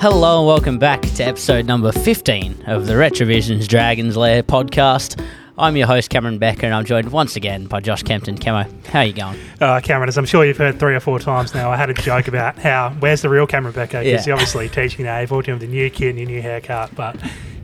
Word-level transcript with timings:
Hello 0.00 0.38
and 0.38 0.46
welcome 0.46 0.78
back 0.78 1.00
to 1.02 1.22
episode 1.24 1.66
number 1.66 1.90
15 1.92 2.64
of 2.66 2.86
the 2.86 2.92
Retravision's 2.94 3.66
Dragons 3.66 4.16
Lair 4.16 4.42
podcast. 4.42 5.22
I'm 5.58 5.76
your 5.76 5.86
host, 5.86 6.10
Cameron 6.10 6.38
Becker, 6.38 6.66
and 6.66 6.74
I'm 6.74 6.84
joined 6.84 7.10
once 7.12 7.36
again 7.36 7.66
by 7.66 7.80
Josh 7.80 8.02
Kempton. 8.02 8.38
Camo, 8.38 8.68
how 8.88 9.00
are 9.00 9.04
you 9.04 9.12
going? 9.12 9.38
Uh, 9.60 9.80
Cameron, 9.82 10.08
as 10.08 10.16
I'm 10.18 10.24
sure 10.26 10.44
you've 10.44 10.56
heard 10.56 10.78
three 10.78 10.94
or 10.94 11.00
four 11.00 11.18
times 11.18 11.54
now, 11.54 11.70
I 11.70 11.76
had 11.76 11.90
a 11.90 11.94
joke 11.94 12.28
about 12.28 12.58
how 12.58 12.90
where's 13.00 13.22
the 13.22 13.28
real 13.28 13.46
Cameron 13.46 13.74
Becker 13.74 13.98
because 14.02 14.04
Yeah. 14.04 14.26
you're 14.26 14.34
obviously 14.34 14.68
teaching 14.68 15.04
now, 15.04 15.18
you've 15.18 15.30
him 15.30 15.58
the 15.58 15.66
new 15.66 15.90
kid 15.90 16.10
and 16.10 16.18
your 16.18 16.28
new 16.28 16.42
haircut. 16.42 16.94
But 16.94 17.16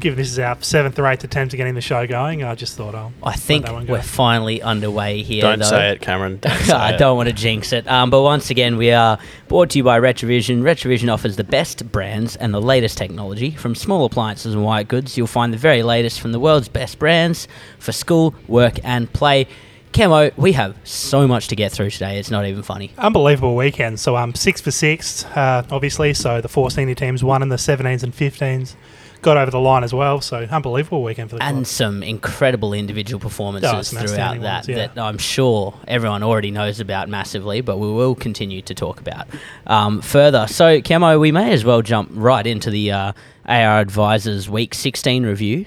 given 0.07 0.17
this 0.19 0.31
is 0.31 0.39
our 0.39 0.57
seventh 0.63 0.97
or 1.01 1.07
eighth 1.09 1.25
attempt 1.25 1.53
at 1.53 1.57
getting 1.57 1.75
the 1.75 1.81
show 1.81 2.07
going, 2.07 2.45
I 2.45 2.55
just 2.55 2.77
thought 2.77 2.95
I'll 2.95 3.13
I 3.25 3.35
think 3.35 3.65
that 3.65 3.73
one 3.73 3.87
go. 3.87 3.95
we're 3.95 4.03
finally 4.03 4.63
underway 4.63 5.23
here. 5.25 5.43
Don't 5.43 5.59
though. 5.59 5.65
say 5.65 5.91
it, 5.91 6.01
Cameron. 6.01 6.39
Don't 6.41 6.57
say 6.61 6.73
I 6.73 6.93
it. 6.93 6.99
don't 6.99 7.17
want 7.17 7.29
to 7.29 7.33
jinx 7.33 7.73
it. 7.73 7.89
Um, 7.89 8.09
but 8.09 8.23
once 8.23 8.49
again, 8.49 8.77
we 8.77 8.93
are 8.93 9.19
brought 9.49 9.71
to 9.71 9.79
you 9.79 9.83
by 9.83 9.99
Retravision. 9.99 10.63
Retravision 10.63 11.13
offers 11.13 11.35
the 11.35 11.43
best 11.43 11.91
brands 11.91 12.37
and 12.37 12.55
the 12.55 12.63
latest 12.63 12.97
technology. 12.97 13.51
From 13.51 13.75
small 13.75 14.05
appliances 14.05 14.55
and 14.55 14.63
white 14.63 14.87
goods, 14.87 15.17
you'll 15.17 15.27
find 15.27 15.53
the 15.53 15.59
very 15.59 15.83
latest 15.83 16.21
from 16.21 16.31
the 16.31 16.39
world's 16.39 16.69
best 16.69 17.01
brands 17.01 17.49
for 17.81 17.91
school, 17.91 18.33
work, 18.47 18.79
and 18.85 19.13
play. 19.13 19.49
Camo, 19.93 20.31
we 20.37 20.53
have 20.53 20.77
so 20.85 21.27
much 21.27 21.49
to 21.49 21.57
get 21.57 21.73
through 21.73 21.91
today. 21.91 22.21
It's 22.21 22.31
not 22.31 22.47
even 22.47 22.63
funny. 22.63 22.93
Unbelievable 22.97 23.57
weekend. 23.57 23.99
So 23.99 24.15
I'm 24.15 24.29
um, 24.29 24.35
six 24.37 24.61
for 24.61 24.71
six, 24.71 25.25
uh, 25.25 25.67
obviously. 25.69 26.15
So 26.15 26.41
the 26.41 26.49
four 26.49 26.71
senior 26.71 26.95
teams 26.95 27.25
won 27.25 27.43
and 27.43 27.51
the 27.51 27.57
17s 27.57 28.05
and 28.05 28.13
15s 28.13 28.77
got 29.23 29.37
over 29.37 29.51
the 29.51 29.59
line 29.61 29.85
as 29.85 29.93
well. 29.93 30.21
So 30.21 30.39
unbelievable 30.51 31.03
weekend 31.03 31.31
for 31.31 31.37
the 31.37 31.43
and 31.43 31.57
club. 31.59 31.67
some 31.67 32.03
incredible 32.03 32.73
individual 32.73 33.21
performances 33.21 33.93
Oh, 33.95 33.99
throughout 34.07 34.41
that 34.41 34.55
ones, 34.59 34.69
yeah. 34.69 34.87
that 34.89 34.99
I'm 34.99 35.19
sure 35.19 35.75
everyone 35.89 36.23
already 36.23 36.51
knows 36.51 36.81
about 36.81 37.09
massively, 37.09 37.61
but 37.61 37.79
we 37.79 37.91
will 37.91 38.15
continue 38.15 38.63
to 38.63 38.75
talk 38.75 39.01
about 39.01 39.27
um, 39.67 40.01
further. 40.01 40.47
So, 40.49 40.81
Camo, 40.81 41.19
we 41.19 41.33
may 41.33 41.53
as 41.53 41.65
well 41.65 41.83
jump 41.83 42.11
right 42.15 42.47
into 42.47 42.71
the 42.71 42.93
uh, 42.93 43.13
AR 43.47 43.81
Advisors 43.81 44.49
Week 44.49 44.75
16 44.75 45.25
review. 45.25 45.67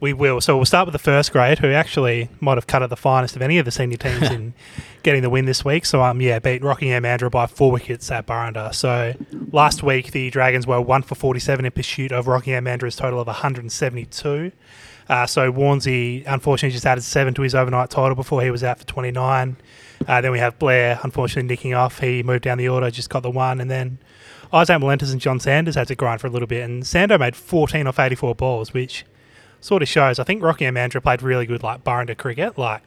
We 0.00 0.12
will. 0.12 0.40
So 0.40 0.54
we'll 0.54 0.64
start 0.64 0.86
with 0.86 0.92
the 0.92 1.00
first 1.00 1.32
grade, 1.32 1.58
who 1.58 1.68
actually 1.68 2.28
might 2.40 2.56
have 2.56 2.68
cut 2.68 2.82
at 2.84 2.90
the 2.90 2.96
finest 2.96 3.34
of 3.34 3.42
any 3.42 3.58
of 3.58 3.64
the 3.64 3.72
senior 3.72 3.96
teams 3.96 4.22
in 4.30 4.54
getting 5.02 5.22
the 5.22 5.30
win 5.30 5.44
this 5.44 5.64
week. 5.64 5.84
So 5.86 6.02
um, 6.02 6.20
yeah, 6.20 6.38
beat 6.38 6.62
Rockingham 6.62 7.02
Mandurah 7.02 7.32
by 7.32 7.46
four 7.46 7.72
wickets 7.72 8.08
at 8.12 8.24
Burrendah. 8.24 8.74
So 8.74 9.14
last 9.50 9.82
week 9.82 10.12
the 10.12 10.30
Dragons 10.30 10.68
were 10.68 10.80
one 10.80 11.02
for 11.02 11.16
forty-seven 11.16 11.64
in 11.64 11.72
pursuit 11.72 12.12
of 12.12 12.28
Rockingham 12.28 12.64
Mandurah's 12.64 12.94
total 12.94 13.20
of 13.20 13.26
one 13.26 13.36
hundred 13.36 13.62
and 13.62 13.72
seventy-two. 13.72 14.52
Uh, 15.08 15.26
so 15.26 15.50
Warnsey 15.52 16.22
unfortunately 16.26 16.74
just 16.74 16.86
added 16.86 17.02
seven 17.02 17.34
to 17.34 17.42
his 17.42 17.54
overnight 17.54 17.90
total 17.90 18.14
before 18.14 18.42
he 18.42 18.52
was 18.52 18.62
out 18.62 18.78
for 18.78 18.86
twenty-nine. 18.86 19.56
Uh, 20.06 20.20
then 20.20 20.30
we 20.30 20.38
have 20.38 20.60
Blair 20.60 21.00
unfortunately 21.02 21.48
nicking 21.48 21.74
off. 21.74 21.98
He 21.98 22.22
moved 22.22 22.44
down 22.44 22.58
the 22.58 22.68
order, 22.68 22.88
just 22.90 23.10
got 23.10 23.24
the 23.24 23.30
one, 23.30 23.60
and 23.60 23.68
then 23.68 23.98
Isaac 24.52 24.80
Malentis 24.80 25.10
and 25.10 25.20
John 25.20 25.40
Sanders 25.40 25.74
had 25.74 25.88
to 25.88 25.96
grind 25.96 26.20
for 26.20 26.28
a 26.28 26.30
little 26.30 26.46
bit. 26.46 26.62
And 26.62 26.84
Sando 26.84 27.18
made 27.18 27.34
fourteen 27.34 27.88
off 27.88 27.98
eighty-four 27.98 28.36
balls, 28.36 28.72
which 28.72 29.04
sort 29.60 29.82
of 29.82 29.88
shows. 29.88 30.18
I 30.18 30.24
think 30.24 30.42
Rockingham 30.42 30.74
Mandurah 30.74 31.02
played 31.02 31.22
really 31.22 31.46
good, 31.46 31.62
like 31.62 31.84
Burrendah 31.84 32.16
cricket. 32.16 32.58
Like 32.58 32.82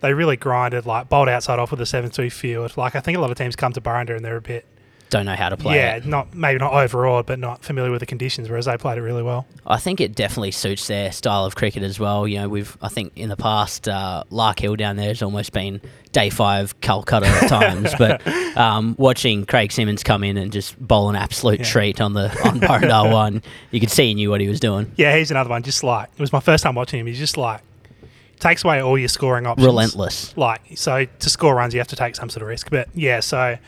they 0.00 0.12
really 0.14 0.36
grinded, 0.36 0.86
like 0.86 1.08
bowled 1.08 1.28
outside 1.28 1.58
off 1.58 1.70
with 1.70 1.80
a 1.80 1.86
seven-two 1.86 2.30
field. 2.30 2.76
Like 2.76 2.94
I 2.94 3.00
think 3.00 3.18
a 3.18 3.20
lot 3.20 3.30
of 3.30 3.36
teams 3.36 3.56
come 3.56 3.72
to 3.72 3.80
Burrendah 3.80 4.16
and 4.16 4.24
they're 4.24 4.36
a 4.36 4.42
bit, 4.42 4.64
Don't 5.10 5.26
know 5.26 5.34
how 5.34 5.48
to 5.48 5.56
play 5.56 5.74
yeah, 5.74 5.96
it. 5.96 6.06
not 6.06 6.34
maybe 6.34 6.58
not 6.60 6.72
overawed, 6.72 7.26
but 7.26 7.38
not 7.40 7.64
familiar 7.64 7.90
with 7.90 7.98
the 8.00 8.06
conditions. 8.06 8.48
Whereas 8.48 8.66
they 8.66 8.76
played 8.76 8.96
it 8.96 9.02
really 9.02 9.24
well. 9.24 9.44
I 9.66 9.76
think 9.78 10.00
it 10.00 10.14
definitely 10.14 10.52
suits 10.52 10.86
their 10.86 11.10
style 11.10 11.44
of 11.44 11.56
cricket 11.56 11.82
as 11.82 11.98
well. 11.98 12.28
You 12.28 12.38
know, 12.38 12.48
we've 12.48 12.76
I 12.80 12.88
think 12.88 13.12
in 13.16 13.28
the 13.28 13.36
past, 13.36 13.88
uh, 13.88 14.22
Lark 14.30 14.60
Hill 14.60 14.76
down 14.76 14.94
there 14.94 15.08
has 15.08 15.20
almost 15.20 15.52
been 15.52 15.80
day 16.12 16.30
five 16.30 16.80
Calcutta 16.80 17.26
at 17.26 17.48
times. 17.48 17.92
but 17.98 18.24
um, 18.56 18.94
watching 18.98 19.46
Craig 19.46 19.72
Simmons 19.72 20.02
come 20.04 20.22
in 20.22 20.36
and 20.36 20.52
just 20.52 20.78
bowl 20.80 21.10
an 21.10 21.16
absolute 21.16 21.58
Yeah. 21.60 21.66
treat 21.66 22.00
on 22.00 22.12
the 22.14 22.26
on 22.48 22.60
Burrendah 22.60 23.12
one, 23.12 23.42
you 23.72 23.80
could 23.80 23.90
see 23.90 24.06
he 24.06 24.14
knew 24.14 24.30
what 24.30 24.40
he 24.40 24.48
was 24.48 24.60
doing. 24.60 24.92
Yeah, 24.96 25.16
he's 25.16 25.32
another 25.32 25.50
one. 25.50 25.64
Just 25.64 25.82
like 25.82 26.08
it 26.12 26.20
was 26.20 26.32
my 26.32 26.40
first 26.40 26.62
time 26.62 26.76
watching 26.76 27.00
him. 27.00 27.06
He's 27.08 27.18
just 27.18 27.36
like 27.36 27.62
takes 28.38 28.62
away 28.64 28.80
all 28.80 28.96
your 28.96 29.08
scoring 29.08 29.46
options. 29.46 29.66
Relentless. 29.66 30.36
Like 30.36 30.60
so, 30.76 31.04
to 31.04 31.28
score 31.30 31.54
runs, 31.56 31.74
you 31.74 31.80
have 31.80 31.88
to 31.88 31.96
take 31.96 32.14
some 32.14 32.30
sort 32.30 32.42
of 32.42 32.48
risk. 32.48 32.70
But 32.70 32.88
yeah, 32.94 33.18
so. 33.18 33.58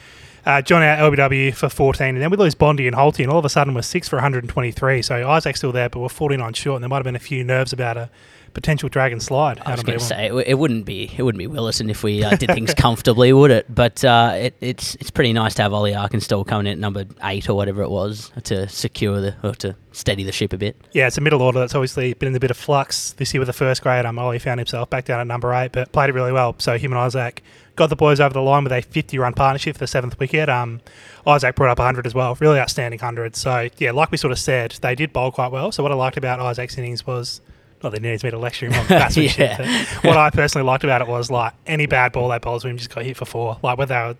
Uh, 0.44 0.60
John 0.60 0.82
out 0.82 0.98
LBW 0.98 1.54
for 1.54 1.68
14, 1.68 2.08
and 2.08 2.20
then 2.22 2.30
we 2.30 2.36
lose 2.36 2.54
Bondi 2.54 2.86
and 2.86 2.96
Holty, 2.96 3.20
and 3.20 3.30
all 3.30 3.38
of 3.38 3.44
a 3.44 3.48
sudden 3.48 3.74
we're 3.74 3.82
six 3.82 4.08
for 4.08 4.16
123. 4.16 5.02
So 5.02 5.30
Isaac's 5.30 5.60
still 5.60 5.72
there, 5.72 5.88
but 5.88 6.00
we're 6.00 6.08
49 6.08 6.52
short, 6.54 6.76
and 6.76 6.82
there 6.82 6.88
might 6.88 6.96
have 6.96 7.04
been 7.04 7.16
a 7.16 7.20
few 7.20 7.44
nerves 7.44 7.72
about 7.72 7.96
a 7.96 8.10
potential 8.52 8.88
dragon 8.88 9.20
slide. 9.20 9.60
I 9.64 9.72
was 9.72 9.82
going 9.82 9.98
to 9.98 10.04
say 10.04 10.26
it, 10.26 10.34
it 10.46 10.54
wouldn't 10.54 10.84
be 10.84 11.10
it 11.16 11.22
wouldn't 11.22 11.38
be 11.38 11.46
Willetton 11.46 11.90
if 11.90 12.02
we 12.02 12.22
uh, 12.22 12.36
did 12.36 12.50
things 12.54 12.74
comfortably, 12.74 13.32
would 13.32 13.50
it? 13.50 13.72
But 13.72 14.04
uh, 14.04 14.32
it, 14.34 14.54
it's 14.60 14.94
it's 14.96 15.10
pretty 15.10 15.32
nice 15.32 15.54
to 15.54 15.62
have 15.62 15.72
Ollie 15.72 15.92
Arkenstall 15.92 16.46
coming 16.46 16.66
in 16.66 16.72
at 16.72 16.78
number 16.78 17.04
eight 17.24 17.48
or 17.48 17.54
whatever 17.54 17.82
it 17.82 17.90
was 17.90 18.30
to 18.44 18.68
secure 18.68 19.20
the 19.20 19.34
or 19.42 19.54
to 19.56 19.76
steady 19.92 20.24
the 20.24 20.32
ship 20.32 20.52
a 20.52 20.58
bit. 20.58 20.76
Yeah, 20.92 21.06
it's 21.06 21.18
a 21.18 21.20
middle 21.20 21.42
order 21.42 21.60
that's 21.60 21.74
obviously 21.74 22.14
been 22.14 22.28
in 22.28 22.34
a 22.34 22.40
bit 22.40 22.50
of 22.50 22.56
flux 22.56 23.12
this 23.12 23.32
year 23.34 23.40
with 23.40 23.48
the 23.48 23.52
first 23.52 23.82
grade. 23.82 24.04
Um, 24.06 24.18
Ollie 24.18 24.38
found 24.38 24.60
himself 24.60 24.90
back 24.90 25.04
down 25.04 25.20
at 25.20 25.26
number 25.26 25.52
eight, 25.54 25.72
but 25.72 25.92
played 25.92 26.10
it 26.10 26.14
really 26.14 26.32
well. 26.32 26.54
So 26.58 26.78
him 26.78 26.92
and 26.92 26.98
Isaac 26.98 27.42
got 27.76 27.88
the 27.88 27.96
boys 27.96 28.20
over 28.20 28.32
the 28.32 28.42
line 28.42 28.64
with 28.64 28.72
a 28.72 28.82
50-run 28.82 29.34
partnership 29.34 29.76
for 29.76 29.80
the 29.80 29.86
seventh 29.86 30.18
wicket. 30.18 30.48
Um, 30.48 30.80
Isaac 31.26 31.54
brought 31.54 31.70
up 31.70 31.78
100 31.78 32.06
as 32.06 32.14
well, 32.14 32.36
really 32.40 32.58
outstanding 32.58 32.98
100. 32.98 33.36
So 33.36 33.68
yeah, 33.78 33.92
like 33.92 34.10
we 34.10 34.18
sort 34.18 34.32
of 34.32 34.38
said, 34.38 34.72
they 34.82 34.94
did 34.94 35.12
bowl 35.12 35.32
quite 35.32 35.52
well. 35.52 35.72
So 35.72 35.82
what 35.82 35.92
I 35.92 35.94
liked 35.94 36.16
about 36.16 36.40
Isaac's 36.40 36.76
innings 36.78 37.06
was. 37.06 37.40
Not 37.82 37.90
that 37.90 38.00
he 38.00 38.08
needs 38.08 38.22
me 38.22 38.30
to 38.30 38.38
lecture 38.38 38.66
him 38.66 38.74
on 38.74 38.86
batsmanship. 38.88 39.58
Yeah. 39.58 39.86
but 40.02 40.04
What 40.10 40.16
I 40.16 40.30
personally 40.30 40.64
liked 40.64 40.84
about 40.84 41.00
it 41.00 41.08
was 41.08 41.32
like 41.32 41.52
any 41.66 41.86
bad 41.86 42.12
ball 42.12 42.28
they 42.28 42.38
bowled 42.38 42.62
to 42.62 42.68
him 42.68 42.76
just 42.78 42.94
got 42.94 43.04
hit 43.04 43.16
for 43.16 43.24
four. 43.24 43.58
Like 43.60 43.76
whether 43.76 43.92
they 43.92 44.00
were 44.00 44.16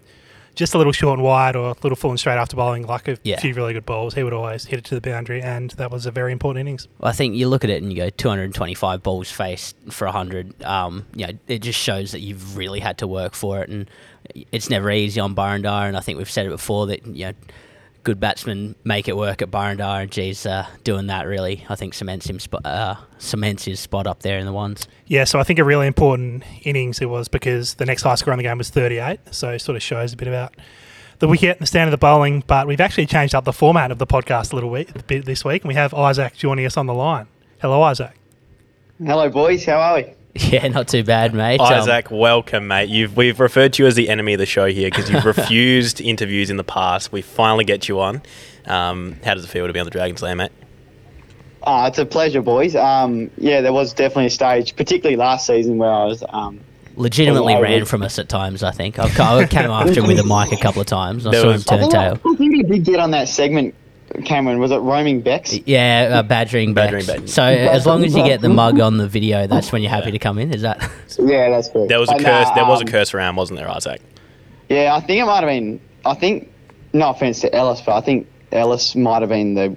just 0.55 0.75
a 0.75 0.79
little 0.79 0.93
short 0.93 1.19
and 1.19 1.25
wide 1.25 1.57
or 1.57 1.71
a 1.71 1.75
little 1.83 1.97
full 1.97 2.11
and 2.11 2.21
straight 2.21 2.37
after 2.37 2.57
bowling, 2.57 2.87
like 2.87 3.09
a 3.09 3.19
Yeah. 3.23 3.41
few 3.41 3.55
really 3.55 3.73
good 3.73 3.87
balls, 3.87 4.15
he 4.15 4.23
would 4.23 4.33
always 4.33 4.67
hit 4.67 4.79
it 4.81 4.85
to 4.87 4.95
the 4.95 5.01
boundary, 5.01 5.41
and 5.41 5.71
that 5.73 5.91
was 5.91 6.05
a 6.07 6.11
very 6.11 6.31
important 6.33 6.61
innings. 6.61 6.89
Well, 6.99 7.09
I 7.11 7.13
think 7.13 7.35
you 7.35 7.49
look 7.49 7.65
at 7.65 7.71
it 7.71 7.83
and 7.83 7.91
you 7.93 7.97
go 7.97 8.11
225 8.11 9.03
balls 9.03 9.31
faced 9.31 9.77
for 9.91 10.07
100. 10.07 10.63
Um, 10.65 11.07
you 11.15 11.27
know, 11.27 11.33
it 11.49 11.61
just 11.61 11.79
shows 11.79 12.13
that 12.13 12.21
you've 12.21 12.57
really 12.57 12.81
had 12.81 12.99
to 12.99 13.07
work 13.07 13.35
for 13.35 13.61
it, 13.63 13.69
and 13.71 13.89
it's 14.53 14.69
never 14.71 14.91
easy 14.91 15.21
on 15.21 15.35
Burrendah. 15.35 15.89
And 15.89 15.97
I 15.97 16.01
think 16.01 16.19
we've 16.19 16.31
said 16.31 16.47
it 16.47 16.51
before 16.51 16.87
that 16.89 17.07
you 17.07 17.27
know, 17.27 17.33
good 18.03 18.19
batsmen 18.19 18.75
make 18.85 19.09
it 19.09 19.17
work 19.17 19.43
at 19.43 19.51
Burrendah, 19.51 20.03
and 20.03 20.11
geez, 20.11 20.45
uh, 20.47 20.67
doing 20.85 21.07
that 21.07 21.27
really, 21.27 21.65
I 21.69 21.75
think 21.75 21.95
cements 21.95 22.29
him 22.29 22.39
spot, 22.41 22.65
uh, 22.65 22.97
cements 23.19 23.65
his 23.65 23.81
spot 23.81 24.07
up 24.07 24.21
there 24.21 24.39
in 24.39 24.47
the 24.47 24.53
ones. 24.53 24.89
Yeah, 25.07 25.25
so 25.25 25.39
I 25.39 25.45
think 25.45 25.59
a 25.59 25.65
really 25.65 25.87
important 25.87 26.45
innings 26.63 27.01
it 27.01 27.09
was 27.09 27.29
because 27.29 27.75
the 27.75 27.87
next 27.87 28.03
high 28.03 28.15
score 28.17 28.33
on 28.33 28.39
the 28.39 28.45
game 28.45 28.59
was 28.59 28.71
38, 28.71 29.21
so 29.31 29.51
it 29.51 29.61
sort 29.61 29.77
of 29.77 29.83
shows 29.83 30.13
a 30.13 30.17
bit 30.17 30.29
about 30.29 30.55
the 31.19 31.29
wicket 31.29 31.51
and 31.51 31.61
the 31.61 31.67
stand 31.67 31.89
of 31.89 31.93
the 31.93 31.99
bowling. 31.99 32.43
But 32.47 32.67
we've 32.67 32.81
actually 32.81 33.07
changed 33.07 33.35
up 33.35 33.45
the 33.45 33.53
format 33.53 33.91
of 33.91 33.99
the 33.99 34.07
podcast 34.07 34.53
a 34.53 34.57
little 34.57 34.71
week, 34.71 35.07
bit 35.07 35.25
this 35.25 35.45
week, 35.45 35.63
and 35.63 35.69
we 35.69 35.75
have 35.75 35.95
Isaac 35.95 36.37
joining 36.37 36.67
us 36.67 36.77
on 36.77 36.87
the 36.87 36.95
line. 36.95 37.27
Hello, 37.61 37.83
Isaac. 37.83 38.19
Hello, 38.99 39.29
boys. 39.31 39.65
How 39.65 39.81
are 39.81 39.95
we? 39.97 40.22
Yeah, 40.53 40.67
not 40.69 40.89
too 40.89 41.05
bad, 41.05 41.35
mate. 41.35 41.61
Um, 41.61 41.73
Isaac, 41.75 42.11
welcome, 42.11 42.67
mate. 42.69 42.89
You've 42.89 43.17
we've 43.17 43.39
referred 43.39 43.75
to 43.75 43.83
you 43.83 43.87
as 43.87 43.97
the 43.97 44.09
enemy 44.09 44.33
of 44.33 44.39
the 44.39 44.47
show 44.47 44.67
here 44.67 44.89
because 44.91 45.11
you've 45.11 45.25
refused 45.37 46.01
interviews 46.01 46.49
in 46.49 46.57
the 46.57 46.65
past. 46.65 47.13
We 47.13 47.21
finally 47.21 47.65
get 47.65 47.87
you 47.89 48.01
on. 48.01 48.23
Um, 48.67 49.17
how 49.25 49.35
does 49.35 49.45
it 49.45 49.49
feel 49.49 49.67
to 49.67 49.73
be 49.75 49.79
on 49.81 49.85
the 49.85 49.91
Dragons 49.91 50.23
Lair, 50.23 50.35
mate? 50.35 50.53
Oh, 51.65 51.85
it's 51.87 51.99
a 51.99 52.07
pleasure, 52.07 52.41
boys. 52.43 52.75
Um, 52.75 53.31
yeah, 53.37 53.61
there 53.61 53.73
was 53.75 53.93
definitely 53.93 54.27
a 54.27 54.31
stage, 54.31 54.75
particularly 54.75 55.17
last 55.17 55.47
season, 55.47 55.77
where 55.79 55.91
I 55.91 56.05
was. 56.07 56.25
Um, 56.31 56.61
legitimately 56.97 57.55
ran 57.55 57.81
would- 57.81 57.89
from 57.89 58.03
us 58.03 58.19
at 58.19 58.29
times. 58.29 58.63
I 58.63 58.71
think 58.73 58.99
I've, 58.99 59.19
I 59.21 59.47
came 59.47 59.71
after 59.71 60.01
him 60.01 60.07
with 60.07 60.19
a 60.19 60.25
mic 60.25 60.53
a 60.53 60.63
couple 60.63 60.81
of 60.81 60.87
times. 60.87 61.27
I 61.27 61.31
There 61.31 61.41
saw 61.43 61.51
him 61.51 61.61
turn 61.63 61.79
I, 61.79 61.81
think 61.83 61.93
tail. 61.93 62.21
I 62.33 62.37
think 62.37 62.65
I 62.65 62.69
did 62.69 62.85
get 62.85 63.01
on 63.01 63.11
that 63.13 63.29
segment, 63.29 63.75
Cameron. 64.25 64.59
Was 64.59 64.71
it 64.71 64.79
roaming 64.79 65.21
Becks? 65.21 65.59
Yeah, 65.67 66.11
uh, 66.19 66.23
badgering, 66.23 66.75
Badgering 66.75 67.07
Bex. 67.07 67.21
Bex. 67.21 67.33
So 67.33 67.43
as 67.43 67.87
long 67.87 68.05
as 68.05 68.15
you 68.15 68.23
get 68.25 68.41
the 68.41 68.49
mug 68.49 68.81
on 68.81 68.97
the 68.99 69.09
video, 69.09 69.47
that's 69.47 69.73
when 69.73 69.83
you're 69.83 69.91
happy 69.91 70.11
to 70.11 70.19
come 70.19 70.39
in. 70.39 70.53
Is 70.55 70.63
that? 70.63 70.79
Yeah, 71.19 71.51
that's 71.51 71.69
correct. 71.69 71.89
There 71.91 72.01
was 72.01 72.09
a 72.09 72.13
But 72.15 72.23
curse. 72.25 72.49
nah, 72.49 72.55
there 72.55 72.65
was 72.65 72.81
a 72.81 72.85
um, 72.85 72.91
curse 72.91 73.13
around, 73.15 73.37
wasn't 73.37 73.59
there, 73.59 73.69
Isaac? 73.71 74.01
Yeah, 74.71 74.95
I 74.95 75.01
think 75.01 75.21
it 75.23 75.27
might 75.27 75.41
have 75.41 75.49
been. 75.49 75.79
I 76.07 76.15
think, 76.15 76.51
no 76.95 77.11
offense 77.11 77.41
to 77.43 77.55
Ellis, 77.55 77.83
but 77.83 77.95
I 77.97 78.01
think 78.01 78.27
Ellis 78.51 78.97
might 78.97 79.21
have 79.21 79.29
been 79.29 79.53
the 79.55 79.77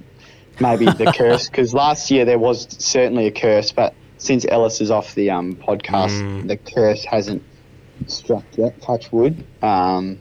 maybe 0.62 0.86
the 0.86 1.12
curse 1.18 1.50
because 1.50 1.74
last 1.74 2.10
year 2.10 2.24
there 2.24 2.40
was 2.40 2.68
certainly 2.80 3.28
a 3.28 3.32
curse, 3.32 3.72
but 3.74 3.94
since 4.18 4.46
Ellis 4.48 4.80
is 4.80 4.90
off 4.92 5.14
the 5.16 5.30
um, 5.30 5.56
podcast, 5.56 6.22
Mm. 6.22 6.48
the 6.48 6.56
curse 6.58 7.04
hasn't 7.04 7.44
struck 8.08 8.44
yet. 8.58 8.82
Touch 8.82 9.12
wood. 9.12 9.44
Um, 9.62 10.20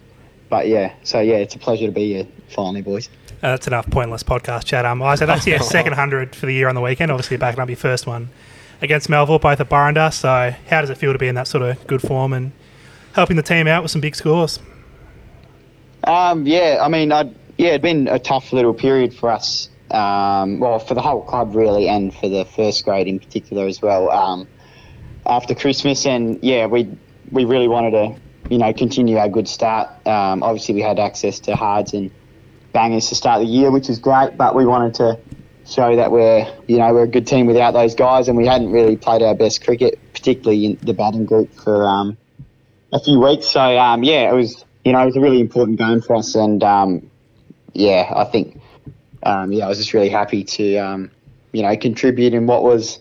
but 0.49 0.67
yeah, 0.69 0.95
so 1.05 1.21
yeah, 1.21 1.37
it's 1.37 1.55
a 1.55 1.59
pleasure 1.59 1.87
to 1.87 1.93
be 1.93 2.15
here 2.15 2.27
finally, 2.49 2.83
boys. 2.83 3.09
Uh, 3.45 3.51
that's 3.51 3.67
enough 3.67 3.91
pointless 3.91 4.23
podcast 4.23 4.65
chat. 4.65 4.87
Um, 4.87 5.03
I 5.03 5.17
said 5.17 5.27
that's 5.27 5.47
your 5.47 5.59
second 5.61 5.91
100 5.91 6.35
for 6.35 6.47
the 6.47 6.55
year 6.55 6.67
on 6.67 6.75
the 6.75 6.81
weekend. 6.81 7.11
Obviously, 7.11 7.37
backing 7.37 7.61
up 7.61 7.69
your 7.69 7.77
first 7.77 8.07
one 8.07 8.31
against 8.81 9.11
Melville, 9.11 9.39
both 9.39 9.61
at 9.61 9.69
Burrendah. 9.69 10.15
So 10.15 10.55
how 10.71 10.81
does 10.81 10.89
it 10.89 10.97
feel 10.97 11.13
to 11.13 11.19
be 11.19 11.29
in 11.29 11.35
that 11.35 11.47
sort 11.47 11.63
of 11.63 11.87
good 11.87 12.01
form 12.01 12.33
and 12.33 12.53
helping 13.13 13.37
the 13.37 13.43
team 13.43 13.67
out 13.67 13.83
with 13.83 13.93
some 13.93 14.01
big 14.01 14.17
scores? 14.17 14.61
Um, 16.05 16.47
yeah, 16.47 16.79
I 16.81 16.89
mean, 16.89 17.13
I, 17.13 17.31
yeah, 17.59 17.69
it'd 17.71 17.83
been 17.83 18.09
a 18.09 18.19
tough 18.19 18.51
little 18.51 18.73
period 18.73 19.15
for 19.15 19.31
us. 19.31 19.69
Um, 19.91 20.59
well, 20.59 20.79
for 20.79 20.95
the 20.95 21.03
whole 21.03 21.21
club 21.21 21.55
really, 21.55 21.87
and 21.87 22.15
for 22.15 22.31
the 22.31 22.47
first 22.47 22.83
grade 22.87 23.07
in 23.07 23.19
particular 23.19 23.67
as 23.67 23.83
well. 23.83 24.11
Um, 24.11 24.49
after 25.27 25.55
Christmas, 25.55 26.07
and 26.07 26.43
yeah, 26.43 26.65
we 26.65 26.89
we 27.31 27.45
really 27.45 27.69
wanted 27.69 27.91
to, 27.91 28.17
you 28.49 28.57
know, 28.57 28.73
continue 28.73 29.19
our 29.19 29.29
good 29.29 29.49
start. 29.49 29.91
Um, 30.07 30.43
obviously, 30.43 30.75
we 30.75 30.81
had 30.81 30.99
access 30.99 31.41
to 31.41 31.55
Hards 31.55 31.93
and 31.93 32.11
Bangers 32.75 33.09
to 33.09 33.15
start 33.15 33.41
the 33.41 33.47
year, 33.47 33.71
which 33.71 33.89
is 33.89 33.99
great, 33.99 34.37
but 34.37 34.55
we 34.55 34.67
wanted 34.67 34.95
to 34.95 35.19
show 35.67 35.97
that 35.97 36.11
we're, 36.11 36.47
you 36.67 36.77
know, 36.77 36.93
we're 36.93 37.05
a 37.05 37.09
good 37.09 37.27
team 37.27 37.47
without 37.47 37.71
those 37.71 37.95
guys, 37.95 38.29
and 38.29 38.37
we 38.37 38.47
hadn't 38.47 38.71
really 38.71 38.97
played 38.97 39.23
our 39.23 39.35
best 39.35 39.65
cricket, 39.65 39.99
particularly 40.13 40.67
in 40.67 40.79
the 40.83 40.93
batting 40.93 41.25
group, 41.25 41.55
for 41.55 41.87
um, 41.87 42.19
a 42.93 43.01
few 43.01 43.19
weeks. 43.21 43.47
So 43.47 43.79
um, 43.79 44.03
yeah, 44.03 44.29
it 44.29 44.35
was, 44.35 44.63
you 44.85 44.93
know, 44.93 45.01
it 45.01 45.07
was 45.07 45.17
a 45.17 45.21
really 45.21 45.41
important 45.41 45.79
game 45.79 46.03
for 46.03 46.17
us, 46.17 46.35
and 46.35 46.63
um, 46.63 47.11
yeah, 47.73 48.13
I 48.15 48.25
think, 48.25 48.61
um, 49.23 49.53
yeah, 49.53 49.65
I 49.65 49.69
was 49.69 49.79
just 49.79 49.95
really 49.95 50.11
happy 50.11 50.45
to, 50.45 50.77
um, 50.77 51.11
you 51.53 51.63
know, 51.63 51.75
contribute 51.77 52.35
in 52.35 52.47
what 52.47 52.63
was, 52.63 52.99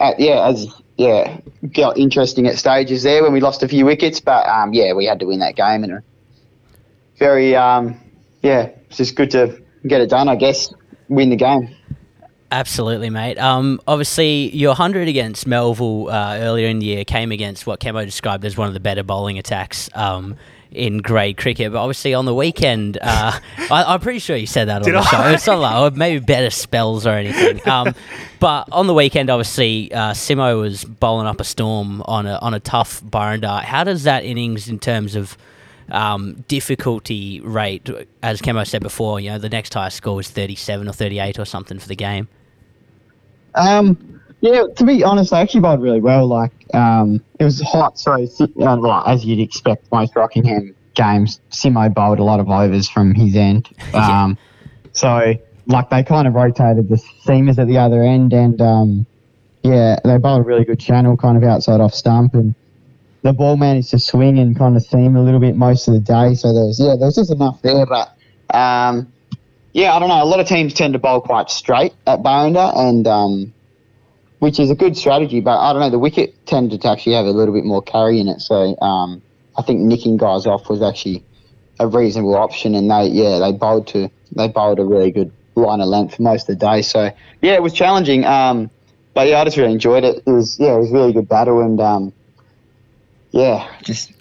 uh, 0.00 0.14
yeah, 0.18 0.48
as 0.48 0.66
yeah, 0.96 1.38
got 1.72 1.98
interesting 1.98 2.46
at 2.46 2.58
stages 2.58 3.02
there 3.02 3.22
when 3.22 3.32
we 3.32 3.40
lost 3.40 3.62
a 3.62 3.68
few 3.68 3.84
wickets, 3.84 4.18
but 4.18 4.46
um, 4.48 4.72
yeah, 4.72 4.94
we 4.94 5.04
had 5.04 5.20
to 5.20 5.26
win 5.26 5.40
that 5.40 5.56
game 5.56 5.84
and 5.84 6.02
very, 7.18 7.50
yeah, 7.52 8.70
it's 8.90 8.98
just 8.98 9.14
good 9.14 9.30
to 9.30 9.62
get 9.86 10.00
it 10.00 10.10
done, 10.10 10.28
I 10.28 10.36
guess, 10.36 10.74
win 11.08 11.30
the 11.30 11.36
game. 11.36 11.74
Absolutely, 12.52 13.10
mate. 13.10 13.38
Um, 13.38 13.80
obviously, 13.86 14.54
your 14.54 14.70
100 14.70 15.06
against 15.06 15.46
Melville 15.46 16.10
uh, 16.10 16.36
earlier 16.40 16.66
in 16.66 16.80
the 16.80 16.86
year 16.86 17.04
came 17.04 17.30
against 17.30 17.64
what 17.64 17.78
Kemo 17.78 18.04
described 18.04 18.44
as 18.44 18.56
one 18.56 18.66
of 18.66 18.74
the 18.74 18.80
better 18.80 19.04
bowling 19.04 19.38
attacks 19.38 19.88
um, 19.94 20.36
in 20.72 20.98
grade 20.98 21.36
cricket. 21.36 21.70
But 21.72 21.78
obviously, 21.78 22.12
on 22.12 22.24
the 22.24 22.34
weekend, 22.34 22.98
uh, 23.00 23.38
I, 23.70 23.94
am 23.94 24.00
pretty 24.00 24.18
sure 24.18 24.34
you 24.34 24.48
said 24.48 24.64
that 24.66 24.78
on 24.78 24.82
Did 24.82 24.94
the 24.94 25.02
show. 25.02 25.22
It's 25.28 25.46
not 25.46 25.60
like 25.60 25.74
oh, 25.76 25.96
maybe 25.96 26.24
better 26.24 26.50
spells 26.50 27.06
or 27.06 27.10
anything. 27.10 27.60
Um, 27.70 27.94
but 28.40 28.68
on 28.72 28.88
the 28.88 28.94
weekend, 28.94 29.30
obviously, 29.30 29.92
uh, 29.92 30.10
Simo 30.10 30.60
was 30.60 30.84
bowling 30.84 31.28
up 31.28 31.40
a 31.40 31.44
storm 31.44 32.02
on 32.06 32.26
a 32.26 32.36
on 32.38 32.52
a 32.52 32.58
tough 32.58 33.00
Burrendah. 33.04 33.62
How 33.62 33.84
does 33.84 34.02
that 34.04 34.24
innings 34.24 34.68
in 34.68 34.80
terms 34.80 35.14
of 35.14 35.38
um, 35.90 36.44
difficulty 36.48 37.40
rate, 37.40 37.88
as 38.22 38.40
Kemo 38.40 38.66
said 38.66 38.82
before, 38.82 39.20
you 39.20 39.30
know, 39.30 39.38
the 39.38 39.48
next 39.48 39.74
highest 39.74 39.98
score 39.98 40.16
was 40.16 40.28
37 40.28 40.88
or 40.88 40.92
38 40.92 41.38
or 41.38 41.44
something 41.44 41.78
for 41.78 41.88
the 41.88 41.96
game. 41.96 42.28
Um, 43.54 44.20
yeah, 44.40 44.64
to 44.76 44.84
be 44.84 45.04
honest, 45.04 45.32
I 45.32 45.40
actually 45.40 45.60
bowled 45.60 45.82
really 45.82 46.00
well. 46.00 46.26
Like, 46.26 46.52
um, 46.74 47.22
it 47.38 47.44
was 47.44 47.60
hot, 47.60 47.98
so 47.98 48.12
uh, 48.12 48.46
well, 48.56 49.02
as 49.06 49.24
you'd 49.24 49.40
expect, 49.40 49.90
most 49.92 50.16
Rockingham 50.16 50.74
games, 50.94 51.40
Simo 51.50 51.92
bowled 51.92 52.18
a 52.18 52.24
lot 52.24 52.40
of 52.40 52.48
overs 52.48 52.88
from 52.88 53.14
his 53.14 53.36
end. 53.36 53.68
Yeah. 53.92 54.24
Um, 54.24 54.38
so 54.92 55.34
like 55.66 55.90
they 55.90 56.02
kind 56.02 56.26
of 56.26 56.34
rotated 56.34 56.88
the 56.88 56.96
seamers 57.24 57.58
at 57.58 57.66
the 57.66 57.78
other 57.78 58.02
end, 58.02 58.32
and 58.32 58.60
um, 58.60 59.06
yeah, 59.62 59.98
they 60.04 60.16
bowled 60.18 60.40
a 60.40 60.44
really 60.44 60.64
good 60.64 60.80
channel, 60.80 61.16
kind 61.16 61.36
of 61.36 61.44
outside 61.44 61.80
off 61.80 61.94
stump, 61.94 62.34
and 62.34 62.54
the 63.22 63.32
ball 63.32 63.56
managed 63.56 63.90
to 63.90 63.98
swing 63.98 64.38
and 64.38 64.56
kind 64.56 64.76
of 64.76 64.82
seam 64.82 65.16
a 65.16 65.22
little 65.22 65.40
bit 65.40 65.56
most 65.56 65.88
of 65.88 65.94
the 65.94 66.00
day. 66.00 66.34
So 66.34 66.52
there 66.52 66.64
was 66.64 66.80
yeah, 66.80 66.96
there 66.96 67.06
was 67.06 67.16
just 67.16 67.30
enough 67.30 67.60
there, 67.62 67.86
but 67.86 68.16
um, 68.54 69.12
yeah, 69.72 69.94
I 69.94 69.98
don't 69.98 70.08
know. 70.08 70.22
A 70.22 70.24
lot 70.24 70.40
of 70.40 70.46
teams 70.46 70.74
tend 70.74 70.94
to 70.94 70.98
bowl 70.98 71.20
quite 71.20 71.50
straight 71.50 71.94
at 72.06 72.20
Burrendah, 72.20 72.76
and 72.76 73.06
um, 73.06 73.54
which 74.38 74.58
is 74.58 74.70
a 74.70 74.74
good 74.74 74.96
strategy. 74.96 75.40
But 75.40 75.58
I 75.58 75.72
don't 75.72 75.80
know. 75.80 75.90
The 75.90 75.98
wicket 75.98 76.46
tended 76.46 76.82
to 76.82 76.88
actually 76.88 77.14
have 77.14 77.26
a 77.26 77.30
little 77.30 77.54
bit 77.54 77.64
more 77.64 77.82
carry 77.82 78.20
in 78.20 78.28
it, 78.28 78.40
so 78.40 78.76
um, 78.80 79.22
I 79.56 79.62
think 79.62 79.80
nicking 79.80 80.16
guys 80.16 80.46
off 80.46 80.68
was 80.68 80.82
actually 80.82 81.24
a 81.78 81.86
reasonable 81.86 82.36
option. 82.36 82.74
And 82.74 82.90
they 82.90 83.08
yeah, 83.08 83.38
they 83.38 83.52
bowled 83.52 83.86
to 83.88 84.10
they 84.32 84.48
bowled 84.48 84.78
a 84.78 84.84
really 84.84 85.10
good 85.10 85.32
line 85.54 85.80
of 85.80 85.88
length 85.88 86.18
most 86.18 86.48
of 86.48 86.58
the 86.58 86.66
day. 86.66 86.82
So 86.82 87.10
yeah, 87.42 87.52
it 87.52 87.62
was 87.62 87.72
challenging. 87.72 88.24
Um, 88.24 88.70
but 89.12 89.28
yeah, 89.28 89.40
I 89.40 89.44
just 89.44 89.56
really 89.56 89.72
enjoyed 89.72 90.04
it. 90.04 90.22
It 90.26 90.30
was 90.30 90.58
yeah, 90.58 90.74
it 90.74 90.78
was 90.78 90.90
really 90.90 91.12
good 91.12 91.28
battle, 91.28 91.60
and 91.60 91.80
um, 91.80 92.12
yeah, 93.30 93.68
just 93.82 94.12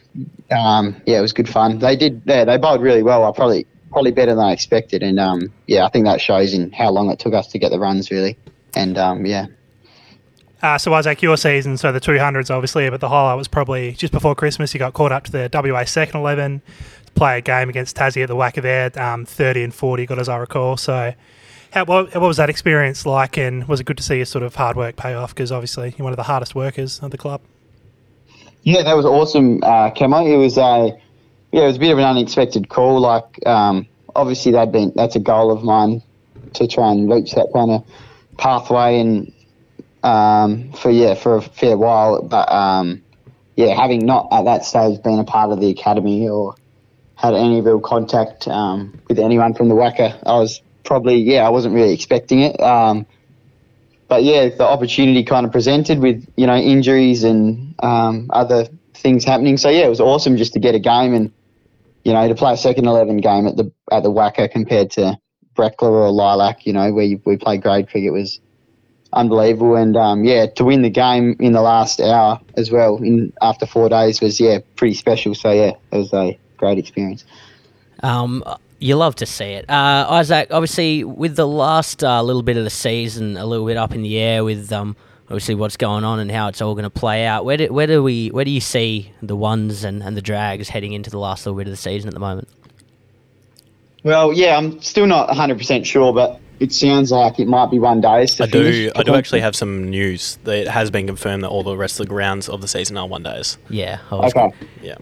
um, 0.51 1.01
yeah, 1.05 1.19
it 1.19 1.21
was 1.21 1.33
good 1.33 1.49
fun. 1.49 1.79
They 1.79 1.95
did 1.95 2.21
yeah, 2.25 2.45
they 2.45 2.57
bowled 2.57 2.81
really 2.81 3.03
well. 3.03 3.23
I 3.23 3.31
probably 3.31 3.65
probably 3.91 4.11
better 4.11 4.35
than 4.35 4.43
I 4.43 4.51
expected, 4.51 5.03
and 5.03 5.19
um, 5.19 5.51
yeah, 5.67 5.85
I 5.85 5.89
think 5.89 6.05
that 6.05 6.21
shows 6.21 6.53
in 6.53 6.71
how 6.71 6.91
long 6.91 7.09
it 7.09 7.19
took 7.19 7.33
us 7.33 7.47
to 7.47 7.59
get 7.59 7.71
the 7.71 7.79
runs 7.79 8.11
really. 8.11 8.37
And 8.75 8.97
um, 8.97 9.25
yeah, 9.25 9.47
Uh, 10.61 10.77
so 10.77 10.93
Isaac, 10.93 11.21
your 11.21 11.37
season, 11.37 11.77
so 11.77 11.91
the 11.91 12.01
200s 12.01 12.53
obviously, 12.53 12.89
but 12.89 12.99
the 12.99 13.09
highlight 13.09 13.37
was 13.37 13.47
probably 13.47 13.93
just 13.93 14.11
before 14.11 14.35
Christmas. 14.35 14.73
You 14.73 14.79
got 14.79 14.93
caught 14.93 15.11
up 15.11 15.23
to 15.25 15.31
the 15.31 15.49
WA 15.51 15.85
second 15.85 16.19
11 16.19 16.61
to 17.05 17.11
play 17.13 17.37
a 17.37 17.41
game 17.41 17.69
against 17.69 17.95
Tassie 17.95 18.21
at 18.21 18.27
the 18.27 18.35
WACA 18.35 18.61
there, 18.61 19.01
um, 19.01 19.25
30 19.25 19.63
and 19.63 19.73
40, 19.73 20.05
got 20.05 20.19
as 20.19 20.29
I 20.29 20.37
recall. 20.37 20.77
So, 20.77 21.13
how, 21.71 21.85
what, 21.85 22.13
what 22.13 22.21
was 22.21 22.37
that 22.37 22.49
experience 22.49 23.05
like, 23.05 23.37
and 23.37 23.67
was 23.67 23.79
it 23.79 23.85
good 23.85 23.97
to 23.97 24.03
see 24.03 24.17
your 24.17 24.25
sort 24.25 24.43
of 24.43 24.55
hard 24.55 24.75
work 24.75 24.95
pay 24.95 25.13
off? 25.13 25.33
Because 25.33 25.51
obviously 25.51 25.93
you're 25.97 26.03
one 26.03 26.13
of 26.13 26.17
the 26.17 26.23
hardest 26.23 26.55
workers 26.55 26.99
of 26.99 27.11
the 27.11 27.17
club. 27.17 27.41
Yeah, 28.63 28.83
that 28.83 28.95
was 28.95 29.05
awesome, 29.05 29.63
uh, 29.63 29.91
Camo. 29.91 30.25
It 30.25 30.37
was 30.37 30.57
a 30.57 30.99
yeah, 31.51 31.63
it 31.63 31.67
was 31.67 31.77
a 31.77 31.79
bit 31.79 31.91
of 31.91 31.97
an 31.97 32.03
unexpected 32.03 32.69
call. 32.69 32.99
Like, 32.99 33.45
um, 33.47 33.87
obviously, 34.15 34.51
that 34.53 34.71
been 34.71 34.91
that's 34.95 35.15
a 35.15 35.19
goal 35.19 35.51
of 35.51 35.63
mine 35.63 36.03
to 36.53 36.67
try 36.67 36.91
and 36.91 37.11
reach 37.11 37.33
that 37.33 37.47
kind 37.53 37.71
of 37.71 37.85
pathway, 38.37 38.99
and 38.99 39.33
um, 40.03 40.71
for 40.73 40.91
yeah, 40.91 41.15
for 41.15 41.37
a 41.37 41.41
fair 41.41 41.77
while. 41.77 42.21
But 42.21 42.51
um, 42.51 43.01
yeah, 43.55 43.75
having 43.75 44.05
not 44.05 44.27
at 44.31 44.45
that 44.45 44.65
stage 44.65 45.01
been 45.01 45.19
a 45.19 45.23
part 45.23 45.51
of 45.51 45.59
the 45.59 45.69
academy 45.69 46.27
or 46.27 46.55
had 47.15 47.33
any 47.33 47.61
real 47.61 47.79
contact 47.79 48.47
um, 48.47 48.99
with 49.07 49.19
anyone 49.19 49.53
from 49.53 49.67
the 49.69 49.75
WACA, 49.75 50.21
I 50.25 50.37
was 50.37 50.61
probably 50.83 51.15
yeah, 51.15 51.45
I 51.45 51.49
wasn't 51.49 51.75
really 51.75 51.93
expecting 51.93 52.41
it. 52.41 52.59
Um, 52.59 53.05
but 54.09 54.23
yeah, 54.23 54.49
the 54.49 54.65
opportunity 54.65 55.23
kind 55.23 55.45
of 55.45 55.51
presented 55.51 55.99
with 55.99 56.27
you 56.35 56.47
know 56.47 56.57
injuries 56.57 57.23
and 57.23 57.75
um, 57.81 58.27
other 58.31 58.67
things 58.95 59.23
happening. 59.23 59.57
So 59.57 59.69
yeah, 59.69 59.85
it 59.85 59.89
was 59.89 60.01
awesome 60.01 60.35
just 60.35 60.53
to 60.53 60.59
get 60.59 60.75
a 60.75 60.79
game 60.79 61.13
and 61.13 61.31
you 62.03 62.11
know 62.11 62.27
to 62.27 62.35
play 62.35 62.53
a 62.53 62.57
second 62.57 62.87
eleven 62.87 63.17
game 63.17 63.47
at 63.47 63.55
the 63.55 63.71
at 63.91 64.03
the 64.03 64.11
WACA 64.11 64.51
compared 64.51 64.91
to 64.91 65.17
Breckler 65.55 65.91
or 65.91 66.11
Lilac, 66.11 66.65
you 66.65 66.73
know, 66.73 66.91
where 66.91 67.05
you, 67.05 67.21
we 67.25 67.37
play 67.37 67.57
grade 67.57 67.89
cricket 67.89 68.11
was 68.11 68.39
unbelievable. 69.13 69.75
And 69.75 69.95
um, 69.95 70.23
yeah, 70.23 70.47
to 70.47 70.65
win 70.65 70.81
the 70.81 70.89
game 70.89 71.35
in 71.39 71.51
the 71.51 71.61
last 71.61 71.99
hour 71.99 72.39
as 72.55 72.71
well 72.71 72.97
in 72.97 73.31
after 73.41 73.65
four 73.65 73.89
days 73.89 74.21
was 74.21 74.39
yeah 74.39 74.59
pretty 74.75 74.95
special. 74.95 75.35
So 75.35 75.51
yeah, 75.51 75.73
it 75.91 75.97
was 75.97 76.13
a 76.13 76.37
great 76.57 76.77
experience. 76.79 77.25
Um, 78.01 78.43
you 78.79 78.95
love 78.95 79.15
to 79.15 79.25
see 79.25 79.45
it. 79.45 79.69
Uh, 79.69 80.07
Isaac, 80.09 80.47
obviously, 80.51 81.03
with 81.03 81.35
the 81.35 81.47
last 81.47 82.03
uh, 82.03 82.21
little 82.23 82.41
bit 82.43 82.57
of 82.57 82.63
the 82.63 82.69
season 82.69 83.37
a 83.37 83.45
little 83.45 83.65
bit 83.65 83.77
up 83.77 83.93
in 83.93 84.01
the 84.01 84.17
air 84.17 84.43
with 84.43 84.71
um, 84.71 84.95
obviously 85.27 85.55
what's 85.55 85.77
going 85.77 86.03
on 86.03 86.19
and 86.19 86.31
how 86.31 86.47
it's 86.47 86.61
all 86.61 86.73
going 86.73 86.83
to 86.83 86.89
play 86.89 87.25
out, 87.25 87.45
where 87.45 87.57
do, 87.57 87.71
where 87.71 87.87
do 87.87 88.01
we 88.01 88.29
where 88.29 88.45
do 88.45 88.51
you 88.51 88.61
see 88.61 89.11
the 89.21 89.35
ones 89.35 89.83
and, 89.83 90.01
and 90.01 90.15
the 90.17 90.21
drags 90.21 90.69
heading 90.69 90.93
into 90.93 91.09
the 91.09 91.19
last 91.19 91.45
little 91.45 91.57
bit 91.57 91.67
of 91.67 91.71
the 91.71 91.77
season 91.77 92.07
at 92.07 92.13
the 92.13 92.19
moment? 92.19 92.47
Well, 94.03 94.31
yeah, 94.31 94.57
I'm 94.57 94.81
still 94.81 95.05
not 95.07 95.27
100% 95.29 95.85
sure, 95.85 96.13
but 96.13 96.39
it 96.61 96.71
sounds 96.71 97.11
like 97.11 97.37
it 97.39 97.47
might 97.47 97.69
be 97.69 97.79
one 97.79 97.99
days. 98.01 98.35
To 98.35 98.43
I 98.43 98.47
do. 98.47 98.91
I 98.95 99.03
do 99.03 99.13
actually 99.13 99.41
have 99.41 99.55
some 99.55 99.89
news 99.89 100.39
it 100.45 100.67
has 100.67 100.89
been 100.89 101.05
confirmed 101.05 101.43
that 101.43 101.49
all 101.49 101.63
the 101.63 101.75
rest 101.75 101.99
of 101.99 102.07
the 102.07 102.13
rounds 102.15 102.47
of 102.47 102.61
the 102.61 102.67
season 102.67 102.97
are 102.97 103.07
one 103.07 103.23
days. 103.23 103.57
Yeah, 103.69 103.99
I 104.09 104.15
was- 104.15 104.33
Okay. 104.33 104.55
Yeah. 104.81 104.95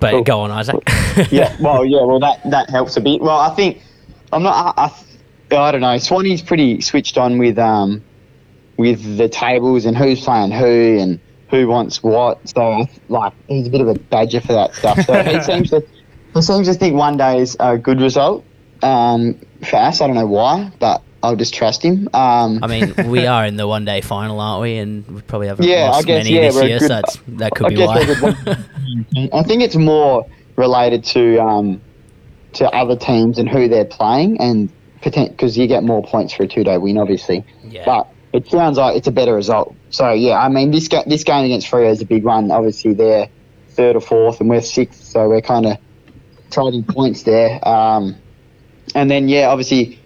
But 0.00 0.10
Cool. 0.12 0.22
go 0.24 0.40
on, 0.40 0.50
Isaac. 0.50 0.76
yeah, 1.30 1.56
well, 1.60 1.84
yeah, 1.84 2.02
well, 2.04 2.20
that 2.20 2.40
that 2.50 2.70
helps 2.70 2.96
a 2.96 3.00
bit. 3.00 3.20
Well, 3.20 3.38
I 3.38 3.54
think 3.54 3.82
I'm 4.32 4.42
not. 4.42 4.74
I, 4.78 4.84
I, 4.84 5.56
I 5.56 5.72
don't 5.72 5.80
know. 5.80 5.98
Swanee's 5.98 6.42
pretty 6.42 6.80
switched 6.80 7.18
on 7.18 7.38
with 7.38 7.58
um 7.58 8.02
with 8.76 9.16
the 9.18 9.28
tables 9.28 9.84
and 9.84 9.96
who's 9.96 10.22
playing 10.24 10.52
who 10.52 10.98
and 11.00 11.20
who 11.50 11.66
wants 11.66 12.02
what. 12.02 12.46
So 12.48 12.86
like 13.08 13.32
he's 13.48 13.66
a 13.66 13.70
bit 13.70 13.80
of 13.80 13.88
a 13.88 13.94
badger 13.94 14.40
for 14.40 14.52
that 14.52 14.74
stuff. 14.74 15.00
So 15.06 15.22
he 15.22 15.40
seems 15.42 15.70
to 15.70 15.84
he 16.34 16.42
seems 16.42 16.68
to 16.68 16.74
think 16.74 16.94
one 16.94 17.16
day 17.16 17.40
is 17.40 17.56
a 17.58 17.76
good 17.78 18.00
result 18.00 18.44
um, 18.82 19.34
for 19.68 19.76
us. 19.76 20.00
I 20.00 20.06
don't 20.06 20.14
know 20.16 20.26
why, 20.26 20.70
but 20.78 21.02
I'll 21.22 21.36
just 21.36 21.52
trust 21.54 21.82
him. 21.82 22.08
Um, 22.14 22.60
I 22.62 22.66
mean, 22.66 22.94
we 23.10 23.26
are 23.26 23.44
in 23.44 23.56
the 23.56 23.66
one 23.66 23.84
day 23.84 24.00
final, 24.00 24.40
aren't 24.40 24.62
we? 24.62 24.76
And 24.78 25.06
we 25.08 25.20
probably 25.22 25.48
haven't 25.48 25.66
Yeah, 25.66 25.84
I 25.86 25.88
lost 25.88 26.06
guess, 26.06 26.24
many 26.24 26.36
yeah, 26.36 26.42
this 26.50 26.62
year, 26.62 26.78
good- 26.78 26.80
so 26.82 26.88
that's, 26.88 27.18
that 27.28 27.52
could 27.54 27.66
I 27.66 27.68
be 27.70 27.76
why. 27.76 28.58
I 29.32 29.42
think 29.42 29.62
it's 29.62 29.76
more 29.76 30.26
related 30.56 31.04
to 31.04 31.38
um, 31.38 31.80
to 32.54 32.68
other 32.70 32.96
teams 32.96 33.38
and 33.38 33.48
who 33.48 33.68
they're 33.68 33.84
playing, 33.84 34.40
and 34.40 34.70
because 35.02 35.56
you 35.56 35.66
get 35.66 35.82
more 35.84 36.02
points 36.02 36.32
for 36.32 36.42
a 36.44 36.48
two 36.48 36.64
day 36.64 36.76
win, 36.78 36.98
obviously. 36.98 37.44
yeah. 37.64 37.84
But 37.84 38.08
it 38.32 38.46
sounds 38.48 38.76
like 38.78 38.96
it's 38.96 39.06
a 39.06 39.12
better 39.12 39.34
result. 39.34 39.74
So 39.90 40.12
yeah, 40.12 40.38
I 40.38 40.48
mean 40.48 40.70
this 40.70 40.88
ga- 40.88 41.04
this 41.06 41.24
game 41.24 41.44
against 41.44 41.70
Freo 41.70 41.90
is 41.90 42.00
a 42.00 42.04
big 42.06 42.24
one. 42.24 42.50
Obviously 42.50 42.94
they're 42.94 43.28
third 43.70 43.96
or 43.96 44.00
fourth, 44.00 44.40
and 44.40 44.48
we're 44.50 44.60
sixth, 44.60 45.02
so 45.04 45.28
we're 45.28 45.40
kind 45.40 45.66
of 45.66 45.78
trading 46.50 46.84
points 46.84 47.22
there. 47.22 47.66
Um, 47.66 48.16
and 48.94 49.10
then 49.10 49.28
yeah, 49.28 49.48
obviously, 49.48 49.98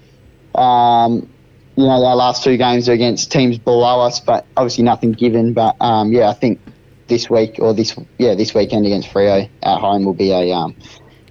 um, 0.54 1.28
you 1.76 1.84
know 1.84 2.04
our 2.04 2.16
last 2.16 2.44
two 2.44 2.56
games 2.56 2.88
are 2.88 2.92
against 2.92 3.32
teams 3.32 3.58
below 3.58 4.00
us, 4.00 4.20
but 4.20 4.46
obviously 4.56 4.84
nothing 4.84 5.12
given. 5.12 5.52
But 5.52 5.76
um, 5.80 6.12
yeah, 6.12 6.28
I 6.28 6.34
think 6.34 6.60
this 7.08 7.28
week 7.28 7.56
or 7.58 7.74
this 7.74 7.96
yeah 8.18 8.34
this 8.34 8.54
weekend 8.54 8.86
against 8.86 9.08
Freo 9.08 9.48
at 9.62 9.78
home 9.78 10.04
will 10.04 10.14
be 10.14 10.32
a 10.32 10.52
um, 10.52 10.76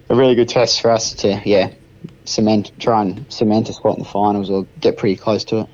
a 0.09 0.15
really 0.15 0.35
good 0.35 0.49
test 0.49 0.81
for 0.81 0.91
us 0.91 1.13
to 1.15 1.41
yeah 1.45 1.73
cement 2.25 2.71
try 2.79 3.01
and 3.01 3.25
cement 3.31 3.69
a 3.69 3.73
spot 3.73 3.97
in 3.97 4.03
the 4.03 4.09
finals 4.09 4.49
or 4.49 4.65
get 4.79 4.97
pretty 4.97 5.15
close 5.15 5.43
to 5.45 5.61
it. 5.61 5.69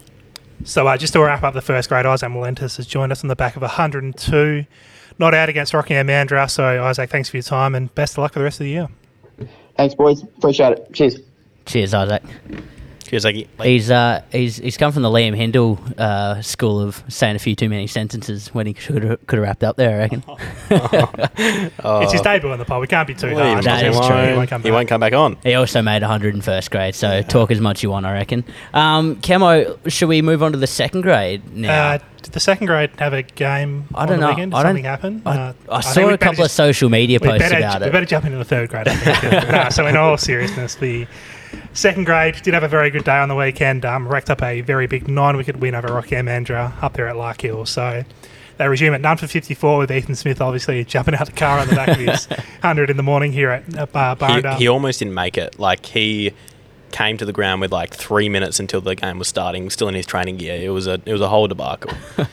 So 0.63 0.87
uh, 0.87 0.97
just 0.97 1.13
to 1.13 1.21
wrap 1.21 1.43
up 1.43 1.53
the 1.53 1.61
first 1.61 1.89
grade, 1.89 2.05
Isaac 2.05 2.29
Molentis 2.29 2.77
has 2.77 2.87
joined 2.87 3.11
us 3.11 3.23
on 3.23 3.27
the 3.27 3.35
back 3.35 3.55
of 3.55 3.61
102. 3.61 4.65
not 5.19 5.33
out 5.33 5.49
against 5.49 5.73
Rockingham 5.73 6.07
Mandurah. 6.07 6.49
So, 6.49 6.83
Isaac, 6.83 7.09
thanks 7.09 7.29
for 7.29 7.37
your 7.37 7.43
time 7.43 7.75
and 7.75 7.93
best 7.95 8.13
of 8.13 8.19
luck 8.19 8.33
for 8.33 8.39
the 8.39 8.45
rest 8.45 8.59
of 8.59 8.65
the 8.65 8.71
year. 8.71 8.87
Thanks, 9.75 9.95
boys. 9.95 10.23
Appreciate 10.23 10.73
it. 10.73 10.93
Cheers. 10.93 11.19
Cheers, 11.65 11.93
Isaac. 11.93 12.23
Cheers, 13.07 13.25
Aggie. 13.25 13.47
He's 13.63 13.89
uh 13.89 14.21
he's 14.33 14.57
he's 14.57 14.75
come 14.75 14.91
from 14.91 15.01
the 15.01 15.09
Liam 15.09 15.33
Hindle 15.35 15.79
uh, 15.97 16.41
school 16.41 16.81
of 16.81 17.01
saying 17.07 17.37
a 17.37 17.39
few 17.39 17.55
too 17.55 17.69
many 17.69 17.87
sentences 17.87 18.49
when 18.53 18.67
he 18.67 18.73
could 18.73 19.01
have 19.03 19.25
could 19.27 19.39
have 19.39 19.43
wrapped 19.47 19.63
up 19.63 19.77
there. 19.77 19.95
I 19.95 19.99
reckon. 19.99 20.23
It's 21.39 22.11
his 22.11 22.21
debut 22.21 22.51
in 22.51 22.59
the 22.59 22.65
pod. 22.65 22.81
We 22.81 22.87
can't 22.87 23.07
be 23.07 23.13
too 23.13 23.27
Leave 23.27 23.37
hard. 23.37 23.57
him 23.59 23.63
That 23.63 23.85
is 23.85 23.95
true. 23.99 24.27
He 24.31 24.33
won't 24.35 24.49
come 24.49 24.61
He 24.61 24.69
back. 24.69 24.73
won't 24.75 24.89
come 24.89 24.99
back 24.99 25.13
on. 25.13 25.37
He 25.43 25.53
also 25.53 25.81
made 25.81 26.01
100 26.01 26.35
in 26.35 26.41
first 26.41 26.71
grade, 26.71 26.95
so 26.95 27.21
talk 27.21 27.51
as 27.51 27.61
much 27.61 27.83
you 27.83 27.89
want, 27.89 28.05
I 28.05 28.13
reckon. 28.13 28.43
Um, 28.73 29.15
Camo, 29.21 29.77
should 29.87 30.09
we 30.09 30.21
move 30.21 30.43
on 30.43 30.51
to 30.51 30.57
the 30.57 30.67
second 30.67 31.01
grade 31.01 31.55
now? 31.55 31.93
Uh, 31.93 31.99
did 32.21 32.33
the 32.33 32.39
second 32.39 32.67
grade 32.67 32.91
have 32.99 33.13
a 33.13 33.23
game 33.23 33.85
I 33.95 34.05
don't 34.05 34.19
the 34.19 34.25
know. 34.25 34.29
weekend? 34.31 34.51
Did 34.51 34.57
I 34.57 34.63
don't- 34.63 34.69
something 34.71 34.83
happen? 34.85 35.21
I, 35.25 35.37
Uh, 35.37 35.53
I 35.71 35.81
think 35.81 35.93
saw 35.93 36.01
a 36.01 36.05
better 36.05 36.17
couple 36.17 36.43
of 36.45 36.51
social 36.51 36.89
media 36.89 37.19
we 37.21 37.27
posts 37.27 37.43
better, 37.49 37.57
about 37.57 37.81
we 37.81 37.87
it. 37.87 37.91
better 37.91 38.05
jump 38.05 38.25
into 38.25 38.37
the 38.37 38.43
third 38.45 38.69
grade. 38.69 38.87
I 38.87 38.95
think. 38.95 39.49
no, 39.51 39.69
so 39.69 39.87
in 39.87 39.95
all 39.95 40.17
seriousness, 40.17 40.75
the 40.75 41.07
second 41.77 42.05
grade 42.05 42.41
did 42.41 42.53
have 42.53 42.63
a 42.63 42.67
very 42.67 42.89
good 42.89 43.03
day 43.03 43.17
on 43.17 43.29
the 43.29 43.35
weekend. 43.35 43.85
Um, 43.85 44.07
racked 44.07 44.29
up 44.29 44.41
a 44.41 44.61
very 44.61 44.87
big 44.87 45.07
nine-wicket 45.07 45.57
win 45.57 45.75
over 45.75 45.87
Rockingham 45.87 46.25
Mandurah 46.25 46.81
up 46.81 46.93
there 46.93 47.07
at 47.07 47.15
Lark 47.15 47.41
Hill. 47.41 47.65
So 47.65 48.03
they 48.57 48.67
resume 48.67 48.93
at 48.93 49.01
none 49.01 49.17
for 49.17 49.27
54 49.27 49.77
with 49.77 49.91
Ethan 49.91 50.15
Smith 50.15 50.41
obviously 50.41 50.83
jumping 50.83 51.15
out 51.15 51.27
the 51.27 51.33
car 51.33 51.59
on 51.59 51.67
the 51.67 51.75
back 51.75 51.89
of 51.89 51.97
his 51.97 52.25
100 52.27 52.89
in 52.89 52.97
the 52.97 53.03
morning 53.03 53.31
here 53.31 53.51
at 53.51 53.95
uh, 53.95 54.15
He, 54.57 54.63
he 54.63 54.67
almost 54.67 54.99
didn't 54.99 55.13
make 55.13 55.37
it. 55.37 55.59
Like 55.59 55.85
he 55.85 56.33
came 56.91 57.17
to 57.17 57.25
the 57.25 57.33
ground 57.33 57.61
with 57.61 57.71
like 57.71 57.93
three 57.93 58.29
minutes 58.29 58.59
until 58.59 58.81
the 58.81 58.95
game 58.95 59.19
was 59.19 59.27
starting, 59.27 59.69
still 59.69 59.87
in 59.87 59.93
his 59.93 60.05
training 60.05 60.37
gear. 60.37 60.59
It 60.59 60.69
was 60.69 60.87
a 60.87 60.99
it 61.05 61.11
was 61.11 61.21
a 61.21 61.29
whole 61.29 61.47
debacle. 61.47 61.91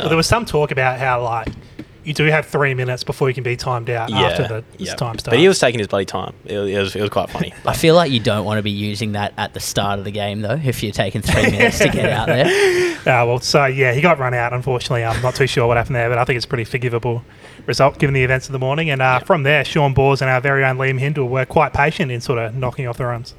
Well, 0.00 0.08
there 0.08 0.16
was 0.16 0.26
some 0.26 0.44
talk 0.44 0.72
about 0.72 0.98
how 0.98 1.22
like 1.22 1.46
you 2.04 2.14
do 2.14 2.24
have 2.26 2.46
three 2.46 2.74
minutes 2.74 3.04
before 3.04 3.28
you 3.28 3.34
can 3.34 3.42
be 3.42 3.56
timed 3.56 3.90
out 3.90 4.12
after 4.12 4.46
the 4.46 4.64
yeah. 4.78 4.94
time 4.94 5.18
starts. 5.18 5.30
But 5.30 5.38
he 5.38 5.48
was 5.48 5.58
taking 5.58 5.78
his 5.78 5.88
bloody 5.88 6.04
time. 6.04 6.34
It, 6.44 6.58
was- 6.58 6.70
it 6.70 6.78
was 6.78 6.96
it 6.96 7.00
was 7.00 7.10
quite 7.10 7.30
funny. 7.30 7.52
I 7.66 7.74
feel 7.74 7.94
like 7.94 8.10
you 8.10 8.20
don't 8.20 8.44
want 8.44 8.58
to 8.58 8.62
be 8.62 8.70
using 8.70 9.12
that 9.12 9.32
at 9.36 9.54
the 9.54 9.60
start 9.60 9.98
of 9.98 10.04
the 10.04 10.10
game, 10.10 10.42
though, 10.42 10.60
if 10.62 10.82
you're 10.82 10.92
taking 10.92 11.22
three 11.22 11.50
minutes 11.50 11.78
to 11.78 11.88
get 11.88 12.10
out 12.10 12.26
there. 12.26 12.46
Uh, 13.00 13.02
well, 13.26 13.40
so 13.40 13.64
yeah, 13.66 13.92
he 13.92 14.00
got 14.00 14.18
run 14.18 14.34
out. 14.34 14.52
Unfortunately, 14.52 15.04
I'm 15.04 15.20
not 15.22 15.34
too 15.34 15.46
sure 15.46 15.66
what 15.66 15.76
happened 15.76 15.96
there, 15.96 16.08
but 16.08 16.18
I 16.18 16.24
think 16.24 16.36
it's 16.36 16.46
a 16.46 16.48
pretty 16.48 16.64
forgivable 16.64 17.22
result 17.66 17.98
given 17.98 18.14
the 18.14 18.22
events 18.22 18.46
of 18.48 18.52
the 18.52 18.58
morning. 18.58 18.90
And 18.90 19.00
uh, 19.00 19.20
from 19.20 19.42
there, 19.42 19.64
Sean 19.64 19.94
Bors 19.94 20.20
and 20.20 20.30
our 20.30 20.40
very 20.40 20.64
own 20.64 20.76
Liam 20.76 20.98
Hindle 20.98 21.28
were 21.28 21.46
quite 21.46 21.72
patient 21.72 22.10
in 22.12 22.20
sort 22.20 22.38
of 22.38 22.54
knocking 22.54 22.86
off 22.86 22.98
the 22.98 23.06
runs. 23.06 23.34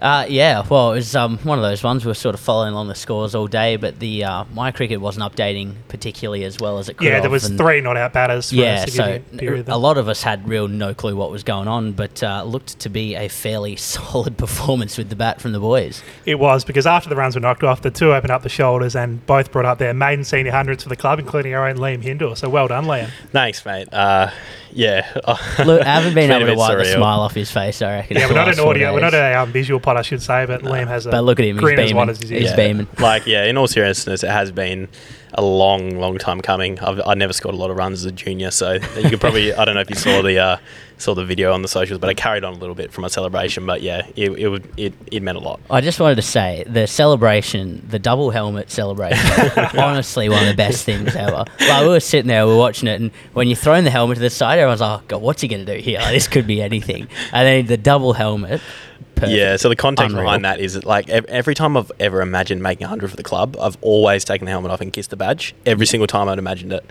Uh, 0.00 0.26
yeah, 0.28 0.66
well, 0.68 0.92
it 0.92 0.96
was 0.96 1.16
um, 1.16 1.38
one 1.38 1.58
of 1.58 1.62
those 1.62 1.82
ones 1.82 2.04
we 2.04 2.10
were 2.10 2.14
sort 2.14 2.34
of 2.34 2.40
following 2.40 2.72
along 2.72 2.88
the 2.88 2.94
scores 2.94 3.34
all 3.34 3.46
day, 3.46 3.76
but 3.76 3.98
the 3.98 4.24
uh, 4.24 4.44
my 4.52 4.70
cricket 4.70 5.00
wasn't 5.00 5.24
updating 5.24 5.74
particularly 5.88 6.44
as 6.44 6.58
well 6.60 6.78
as 6.78 6.88
it 6.88 6.98
could 6.98 7.06
Yeah, 7.06 7.14
have, 7.14 7.22
there 7.22 7.30
was 7.30 7.48
three 7.48 7.80
not 7.80 7.96
out 7.96 8.12
batters. 8.12 8.50
For 8.50 8.56
Yeah, 8.56 8.84
a 8.84 8.88
so 8.88 9.04
significant 9.30 9.68
a 9.68 9.76
lot 9.76 9.96
of 9.96 10.08
us 10.08 10.22
had 10.22 10.46
real 10.48 10.68
no 10.68 10.92
clue 10.92 11.16
what 11.16 11.30
was 11.30 11.42
going 11.42 11.68
on, 11.68 11.92
but 11.92 12.22
uh, 12.22 12.42
looked 12.44 12.78
to 12.80 12.88
be 12.90 13.14
a 13.14 13.28
fairly 13.28 13.76
solid 13.76 14.36
performance 14.36 14.98
with 14.98 15.08
the 15.08 15.16
bat 15.16 15.40
from 15.40 15.52
the 15.52 15.60
boys. 15.60 16.02
It 16.26 16.38
was 16.38 16.64
because 16.64 16.86
after 16.86 17.08
the 17.08 17.16
runs 17.16 17.34
were 17.34 17.40
knocked 17.40 17.64
off, 17.64 17.82
the 17.82 17.90
two 17.90 18.12
opened 18.12 18.30
up 18.30 18.42
the 18.42 18.48
shoulders 18.48 18.94
and 18.94 19.24
both 19.26 19.50
brought 19.50 19.64
up 19.64 19.78
their 19.78 19.94
maiden 19.94 20.24
senior 20.24 20.52
hundreds 20.52 20.82
for 20.82 20.88
the 20.88 20.96
club, 20.96 21.18
including 21.18 21.54
our 21.54 21.66
own 21.68 21.76
Liam 21.76 22.02
Hindle. 22.02 22.36
So 22.36 22.48
well 22.48 22.68
done, 22.68 22.84
Liam. 22.84 23.08
Thanks, 23.30 23.64
mate. 23.64 23.88
Uh, 23.92 24.30
yeah. 24.72 25.10
Look, 25.64 25.80
I 25.82 25.84
haven't 25.84 26.14
been 26.14 26.30
able 26.30 26.40
to 26.40 26.52
bit 26.52 26.58
wipe 26.58 26.78
the 26.78 26.84
smile 26.84 27.20
off 27.20 27.34
his 27.34 27.50
face. 27.50 27.80
I 27.80 27.96
reckon. 27.96 28.16
Yeah, 28.18 28.28
we're 28.28 28.34
not 28.34 28.48
an 28.48 28.54
four 28.56 28.68
audio, 28.68 28.92
we're 28.92 29.00
not 29.00 29.12
days. 29.12 29.34
a 29.34 29.40
um, 29.40 29.52
visual 29.52 29.80
pod, 29.86 29.96
I 29.96 30.02
should 30.02 30.20
say, 30.20 30.44
but 30.46 30.62
Liam 30.62 30.86
has 30.88 31.06
a 31.06 31.10
But 31.10 31.22
look 31.24 31.38
at 31.40 31.46
him, 31.46 31.56
he's 31.56 31.62
grin 31.62 31.78
as 31.78 31.84
beaming. 31.86 31.96
wide 31.96 32.08
as 32.10 32.20
his 32.20 32.30
ears. 32.32 32.42
He's 32.42 32.50
Yeah. 32.50 32.56
beaming. 32.56 32.86
Like, 32.98 33.26
yeah, 33.26 33.44
in 33.44 33.56
all 33.56 33.66
seriousness, 33.66 34.22
it 34.22 34.30
has 34.30 34.52
been 34.52 34.88
a 35.34 35.42
long, 35.42 35.98
long 35.98 36.18
time 36.18 36.40
coming. 36.40 36.78
I've 36.80 37.00
I 37.06 37.14
never 37.14 37.32
scored 37.32 37.54
a 37.54 37.58
lot 37.58 37.70
of 37.70 37.76
runs 37.76 38.00
as 38.00 38.04
a 38.06 38.12
junior, 38.12 38.50
so 38.50 38.72
you 38.96 39.10
could 39.10 39.20
probably 39.20 39.52
I 39.54 39.64
don't 39.64 39.74
know 39.74 39.80
if 39.80 39.90
you 39.90 39.96
saw 39.96 40.22
the 40.22 40.38
uh, 40.38 40.56
saw 40.98 41.14
the 41.14 41.24
video 41.26 41.52
on 41.52 41.60
the 41.60 41.68
socials, 41.68 41.98
but 41.98 42.08
I 42.08 42.14
carried 42.14 42.42
on 42.42 42.54
a 42.54 42.56
little 42.56 42.74
bit 42.74 42.90
from 42.90 43.02
my 43.02 43.08
celebration. 43.08 43.66
But 43.66 43.82
yeah, 43.82 44.06
it 44.16 44.30
it 44.30 44.48
would 44.48 44.64
it, 44.78 44.94
it 45.12 45.22
meant 45.22 45.36
a 45.36 45.40
lot. 45.42 45.60
I 45.70 45.80
just 45.82 46.00
wanted 46.00 46.14
to 46.14 46.22
say 46.22 46.64
the 46.66 46.86
celebration, 46.86 47.84
the 47.90 47.98
double 47.98 48.30
helmet 48.30 48.70
celebration, 48.70 49.18
honestly 49.78 50.28
one 50.30 50.42
of 50.42 50.48
the 50.48 50.54
best 50.54 50.84
things 50.84 51.14
ever. 51.14 51.44
Like 51.60 51.82
we 51.82 51.88
were 51.88 52.00
sitting 52.00 52.28
there, 52.28 52.46
we 52.46 52.52
were 52.52 52.58
watching 52.58 52.88
it, 52.88 52.98
and 53.00 53.10
when 53.34 53.46
you're 53.48 53.56
throwing 53.56 53.84
the 53.84 53.90
helmet 53.90 54.16
to 54.16 54.22
the 54.22 54.30
side, 54.30 54.58
everyone's 54.58 54.80
like, 54.80 55.00
oh, 55.00 55.04
"God, 55.08 55.22
what's 55.22 55.42
he 55.42 55.48
going 55.48 55.66
to 55.66 55.76
do 55.76 55.80
here? 55.82 55.98
Like, 55.98 56.12
this 56.14 56.28
could 56.28 56.46
be 56.46 56.62
anything." 56.62 57.08
And 57.32 57.46
then 57.46 57.66
the 57.66 57.76
double 57.76 58.14
helmet. 58.14 58.62
Perfect. 59.16 59.32
Yeah, 59.32 59.56
so 59.56 59.68
the 59.70 59.76
context 59.76 60.10
Unreal. 60.12 60.26
behind 60.26 60.44
that 60.44 60.60
is 60.60 60.74
that, 60.74 60.84
like 60.84 61.08
ev- 61.08 61.24
every 61.24 61.54
time 61.54 61.76
I've 61.76 61.90
ever 61.98 62.20
imagined 62.20 62.62
making 62.62 62.84
100 62.84 63.08
for 63.10 63.16
the 63.16 63.22
club, 63.22 63.56
I've 63.58 63.78
always 63.80 64.24
taken 64.24 64.44
the 64.44 64.50
helmet 64.50 64.70
off 64.70 64.80
and 64.82 64.92
kissed 64.92 65.08
the 65.10 65.16
badge. 65.16 65.54
Every 65.64 65.86
single 65.86 66.06
time 66.06 66.28
I'd 66.28 66.38
imagined 66.38 66.72
it. 66.74 66.84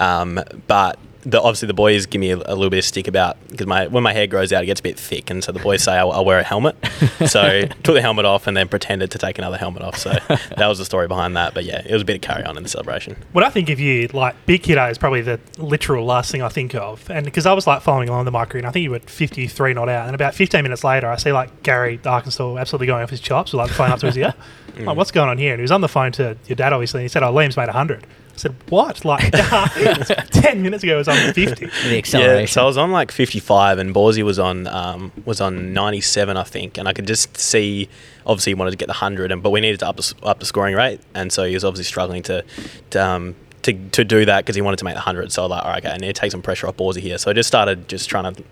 Um, 0.00 0.40
but 0.66 0.98
the, 1.28 1.40
obviously 1.40 1.66
the 1.66 1.74
boys 1.74 2.06
give 2.06 2.20
me 2.20 2.30
a, 2.30 2.36
a 2.36 2.54
little 2.54 2.70
bit 2.70 2.78
of 2.78 2.84
stick 2.84 3.06
about 3.06 3.36
because 3.48 3.66
my 3.66 3.86
when 3.86 4.02
my 4.02 4.14
hair 4.14 4.26
grows 4.26 4.52
out, 4.52 4.62
it 4.62 4.66
gets 4.66 4.80
a 4.80 4.82
bit 4.82 4.98
thick, 4.98 5.28
and 5.28 5.44
so 5.44 5.52
the 5.52 5.58
boys 5.58 5.82
say 5.82 5.92
I'll, 5.92 6.10
I'll 6.10 6.24
wear 6.24 6.38
a 6.38 6.42
helmet. 6.42 6.76
so 7.26 7.66
took 7.82 7.94
the 7.94 8.00
helmet 8.00 8.24
off 8.24 8.46
and 8.46 8.56
then 8.56 8.66
pretended 8.66 9.10
to 9.10 9.18
take 9.18 9.38
another 9.38 9.58
helmet 9.58 9.82
off. 9.82 9.98
So 9.98 10.10
that 10.28 10.66
was 10.66 10.78
the 10.78 10.86
story 10.86 11.06
behind 11.06 11.36
that. 11.36 11.52
But 11.52 11.64
yeah, 11.64 11.82
it 11.84 11.92
was 11.92 12.02
a 12.02 12.04
bit 12.04 12.16
of 12.16 12.22
carry 12.22 12.44
on 12.44 12.56
in 12.56 12.62
the 12.62 12.68
celebration. 12.68 13.16
what 13.32 13.44
I 13.44 13.50
think 13.50 13.68
of 13.68 13.78
you, 13.78 14.08
like 14.08 14.34
Big 14.46 14.62
Kiddo 14.62 14.86
is 14.88 14.96
probably 14.96 15.20
the 15.20 15.38
literal 15.58 16.06
last 16.06 16.32
thing 16.32 16.40
I 16.40 16.48
think 16.48 16.74
of, 16.74 17.10
and 17.10 17.26
because 17.26 17.44
I 17.44 17.52
was 17.52 17.66
like 17.66 17.82
following 17.82 18.08
along 18.08 18.24
the 18.24 18.30
micro, 18.30 18.58
and 18.58 18.66
I 18.66 18.70
think 18.70 18.84
you 18.84 18.90
were 18.90 19.00
53 19.00 19.74
not 19.74 19.90
out, 19.90 20.06
and 20.06 20.14
about 20.14 20.34
15 20.34 20.62
minutes 20.62 20.82
later, 20.82 21.08
I 21.08 21.16
see 21.16 21.32
like 21.32 21.62
Gary 21.62 21.98
Arkenstall 21.98 22.58
absolutely 22.58 22.86
going 22.86 23.02
off 23.02 23.10
his 23.10 23.20
chops, 23.20 23.52
with 23.52 23.58
like 23.58 23.68
the 23.68 23.74
phone 23.74 23.90
up 23.90 24.00
to 24.00 24.06
his 24.06 24.16
ear. 24.16 24.34
Mm. 24.78 24.86
Like, 24.86 24.96
what's 24.96 25.10
going 25.10 25.28
on 25.28 25.38
here? 25.38 25.52
And 25.52 25.58
he 25.58 25.62
was 25.62 25.72
on 25.72 25.80
the 25.80 25.88
phone 25.88 26.12
to 26.12 26.36
your 26.46 26.54
dad, 26.54 26.72
obviously. 26.72 27.00
And 27.00 27.04
he 27.04 27.08
said, 27.08 27.24
"Oh, 27.24 27.32
Liam's 27.32 27.56
made 27.56 27.66
100." 27.66 28.06
I 28.38 28.42
said, 28.42 28.54
"What?" 28.68 29.04
Like 29.04 29.30
10 30.30 30.62
minutes 30.62 30.84
ago, 30.84 30.94
it 30.94 30.98
was 30.98 31.08
on 31.08 31.32
50. 31.32 31.66
the 31.88 31.98
acceleration. 31.98 32.40
Yeah, 32.40 32.46
so 32.46 32.62
I 32.62 32.64
was 32.64 32.76
on 32.76 32.92
like 32.92 33.10
55, 33.10 33.78
and 33.78 33.94
Borsey 33.94 34.22
was 34.22 34.38
on 34.38 34.66
um, 34.68 35.12
was 35.24 35.40
on 35.40 35.72
97, 35.72 36.36
I 36.36 36.42
think, 36.44 36.78
and 36.78 36.88
I 36.88 36.92
could 36.92 37.06
just 37.06 37.36
see. 37.36 37.88
Obviously, 38.26 38.50
he 38.50 38.54
wanted 38.54 38.72
to 38.72 38.76
get 38.76 38.86
the 38.86 38.94
hundred, 38.94 39.32
and 39.32 39.42
but 39.42 39.50
we 39.50 39.60
needed 39.60 39.80
to 39.80 39.88
up 39.88 39.96
the, 39.96 40.14
up 40.22 40.38
the 40.38 40.46
scoring 40.46 40.74
rate, 40.74 41.00
and 41.14 41.32
so 41.32 41.44
he 41.44 41.54
was 41.54 41.64
obviously 41.64 41.84
struggling 41.84 42.22
to 42.24 42.44
to 42.90 43.04
um, 43.04 43.34
to, 43.62 43.72
to 43.90 44.04
do 44.04 44.24
that 44.24 44.44
because 44.44 44.56
he 44.56 44.62
wanted 44.62 44.78
to 44.78 44.84
make 44.84 44.94
the 44.94 45.00
hundred. 45.00 45.32
So 45.32 45.42
I 45.42 45.44
was 45.44 45.50
like, 45.50 45.64
all 45.64 45.70
right, 45.70 45.84
okay, 45.84 45.94
I 45.94 45.96
need 45.98 46.06
to 46.06 46.12
take 46.12 46.30
some 46.30 46.42
pressure 46.42 46.68
off 46.68 46.76
Borsey 46.76 47.00
here. 47.00 47.18
So 47.18 47.30
I 47.30 47.34
just 47.34 47.48
started 47.48 47.88
just 47.88 48.08
trying 48.08 48.34
to 48.34 48.44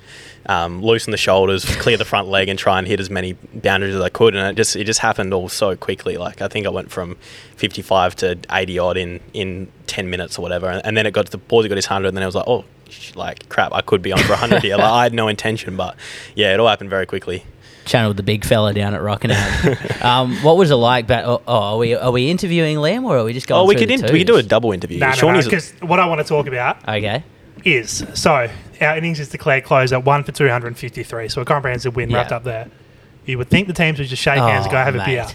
um, 0.47 0.83
loosen 0.83 1.11
the 1.11 1.17
shoulders, 1.17 1.65
clear 1.77 1.97
the 1.97 2.05
front 2.05 2.29
leg, 2.29 2.49
and 2.49 2.59
try 2.59 2.79
and 2.79 2.87
hit 2.87 3.01
as 3.01 3.11
many 3.11 3.35
boundaries 3.55 3.95
as 3.95 4.01
I 4.01 4.09
could. 4.09 4.35
And 4.35 4.49
it 4.49 4.57
just 4.57 4.77
it 4.77 4.85
just 4.85 5.01
happened 5.01 5.33
all 5.33 5.49
so 5.49 5.77
quickly. 5.77 6.17
Like 6.17 6.43
I 6.43 6.49
think 6.49 6.67
I 6.67 6.71
went 6.71 6.91
from 6.91 7.17
55 7.57 8.17
to 8.17 8.39
80 8.51 8.79
odd 8.79 8.97
in 8.97 9.21
in 9.33 9.71
10 9.87 10.11
minutes 10.11 10.39
or 10.39 10.43
whatever, 10.43 10.69
and, 10.69 10.85
and 10.85 10.97
then 10.97 11.07
it 11.07 11.13
got 11.13 11.27
to 11.27 11.33
the 11.33 11.39
Borsey 11.39 11.69
got 11.69 11.77
his 11.77 11.87
hundred, 11.87 12.09
and 12.09 12.17
then 12.17 12.23
I 12.23 12.27
was 12.27 12.35
like, 12.35 12.49
oh. 12.49 12.65
Like 13.17 13.49
crap, 13.49 13.73
I 13.73 13.81
could 13.81 14.01
be 14.01 14.13
on 14.13 14.21
for 14.21 14.37
hundred 14.37 14.63
here. 14.63 14.77
Like, 14.77 14.87
I 14.87 15.03
had 15.03 15.13
no 15.13 15.27
intention, 15.27 15.77
but 15.77 15.97
yeah, 16.37 16.55
it 16.55 16.61
all 16.61 16.69
happened 16.69 16.89
very 16.89 17.05
quickly. 17.05 17.45
Channeled 17.87 18.17
the 18.17 18.23
big 18.23 18.45
fella 18.45 18.75
down 18.75 18.95
at 18.95 19.01
Rockingham. 19.01 19.77
um, 20.03 20.37
what 20.43 20.57
was 20.57 20.71
it 20.71 20.75
like? 20.75 21.07
Back, 21.07 21.25
oh, 21.25 21.41
oh, 21.47 21.59
are 21.59 21.79
we 21.79 21.95
are 21.95 22.11
we 22.11 22.31
interviewing 22.31 22.77
Liam 22.77 23.05
or 23.05 23.19
are 23.19 23.25
we 23.25 23.33
just 23.33 23.47
going? 23.47 23.61
Oh, 23.61 23.65
we 23.65 23.75
through 23.75 23.87
could 23.87 24.01
the 24.01 24.07
in, 24.07 24.13
we 24.13 24.19
could 24.21 24.27
do 24.27 24.37
a 24.37 24.43
double 24.43 24.73
interview. 24.73 24.99
No, 24.99 25.13
no, 25.23 25.33
no, 25.33 25.43
because 25.43 25.73
what 25.81 25.99
I 25.99 26.07
want 26.07 26.21
to 26.21 26.27
talk 26.27 26.47
about 26.47 26.87
Okay. 26.89 27.25
is 27.65 28.05
so 28.15 28.49
our 28.81 28.97
innings 28.97 29.21
is 29.21 29.29
declared 29.31 29.65
close 29.65 29.93
at 29.93 30.05
one 30.05 30.23
for 30.25 30.33
253, 30.33 31.29
so 31.29 31.41
a 31.41 31.45
comprehensive 31.45 31.97
win 31.97 32.11
Yeah. 32.11 32.19
wrapped 32.19 32.33
up 32.33 32.45
there. 32.45 32.69
You 33.25 33.39
would 33.39 33.49
think 33.49 33.67
the 33.67 33.73
teams 33.73 33.99
would 33.99 34.09
just 34.09 34.23
shake 34.23 34.39
hands 34.39 34.67
and 34.67 34.73
go 34.73 34.79
Oh, 34.79 34.85
have 34.85 34.95
a 34.95 35.05
beer. 35.05 35.27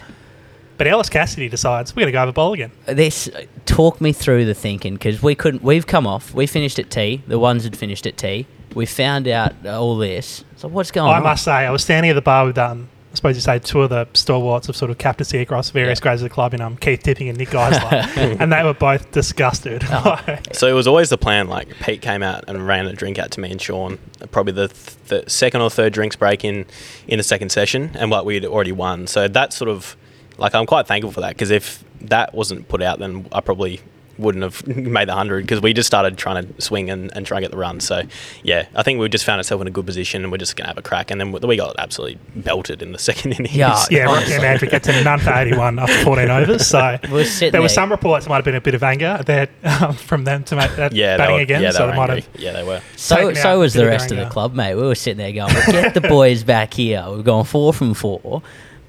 But 0.78 0.86
Ellis 0.86 1.10
Cassidy 1.10 1.48
decides 1.48 1.94
we're 1.94 2.00
going 2.00 2.06
to 2.08 2.12
go 2.12 2.18
have 2.18 2.28
a 2.28 2.32
bowl 2.32 2.54
again. 2.54 2.72
This 2.86 3.28
talk 3.66 4.00
me 4.00 4.12
through 4.12 4.46
the 4.46 4.54
thinking 4.54 4.94
because 4.94 5.22
we 5.22 5.34
couldn't. 5.34 5.62
We've 5.62 5.86
come 5.86 6.06
off. 6.06 6.34
We 6.34 6.46
finished 6.46 6.78
at 6.78 6.90
T. 6.90 7.22
The 7.28 7.38
ones 7.38 7.64
had 7.64 7.76
finished 7.76 8.06
at 8.06 8.16
T. 8.16 8.46
We 8.74 8.86
found 8.86 9.28
out 9.28 9.66
all 9.66 9.96
this. 9.96 10.44
So 10.56 10.68
what's 10.68 10.90
going 10.90 11.10
I 11.10 11.16
on? 11.16 11.22
I 11.22 11.24
must 11.24 11.44
say, 11.44 11.52
I 11.52 11.70
was 11.70 11.82
standing 11.82 12.10
at 12.10 12.14
the 12.14 12.22
bar 12.22 12.46
with 12.46 12.58
um, 12.58 12.88
I 13.10 13.14
suppose 13.14 13.36
you 13.36 13.42
say 13.42 13.58
two 13.58 13.82
of 13.82 13.90
the 13.90 14.08
stalwarts 14.14 14.70
of 14.70 14.76
sort 14.76 14.90
of 14.90 14.96
captaincy 14.96 15.38
across 15.40 15.68
various 15.68 15.98
Yeah. 15.98 16.02
grades 16.02 16.22
of 16.22 16.28
the 16.30 16.34
club 16.34 16.54
in 16.54 16.62
um, 16.62 16.78
Keith 16.78 17.02
Tipping 17.02 17.28
and 17.28 17.36
Nick 17.36 17.50
Geisler, 17.50 18.06
and 18.40 18.50
they 18.50 18.62
were 18.64 18.72
both 18.72 19.10
disgusted. 19.12 19.84
Oh. 19.90 20.18
So 20.52 20.66
it 20.68 20.72
was 20.72 20.86
always 20.86 21.10
the 21.10 21.18
plan. 21.18 21.48
Like 21.48 21.68
Pete 21.80 22.00
came 22.02 22.22
out 22.22 22.44
and 22.48 22.66
ran 22.66 22.86
a 22.86 22.92
drink 22.94 23.18
out 23.18 23.30
to 23.32 23.40
me 23.40 23.50
and 23.50 23.60
Sean, 23.60 23.98
probably 24.30 24.52
the, 24.52 24.68
th- 24.68 24.96
the 25.08 25.30
second 25.30 25.60
or 25.60 25.68
third 25.70 25.92
drinks 25.92 26.14
break 26.16 26.44
in 26.44 26.64
in 27.06 27.18
the 27.18 27.22
second 27.22 27.50
session, 27.52 27.90
and 27.94 28.10
what 28.10 28.24
we'd 28.24 28.44
already 28.46 28.72
won. 28.72 29.06
So 29.06 29.28
that 29.28 29.52
sort 29.52 29.68
of 29.70 29.94
like 30.38 30.54
I'm 30.54 30.66
quite 30.66 30.86
thankful 30.86 31.12
for 31.12 31.20
that 31.20 31.30
because 31.30 31.50
if 31.50 31.84
that 32.02 32.32
wasn't 32.34 32.68
put 32.68 32.80
out, 32.82 32.98
then 32.98 33.26
I 33.32 33.40
probably 33.40 33.80
wouldn't 34.22 34.42
have 34.44 34.66
made 34.76 35.08
the 35.08 35.14
hundred 35.14 35.42
because 35.42 35.60
we 35.60 35.72
just 35.72 35.86
started 35.86 36.16
trying 36.16 36.46
to 36.46 36.60
swing 36.62 36.90
and, 36.90 37.14
and 37.16 37.26
try 37.26 37.38
and 37.38 37.44
get 37.44 37.50
the 37.50 37.56
run. 37.56 37.80
So 37.80 38.02
yeah, 38.42 38.66
I 38.74 38.82
think 38.82 38.98
we 39.00 39.08
just 39.08 39.24
found 39.24 39.38
ourselves 39.38 39.60
in 39.62 39.68
a 39.68 39.70
good 39.70 39.86
position 39.86 40.22
and 40.22 40.32
we're 40.32 40.38
just 40.38 40.56
gonna 40.56 40.68
have 40.68 40.78
a 40.78 40.82
crack. 40.82 41.10
And 41.10 41.20
then 41.20 41.32
we 41.32 41.56
got 41.56 41.76
absolutely 41.78 42.18
belted 42.36 42.82
in 42.82 42.92
the 42.92 42.98
second 43.10 43.32
innings. 43.32 43.54
Yeah. 43.54 43.76
yeah, 43.90 44.08
Honestly. 44.08 44.34
Rockingham 44.36 44.58
Mandurah 44.58 44.70
gets 44.70 44.88
a 44.88 45.04
none 45.04 45.18
for 45.18 45.32
81 45.32 45.78
after 45.78 46.04
14 46.04 46.30
overs. 46.30 46.66
So 46.66 46.98
We're 47.10 47.24
there 47.50 47.62
were 47.62 47.68
some 47.68 47.90
reports 47.90 48.24
there 48.24 48.30
might 48.30 48.36
have 48.36 48.44
been 48.44 48.54
a 48.54 48.60
bit 48.60 48.74
of 48.74 48.82
anger 48.82 49.20
there 49.24 49.48
um, 49.64 49.94
from 49.94 50.24
them 50.24 50.44
to 50.44 50.56
make 50.56 50.74
that 50.76 50.92
yeah, 50.92 51.16
they 51.16 51.22
batting 51.22 51.36
were, 51.36 51.42
again. 51.42 51.62
yeah, 51.62 51.72
they 51.72 51.76
so 51.78 51.86
were 51.86 51.92
they 51.92 51.96
might 51.96 52.10
angry. 52.10 52.22
have 52.32 52.40
Yeah, 52.40 52.52
they 52.52 52.64
were. 52.64 52.80
So 52.96 53.34
so 53.34 53.58
was 53.58 53.74
the 53.74 53.80
bit 53.80 53.86
of 53.86 53.90
rest 53.92 54.10
of 54.12 54.18
the 54.18 54.28
club, 54.28 54.54
mate. 54.54 54.74
We 54.74 54.82
were 54.82 54.94
sitting 54.94 55.18
there 55.18 55.32
going, 55.32 55.52
"Well, 55.54 55.72
"Get 55.72 55.94
the 55.94 56.00
boys 56.00 56.42
back 56.44 56.74
here." 56.74 57.04
We've 57.10 57.24
gone 57.24 57.44
four 57.44 57.72
from 57.72 57.94
four, 57.94 58.42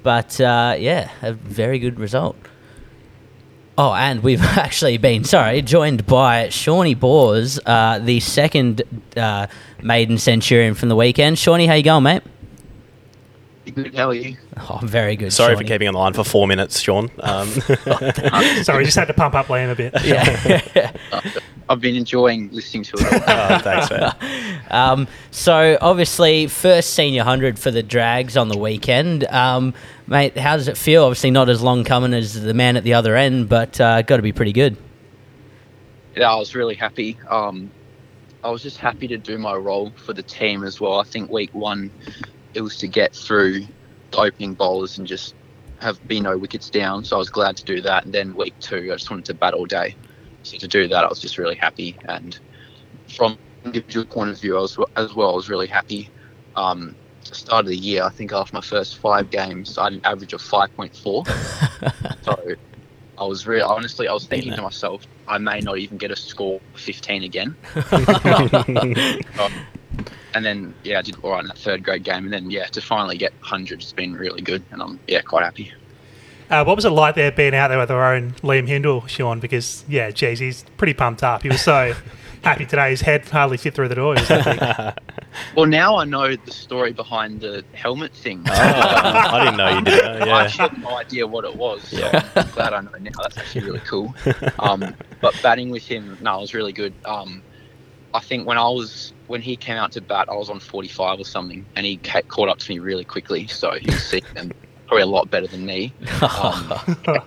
but 0.03 0.39
uh, 0.39 0.75
yeah, 0.77 1.09
a 1.21 1.33
very 1.33 1.79
good 1.79 1.99
result. 1.99 2.35
Oh, 3.77 3.93
and 3.93 4.21
we've 4.21 4.41
actually 4.57 4.97
been 4.97 5.23
sorry 5.23 5.61
joined 5.61 6.05
by 6.05 6.49
Shawnee 6.49 6.93
Bors, 6.93 7.59
uh, 7.65 7.99
the 7.99 8.19
second 8.19 8.83
uh, 9.17 9.47
maiden 9.81 10.17
centurion 10.17 10.75
from 10.75 10.89
the 10.89 10.95
weekend. 10.95 11.39
Shawnee, 11.39 11.65
how 11.65 11.73
you 11.73 11.83
going, 11.83 12.03
mate? 12.03 12.23
Good, 13.73 13.95
how 13.95 14.09
are 14.09 14.13
you? 14.13 14.37
Oh, 14.57 14.79
very 14.83 15.15
good. 15.15 15.31
Sorry 15.33 15.55
Shawnee. 15.55 15.65
for 15.65 15.67
keeping 15.73 15.87
on 15.87 15.93
the 15.93 15.99
line 15.99 16.13
for 16.13 16.23
four 16.23 16.47
minutes, 16.47 16.79
Sean. 16.81 17.09
Um, 17.21 17.47
Sorry, 18.63 18.79
we 18.79 18.85
just 18.85 18.97
had 18.97 19.05
to 19.07 19.13
pump 19.13 19.33
up 19.35 19.47
Liam 19.47 19.71
a 19.71 19.75
bit. 19.75 19.93
Yeah. 20.03 20.91
I've 21.69 21.79
been 21.79 21.95
enjoying 21.95 22.49
listening 22.51 22.83
to 22.83 22.97
it. 22.97 23.23
oh, 23.25 23.59
thanks, 23.59 23.89
man. 23.89 24.61
um, 24.69 25.07
so 25.31 25.77
obviously, 25.79 26.47
first 26.47 26.93
senior 26.93 27.23
hundred 27.23 27.57
for 27.57 27.71
the 27.71 27.81
Drags 27.81 28.35
on 28.35 28.49
the 28.49 28.57
weekend, 28.57 29.23
um, 29.27 29.73
mate. 30.07 30.37
How 30.37 30.57
does 30.57 30.67
it 30.67 30.77
feel? 30.77 31.03
Obviously, 31.03 31.31
not 31.31 31.49
as 31.49 31.61
long 31.61 31.83
coming 31.83 32.13
as 32.13 32.39
the 32.41 32.53
man 32.53 32.77
at 32.77 32.83
the 32.83 32.93
other 32.93 33.15
end, 33.15 33.49
but 33.49 33.79
uh, 33.79 34.01
got 34.01 34.17
to 34.17 34.23
be 34.23 34.33
pretty 34.33 34.53
good. 34.53 34.77
yeah, 36.15 36.31
I 36.31 36.35
was 36.35 36.55
really 36.55 36.75
happy. 36.75 37.17
Um, 37.29 37.71
I 38.43 38.49
was 38.49 38.61
just 38.61 38.77
happy 38.77 39.07
to 39.07 39.17
do 39.17 39.37
my 39.37 39.55
role 39.55 39.91
for 40.05 40.13
the 40.13 40.23
team 40.23 40.63
as 40.63 40.79
well. 40.81 40.99
I 40.99 41.03
think 41.03 41.31
week 41.31 41.53
one, 41.53 41.89
it 42.53 42.61
was 42.61 42.75
to 42.77 42.87
get 42.87 43.15
through 43.15 43.65
the 44.11 44.17
opening 44.17 44.53
bowlers 44.53 44.97
and 44.97 45.07
just 45.07 45.33
have 45.79 46.05
be 46.07 46.19
no 46.19 46.37
wickets 46.37 46.69
down. 46.69 47.03
So 47.03 47.15
I 47.15 47.19
was 47.19 47.29
glad 47.29 47.57
to 47.57 47.63
do 47.63 47.81
that. 47.81 48.05
And 48.05 48.13
then 48.13 48.35
week 48.35 48.53
two, 48.59 48.89
I 48.91 48.95
just 48.95 49.09
wanted 49.09 49.25
to 49.25 49.33
bat 49.33 49.53
all 49.53 49.65
day. 49.65 49.95
So 50.43 50.57
to 50.57 50.67
do 50.67 50.87
that, 50.89 51.03
I 51.03 51.07
was 51.07 51.19
just 51.19 51.37
really 51.37 51.55
happy. 51.55 51.97
And 52.05 52.37
from 53.07 53.37
individual 53.63 54.05
point 54.05 54.29
of 54.29 54.39
view, 54.39 54.57
I 54.57 54.61
was, 54.61 54.77
as 54.95 55.13
well, 55.13 55.31
I 55.31 55.35
was 55.35 55.49
really 55.49 55.67
happy. 55.67 56.09
Um, 56.55 56.95
the 57.29 57.35
start 57.35 57.65
of 57.65 57.69
the 57.69 57.77
year, 57.77 58.03
I 58.03 58.09
think 58.09 58.31
after 58.31 58.55
my 58.55 58.61
first 58.61 58.97
five 58.97 59.29
games, 59.29 59.77
I 59.77 59.85
had 59.85 59.93
an 59.93 60.01
average 60.03 60.33
of 60.33 60.41
5.4. 60.41 62.23
so 62.23 62.55
I 63.17 63.25
was 63.25 63.45
really 63.47 63.61
honestly, 63.61 64.07
I 64.07 64.13
was 64.13 64.25
thinking 64.25 64.51
that. 64.51 64.57
to 64.57 64.61
myself, 64.63 65.05
I 65.27 65.37
may 65.37 65.59
not 65.59 65.77
even 65.77 65.97
get 65.97 66.11
a 66.11 66.15
score 66.15 66.59
of 66.73 66.79
15 66.79 67.23
again. 67.23 67.55
and 70.33 70.45
then 70.45 70.73
yeah, 70.83 70.99
I 70.99 71.01
did 71.01 71.15
all 71.21 71.31
right 71.31 71.41
in 71.41 71.47
that 71.47 71.57
third 71.57 71.83
grade 71.83 72.03
game, 72.03 72.25
and 72.25 72.33
then 72.33 72.49
yeah, 72.49 72.65
to 72.67 72.81
finally 72.81 73.17
get 73.17 73.33
100 73.39 73.81
has 73.81 73.93
been 73.93 74.15
really 74.15 74.41
good, 74.41 74.63
and 74.71 74.81
I'm 74.81 74.99
yeah 75.07 75.21
quite 75.21 75.43
happy. 75.43 75.71
Uh, 76.49 76.63
what 76.63 76.75
was 76.75 76.85
it 76.85 76.89
like 76.89 77.15
there 77.15 77.31
being 77.31 77.55
out 77.55 77.69
there 77.69 77.79
with 77.79 77.89
our 77.89 78.13
own 78.13 78.31
Liam 78.43 78.67
Hindle, 78.67 79.07
Sean? 79.07 79.39
Because, 79.39 79.85
yeah, 79.87 80.11
geez, 80.11 80.39
he's 80.39 80.65
pretty 80.77 80.93
pumped 80.93 81.23
up. 81.23 81.41
He 81.41 81.49
was 81.49 81.61
so 81.61 81.95
happy 82.43 82.65
today. 82.65 82.89
His 82.91 83.01
head 83.01 83.27
hardly 83.27 83.57
fit 83.57 83.73
through 83.73 83.87
the 83.89 83.95
door. 83.95 84.15
He 84.15 84.21
was 84.21 84.27
that 84.29 84.95
big. 84.95 85.25
Well, 85.55 85.65
now 85.65 85.95
I 85.97 86.05
know 86.05 86.35
the 86.35 86.51
story 86.51 86.91
behind 86.93 87.41
the 87.41 87.63
helmet 87.73 88.13
thing. 88.13 88.43
Oh, 88.47 88.51
I 88.53 89.45
didn't 89.45 89.57
know 89.57 89.69
you 89.69 89.81
did 89.83 90.03
that. 90.03 90.21
I 90.23 90.25
Yeah. 90.27 90.37
actually 90.39 90.69
had 90.69 90.81
no 90.81 90.97
idea 90.97 91.27
what 91.27 91.45
it 91.45 91.55
was. 91.55 91.83
So 91.87 91.97
Yeah. 91.97 92.29
I'm 92.35 92.49
glad 92.51 92.73
I 92.73 92.81
know 92.81 92.91
now. 92.99 93.11
That's 93.21 93.37
actually 93.37 93.65
really 93.65 93.79
cool. 93.79 94.13
Um, 94.59 94.93
but 95.21 95.39
batting 95.41 95.69
with 95.69 95.83
him, 95.87 96.17
no, 96.21 96.37
it 96.37 96.41
was 96.41 96.53
really 96.53 96.73
good. 96.73 96.93
Um, 97.05 97.41
I 98.13 98.19
think 98.19 98.45
when 98.47 98.57
I 98.57 98.69
was 98.69 99.13
when 99.27 99.41
he 99.41 99.55
came 99.55 99.77
out 99.77 99.91
to 99.93 100.01
bat, 100.01 100.27
I 100.29 100.35
was 100.35 100.49
on 100.49 100.59
45 100.59 101.19
or 101.19 101.23
something, 101.23 101.65
and 101.75 101.85
he 101.85 101.97
ca- 101.97 102.21
caught 102.27 102.49
up 102.49 102.59
to 102.59 102.71
me 102.71 102.77
really 102.79 103.05
quickly. 103.05 103.47
So 103.47 103.71
he 103.71 103.87
was 103.89 104.03
seeing 104.03 104.23
them 104.35 104.51
probably 104.85 105.01
a 105.03 105.07
lot 105.07 105.31
better 105.31 105.47
than 105.47 105.65
me. 105.65 105.93
Um, 106.21 106.73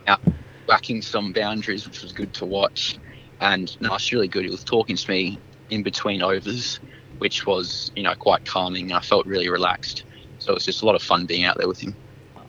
out 0.06 0.20
whacking 0.68 1.00
some 1.00 1.32
boundaries, 1.32 1.87
which 1.87 2.02
was 2.02 2.12
good 2.12 2.32
to 2.35 2.44
watch. 2.44 2.99
And 3.40 3.78
no, 3.81 3.95
it's 3.95 4.12
really 4.12 4.28
good. 4.28 4.45
He 4.45 4.50
was 4.50 4.64
talking 4.64 4.97
to 4.97 5.11
me 5.11 5.38
in 5.71 5.83
between 5.83 6.23
overs, 6.23 6.81
which 7.19 7.47
was 7.47 7.90
you 7.97 8.02
know 8.02 8.14
quite 8.14 8.45
calming. 8.45 8.93
I 8.93 9.00
felt 9.00 9.26
really 9.26 9.49
relaxed. 9.49 10.05
So 10.38 10.52
it 10.52 10.55
was 10.55 10.64
just 10.64 10.83
a 10.83 10.87
lot 10.87 10.95
of 10.95 11.02
fun 11.02 11.26
being 11.26 11.45
out 11.45 11.57
there 11.59 11.69
with 11.69 11.81
him. 11.81 11.95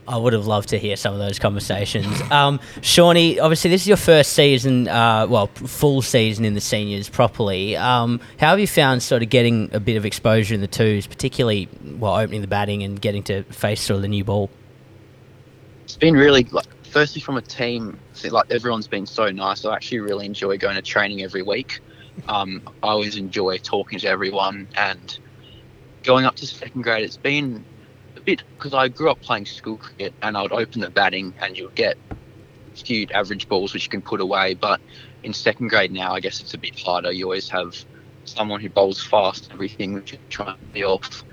I 0.07 0.17
would 0.17 0.31
have 0.31 0.47
loved 0.47 0.69
to 0.69 0.79
hear 0.79 0.95
some 0.95 1.13
of 1.13 1.19
those 1.19 1.37
conversations. 1.37 2.07
Um, 2.31 2.59
Shawnee, 2.81 3.39
obviously, 3.39 3.69
this 3.71 3.81
is 3.81 3.87
your 3.87 3.97
first 3.97 4.33
season, 4.33 4.87
uh, 4.87 5.27
well, 5.27 5.47
full 5.47 6.01
season 6.01 6.45
in 6.45 6.53
the 6.53 6.61
seniors 6.61 7.09
properly. 7.09 7.75
Um, 7.75 8.19
how 8.37 8.49
have 8.49 8.59
you 8.59 8.67
found 8.67 9.01
sort 9.01 9.23
of 9.23 9.29
getting 9.29 9.69
a 9.73 9.79
bit 9.79 9.97
of 9.97 10.05
exposure 10.05 10.53
in 10.53 10.61
the 10.61 10.67
twos, 10.67 11.07
particularly 11.07 11.65
while 11.97 12.15
opening 12.15 12.41
the 12.41 12.47
batting 12.47 12.83
and 12.83 13.01
getting 13.01 13.23
to 13.23 13.43
face 13.43 13.81
sort 13.81 13.95
of 13.95 14.01
the 14.03 14.07
new 14.07 14.23
ball? 14.23 14.49
it's 15.87 15.95
been 15.95 16.15
really 16.15 16.43
like 16.51 16.76
firstly 16.87 17.21
from 17.21 17.37
a 17.37 17.41
team 17.41 17.99
like 18.29 18.51
everyone's 18.51 18.87
been 18.87 19.05
so 19.05 19.29
nice. 19.29 19.65
I 19.65 19.75
actually 19.75 19.99
really 19.99 20.25
enjoy 20.25 20.57
going 20.57 20.75
to 20.75 20.81
training 20.81 21.21
every 21.21 21.43
week. 21.43 21.79
Um, 22.27 22.63
i 22.81 22.87
always 22.87 23.15
enjoy 23.15 23.59
talking 23.59 23.99
to 23.99 24.07
everyone 24.07 24.67
and 24.75 25.19
going 26.03 26.25
up 26.25 26.35
to 26.37 26.47
second 26.47 26.81
grade. 26.81 27.03
It's 27.03 27.17
been 27.17 27.63
a 28.15 28.21
bit 28.21 28.43
because 28.57 28.73
i 28.73 28.87
grew 28.87 29.11
up 29.11 29.21
playing 29.21 29.45
school 29.45 29.77
cricket 29.77 30.13
and 30.23 30.35
i 30.35 30.41
would 30.41 30.51
open 30.51 30.81
the 30.81 30.89
batting 30.89 31.33
and 31.39 31.55
you 31.55 31.65
would 31.65 31.75
get 31.75 31.95
skewed 32.73 33.11
average 33.11 33.47
balls 33.47 33.73
which 33.73 33.83
you 33.83 33.89
can 33.89 34.01
put 34.01 34.19
away 34.19 34.55
but 34.55 34.81
in 35.23 35.33
second 35.33 35.67
grade 35.67 35.91
now 35.91 36.13
i 36.13 36.19
guess 36.19 36.41
it's 36.41 36.53
a 36.53 36.57
bit 36.57 36.77
harder. 36.79 37.11
You 37.11 37.25
always 37.25 37.49
have 37.49 37.75
someone 38.25 38.59
who 38.59 38.69
bowls 38.69 39.01
fast 39.01 39.49
everything 39.53 39.93
which 39.93 40.13
you 40.13 40.19
try 40.29 40.51
and 40.51 40.73
be 40.73 40.83
off 40.83 41.23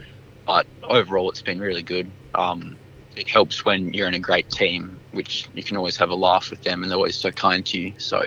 but 0.47 0.67
overall 0.83 1.31
it's 1.31 1.43
been 1.43 1.59
really 1.59 1.83
good. 1.83 2.11
Um, 2.35 2.77
it 3.17 3.29
helps 3.29 3.65
when 3.65 3.93
you're 3.93 4.09
in 4.09 4.15
a 4.15 4.19
great 4.19 4.51
team, 4.51 4.99
which 5.13 5.49
you 5.55 5.63
can 5.63 5.77
always 5.77 5.97
have 5.97 6.11
a 6.11 6.15
laugh 6.15 6.51
with 6.51 6.63
them, 6.63 6.83
and 6.83 6.91
they're 6.91 6.97
always 6.97 7.17
so 7.17 7.31
kind 7.31 7.65
to 7.67 7.79
you. 7.79 7.93
So 7.99 8.25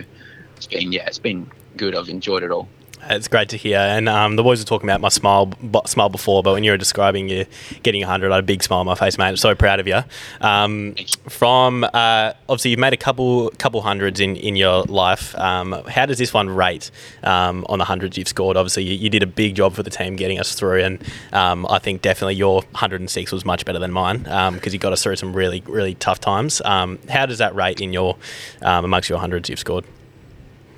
it's 0.56 0.68
been 0.68 0.92
yeah, 0.92 1.06
it's 1.08 1.20
been 1.20 1.50
good. 1.76 1.96
I've 1.96 2.10
enjoyed 2.10 2.44
it 2.44 2.52
all. 2.52 2.68
It's 3.10 3.28
great 3.28 3.50
to 3.50 3.58
hear. 3.58 3.78
And 3.78 4.10
um, 4.10 4.36
the 4.36 4.44
boys 4.44 4.60
were 4.60 4.66
talking 4.66 4.90
about 4.90 5.00
my 5.00 5.10
smile, 5.10 5.46
b- 5.46 5.80
smile 5.86 6.10
before, 6.10 6.44
but 6.44 6.54
when 6.54 6.64
you 6.64 6.72
were 6.72 6.78
describing 6.78 7.30
you 7.30 7.46
getting 7.84 8.02
100, 8.02 8.32
I 8.32 8.36
had 8.36 8.44
a 8.44 8.46
big 8.46 8.64
smile 8.64 8.82
on 8.82 8.86
my 8.86 8.96
face, 8.96 9.18
mate. 9.18 9.28
I'm 9.28 9.38
so 9.38 9.56
proud 9.56 9.80
of 9.80 9.88
you. 9.88 10.02
Um, 10.42 10.96
from 11.30 11.84
uh, 11.86 12.34
obviously, 12.50 12.72
you've 12.72 12.80
made 12.80 12.94
a 12.94 12.98
couple 12.98 13.50
couple 13.52 13.82
hundreds 13.82 14.20
in, 14.20 14.36
in 14.36 14.56
your 14.56 14.84
life. 14.84 15.36
Um, 15.36 15.72
how 15.88 16.06
does 16.06 16.18
this 16.18 16.34
one 16.34 16.50
rate 16.50 16.92
um, 17.24 17.66
on 17.70 17.80
the 17.80 17.86
hundreds 17.86 18.18
you've 18.18 18.28
scored? 18.28 18.58
Obviously, 18.58 18.84
you, 18.84 18.96
you 18.96 19.10
did 19.10 19.24
a 19.24 19.28
big 19.28 19.56
job 19.56 19.74
for 19.74 19.84
the 19.84 19.90
team 19.90 20.16
getting 20.16 20.40
us 20.40 20.54
through, 20.54 20.82
and 20.82 21.04
um, 21.34 21.66
I 21.70 21.80
think 21.80 22.02
definitely 22.02 22.36
your 22.36 22.62
106 22.62 23.32
was 23.32 23.46
much 23.46 23.64
better 23.66 23.80
than 23.80 23.92
mine 23.92 24.24
because 24.54 24.74
you 24.74 24.80
got 24.80 24.94
us 24.94 25.04
through 25.04 25.16
some 25.16 25.34
really 25.34 25.64
really 25.66 25.96
tough 25.96 26.20
times. 26.20 26.62
Um, 26.66 27.00
how 27.10 27.26
does 27.26 27.38
that 27.38 27.56
rate 27.56 27.80
in 27.80 27.94
your 27.94 28.18
um, 28.62 28.86
amongst 28.86 29.10
your 29.10 29.20
hundreds 29.20 29.50
you've 29.50 29.60
scored? 29.60 29.86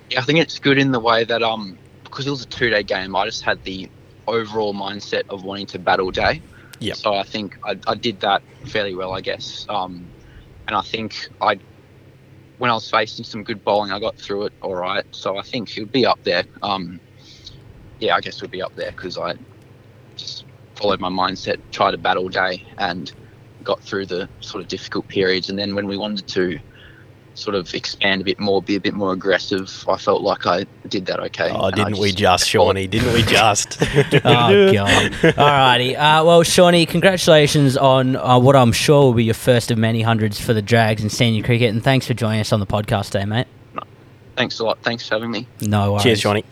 Yeah, 0.10 0.22
I 0.22 0.24
think 0.24 0.40
it's 0.40 0.60
good 0.60 0.78
in 0.78 0.92
the 0.92 1.00
way 1.00 1.24
that 1.24 1.44
um 1.44 1.78
because 2.10 2.28
it 2.28 2.32
was 2.32 2.42
a 2.42 2.48
two 2.48 2.70
day 2.70 2.84
game, 2.84 3.16
I 3.16 3.26
just 3.26 3.44
had 3.44 3.64
the 3.64 3.90
overall 4.28 4.74
mindset 4.74 5.24
of 5.30 5.44
wanting 5.44 5.68
to 5.68 5.80
battle 5.80 6.12
day. 6.12 6.42
Yep. 6.80 6.98
So 6.98 7.14
I 7.14 7.24
think 7.24 7.56
I, 7.66 7.78
I 7.88 7.96
did 7.96 8.20
that 8.22 8.42
fairly 8.68 8.96
well, 8.96 9.14
I 9.14 9.22
guess. 9.22 9.66
Um, 9.70 10.12
and 10.68 10.76
I 10.76 10.82
think 10.82 11.16
I, 11.42 11.60
when 12.58 12.70
I 12.70 12.74
was 12.74 12.90
facing 12.90 13.26
some 13.26 13.44
good 13.44 13.64
bowling, 13.64 13.92
I 13.92 14.00
got 14.00 14.18
through 14.18 14.46
it 14.46 14.54
all 14.62 14.76
right. 14.76 15.04
So 15.12 15.38
I 15.38 15.42
think 15.42 15.76
it 15.76 15.82
would 15.82 15.92
be 15.92 16.06
up 16.06 16.20
there. 16.24 16.44
Um, 16.62 17.00
yeah, 18.00 18.16
I 18.16 18.22
guess 18.22 18.42
would 18.42 18.52
be 18.52 18.62
up 18.62 18.74
there 18.76 18.92
because 18.92 19.18
I 19.18 19.36
just 20.16 20.46
followed 20.76 21.00
my 21.00 21.10
mindset, 21.10 21.58
tried 21.72 21.92
to 21.92 21.98
battle 21.98 22.30
day, 22.30 22.64
and 22.78 23.12
got 23.64 23.82
through 23.84 24.06
the 24.06 24.30
sort 24.40 24.62
of 24.62 24.68
difficult 24.70 25.08
periods. 25.08 25.50
And 25.50 25.60
then 25.60 25.76
when 25.76 25.88
we 25.88 25.98
wanted 25.98 26.28
to 26.28 26.60
sort 27.40 27.56
of 27.56 27.74
expand 27.74 28.22
a 28.22 28.24
bit 28.24 28.40
more, 28.40 28.62
be 28.62 28.76
a 28.76 28.80
bit 28.80 28.94
more 28.94 29.14
aggressive, 29.14 29.86
I 29.88 29.98
felt 29.98 30.22
like 30.22 30.46
I 30.46 30.66
did 30.88 31.06
that 31.08 31.20
okay. 31.22 31.52
Oh, 31.54 31.72
didn't 31.72 31.98
we 31.98 32.12
just, 32.12 32.48
Shawnee? 32.48 32.88
Didn't 32.88 33.14
we 33.14 33.24
just? 33.24 33.78
oh 33.82 34.74
god! 34.74 35.12
Alrighty. 35.12 35.94
Uh, 35.94 36.24
well, 36.26 36.44
Shawnee, 36.44 36.86
congratulations 36.86 37.78
on 37.78 38.16
uh, 38.16 38.38
what 38.40 38.56
I'm 38.56 38.72
sure 38.72 39.04
will 39.06 39.14
be 39.14 39.24
your 39.24 39.34
first 39.34 39.72
of 39.72 39.78
many 39.78 40.02
hundreds 40.02 40.40
for 40.40 40.54
the 40.54 40.62
Drags 40.62 41.02
in 41.04 41.10
senior 41.10 41.44
cricket, 41.44 41.74
and 41.74 41.84
thanks 41.84 42.06
for 42.06 42.14
joining 42.14 42.42
us 42.42 42.52
on 42.54 42.60
the 42.60 42.68
podcast 42.68 43.12
today, 43.12 43.26
mate. 43.26 43.48
Thanks 44.36 44.60
a 44.60 44.64
lot. 44.64 44.80
Thanks 44.84 45.08
for 45.08 45.16
having 45.16 45.32
me. 45.32 45.48
No 45.62 45.92
worries. 45.92 46.04
Cheers, 46.04 46.22
Shawnee. 46.22 46.46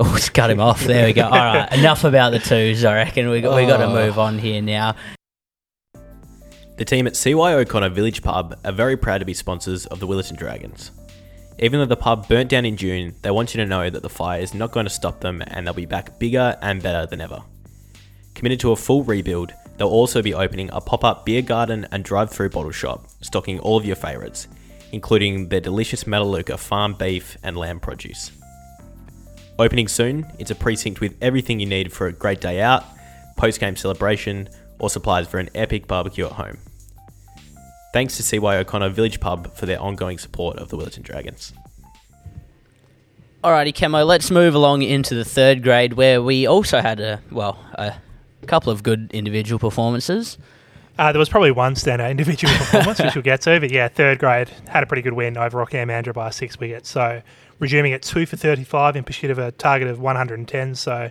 Oh, 0.00 0.04
just 0.14 0.32
cut 0.32 0.48
him 0.50 0.60
off. 0.60 0.84
There 0.84 1.06
we 1.06 1.12
go. 1.12 1.24
All 1.24 1.30
right, 1.30 1.72
enough 1.72 2.04
about 2.04 2.30
the 2.30 2.38
twos. 2.38 2.84
I 2.84 2.94
reckon 2.94 3.28
we 3.30 3.40
got, 3.40 3.56
we 3.56 3.66
got 3.66 3.78
to 3.78 3.86
Oh. 3.86 3.92
move 3.94 4.18
on 4.18 4.38
here 4.38 4.62
now. 4.62 4.94
The 6.78 6.84
team 6.84 7.08
at 7.08 7.16
CY 7.16 7.54
O'Connor 7.54 7.88
Village 7.88 8.22
Pub 8.22 8.56
are 8.64 8.70
very 8.70 8.96
proud 8.96 9.18
to 9.18 9.24
be 9.24 9.34
sponsors 9.34 9.86
of 9.86 9.98
the 9.98 10.06
Willetton 10.06 10.36
Dragons. 10.36 10.92
Even 11.58 11.80
though 11.80 11.86
the 11.86 11.96
pub 11.96 12.28
burnt 12.28 12.50
down 12.50 12.64
in 12.64 12.76
June, 12.76 13.16
they 13.22 13.32
want 13.32 13.52
you 13.52 13.60
to 13.60 13.68
know 13.68 13.90
that 13.90 14.00
the 14.00 14.08
fire 14.08 14.40
is 14.40 14.54
not 14.54 14.70
going 14.70 14.86
to 14.86 14.90
stop 14.90 15.18
them 15.18 15.42
and 15.48 15.66
they'll 15.66 15.74
be 15.74 15.86
back 15.86 16.20
bigger 16.20 16.56
and 16.62 16.80
better 16.80 17.04
than 17.04 17.20
ever. 17.20 17.42
Committed 18.36 18.60
to 18.60 18.70
a 18.70 18.76
full 18.76 19.02
rebuild, 19.02 19.52
they'll 19.76 19.88
also 19.88 20.22
be 20.22 20.34
opening 20.34 20.70
a 20.72 20.80
pop 20.80 21.02
up 21.02 21.26
beer 21.26 21.42
garden 21.42 21.84
and 21.90 22.04
drive 22.04 22.30
through 22.30 22.50
bottle 22.50 22.70
shop, 22.70 23.08
stocking 23.22 23.58
all 23.58 23.76
of 23.76 23.84
your 23.84 23.96
favourites, 23.96 24.46
including 24.92 25.48
their 25.48 25.60
delicious 25.60 26.04
Metalluca 26.04 26.56
farm 26.56 26.94
beef 26.94 27.36
and 27.42 27.56
lamb 27.56 27.80
produce. 27.80 28.30
Opening 29.58 29.88
soon, 29.88 30.30
it's 30.38 30.52
a 30.52 30.54
precinct 30.54 31.00
with 31.00 31.16
everything 31.20 31.58
you 31.58 31.66
need 31.66 31.92
for 31.92 32.06
a 32.06 32.12
great 32.12 32.40
day 32.40 32.60
out, 32.60 32.84
post 33.36 33.58
game 33.58 33.74
celebration, 33.74 34.48
or 34.78 34.88
supplies 34.88 35.26
for 35.26 35.40
an 35.40 35.50
epic 35.56 35.88
barbecue 35.88 36.24
at 36.24 36.30
home. 36.30 36.56
Thanks 37.92 38.16
to 38.16 38.22
CY 38.22 38.58
O'Connor 38.58 38.90
Village 38.90 39.20
Pub 39.20 39.54
for 39.54 39.66
their 39.66 39.80
ongoing 39.80 40.18
support 40.18 40.58
of 40.58 40.68
the 40.68 40.76
Willetton 40.76 41.02
Dragons. 41.02 41.52
Alrighty, 43.42 43.74
Camo, 43.74 44.04
let's 44.04 44.30
move 44.30 44.54
along 44.54 44.82
into 44.82 45.14
the 45.14 45.24
third 45.24 45.62
grade 45.62 45.94
where 45.94 46.20
we 46.20 46.46
also 46.46 46.80
had 46.80 47.00
a, 47.00 47.22
well, 47.30 47.58
a 47.74 47.94
couple 48.46 48.72
of 48.72 48.82
good 48.82 49.10
individual 49.12 49.58
performances. 49.58 50.38
Uh, 50.98 51.12
there 51.12 51.20
was 51.20 51.28
probably 51.28 51.52
one 51.52 51.74
standout 51.74 52.10
individual 52.10 52.52
performance, 52.56 52.98
which 52.98 53.14
we'll 53.14 53.22
get 53.22 53.40
to. 53.42 53.60
But 53.60 53.70
yeah, 53.70 53.86
third 53.86 54.18
grade 54.18 54.48
had 54.68 54.82
a 54.82 54.86
pretty 54.86 55.02
good 55.02 55.12
win 55.12 55.36
over 55.36 55.58
Rockham 55.58 55.90
Andrew 55.90 56.12
by 56.12 56.30
six 56.30 56.58
wickets. 56.58 56.88
So 56.90 57.22
resuming 57.60 57.92
at 57.92 58.02
two 58.02 58.26
for 58.26 58.36
35 58.36 58.96
in 58.96 59.04
pursuit 59.04 59.30
of 59.30 59.38
a 59.38 59.52
target 59.52 59.86
of 59.88 60.00
110. 60.00 60.74
So 60.74 61.10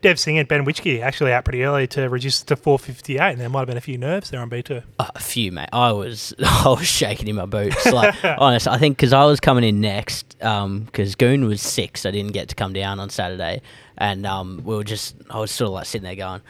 Dev 0.00 0.18
Singh 0.18 0.38
and 0.38 0.46
Ben 0.46 0.64
Witchke 0.64 1.00
actually 1.00 1.32
out 1.32 1.44
pretty 1.44 1.64
early 1.64 1.86
to 1.88 2.08
reduce 2.08 2.42
it 2.42 2.46
to 2.46 2.56
458. 2.56 3.32
And 3.32 3.40
there 3.40 3.48
might 3.48 3.60
have 3.60 3.68
been 3.68 3.76
a 3.76 3.80
few 3.80 3.98
nerves 3.98 4.30
there 4.30 4.40
on 4.40 4.48
B2. 4.48 4.84
Uh, 4.98 5.08
a 5.14 5.18
few, 5.20 5.50
mate. 5.50 5.68
I 5.72 5.92
was 5.92 6.34
I 6.44 6.68
was 6.68 6.86
shaking 6.86 7.26
in 7.26 7.36
my 7.36 7.46
boots. 7.46 7.84
Like, 7.86 8.14
honest, 8.24 8.68
I 8.68 8.78
think 8.78 8.96
because 8.96 9.12
I 9.12 9.24
was 9.24 9.40
coming 9.40 9.64
in 9.64 9.80
next, 9.80 10.36
because 10.38 11.14
Goon 11.16 11.46
was 11.46 11.60
six, 11.60 12.06
I 12.06 12.10
didn't 12.10 12.32
get 12.32 12.48
to 12.50 12.54
come 12.54 12.72
down 12.72 13.00
on 13.00 13.10
Saturday, 13.10 13.62
and 13.96 14.24
um, 14.24 14.62
we 14.64 14.76
were 14.76 14.84
just, 14.84 15.16
I 15.30 15.40
was 15.40 15.50
sort 15.50 15.68
of 15.68 15.74
like 15.74 15.86
sitting 15.86 16.04
there 16.04 16.14
going, 16.14 16.42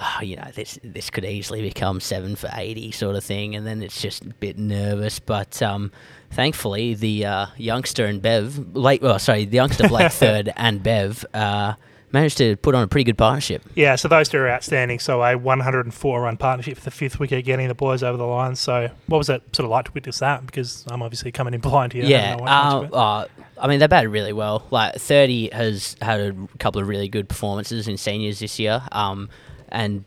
oh, 0.00 0.22
you 0.22 0.36
know, 0.36 0.50
this 0.54 0.78
this 0.84 1.08
could 1.08 1.24
easily 1.24 1.62
become 1.62 2.00
seven 2.00 2.36
for 2.36 2.50
eighty 2.54 2.90
sort 2.92 3.16
of 3.16 3.24
thing, 3.24 3.56
and 3.56 3.66
then 3.66 3.82
it's 3.82 4.00
just 4.02 4.24
a 4.26 4.28
bit 4.28 4.58
nervous. 4.58 5.20
But 5.20 5.62
um, 5.62 5.90
thankfully, 6.30 6.92
the 6.94 7.24
uh, 7.24 7.46
youngster 7.56 8.04
and 8.04 8.20
Bev, 8.20 8.76
late, 8.76 9.00
well, 9.00 9.18
sorry, 9.18 9.46
the 9.46 9.56
youngster 9.56 9.88
Blake 9.88 10.12
third 10.12 10.52
and 10.54 10.82
Bev. 10.82 11.24
Uh, 11.32 11.74
managed 12.14 12.38
to 12.38 12.56
put 12.56 12.74
on 12.74 12.84
a 12.84 12.86
pretty 12.86 13.04
good 13.04 13.18
partnership. 13.18 13.62
Yeah, 13.74 13.96
so 13.96 14.08
those 14.08 14.28
two 14.30 14.38
are 14.38 14.48
outstanding. 14.48 15.00
So 15.00 15.22
a 15.22 15.36
104 15.36 16.22
run 16.22 16.36
partnership 16.36 16.78
for 16.78 16.84
the 16.84 16.90
fifth 16.92 17.18
wicket, 17.18 17.44
getting 17.44 17.68
the 17.68 17.74
boys 17.74 18.02
over 18.02 18.16
the 18.16 18.24
line. 18.24 18.54
So 18.54 18.88
what 19.06 19.18
was 19.18 19.28
it 19.28 19.42
sort 19.54 19.64
of 19.64 19.70
like 19.70 19.86
to 19.86 19.92
witness 19.92 20.20
that? 20.20 20.46
Because 20.46 20.86
I'm 20.88 21.02
obviously 21.02 21.32
coming 21.32 21.52
in 21.52 21.60
blind 21.60 21.92
here. 21.92 22.04
Yeah, 22.04 22.36
uh, 22.40 22.88
uh, 22.92 23.26
I 23.60 23.66
mean 23.66 23.80
they 23.80 23.86
batted 23.88 24.10
really 24.10 24.32
well. 24.32 24.64
Like 24.70 24.94
30 24.94 25.50
has 25.52 25.96
had 26.00 26.20
a 26.20 26.34
couple 26.58 26.80
of 26.80 26.88
really 26.88 27.08
good 27.08 27.28
performances 27.28 27.88
in 27.88 27.98
seniors 27.98 28.38
this 28.38 28.58
year, 28.58 28.82
um, 28.92 29.28
and 29.68 30.04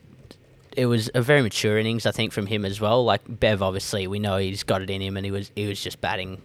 it 0.76 0.86
was 0.86 1.10
a 1.14 1.20
very 1.20 1.42
mature 1.42 1.78
innings 1.78 2.06
I 2.06 2.10
think 2.10 2.32
from 2.32 2.46
him 2.46 2.64
as 2.64 2.80
well. 2.80 3.04
Like 3.04 3.20
Bev, 3.28 3.62
obviously 3.62 4.06
we 4.06 4.18
know 4.18 4.38
he's 4.38 4.62
got 4.62 4.80
it 4.80 4.88
in 4.88 5.02
him, 5.02 5.16
and 5.18 5.26
he 5.26 5.30
was 5.30 5.52
he 5.54 5.66
was 5.66 5.80
just 5.80 6.00
batting. 6.00 6.40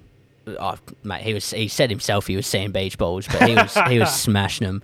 Oh, 0.46 0.76
mate, 1.04 1.22
he 1.22 1.34
was. 1.34 1.52
He 1.52 1.70
said 1.70 1.90
himself 1.90 2.28
he 2.28 2.36
was 2.36 2.46
seeing 2.46 2.74
beach 2.74 2.98
balls, 2.98 3.28
but 3.28 3.48
he 3.48 3.56
was 3.56 3.78
he 3.88 3.98
was 3.98 4.14
smashing 4.22 4.68
them. 4.68 4.84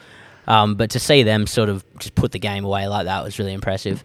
Um, 0.50 0.76
but 0.76 0.90
to 0.92 1.00
see 1.00 1.24
them 1.24 1.48
sort 1.48 1.70
of 1.70 1.86
just 2.00 2.16
put 2.16 2.32
the 2.32 2.40
game 2.40 2.66
away 2.66 2.88
like 2.88 3.06
that 3.06 3.24
was 3.24 3.40
really 3.40 3.54
impressive. 3.54 4.04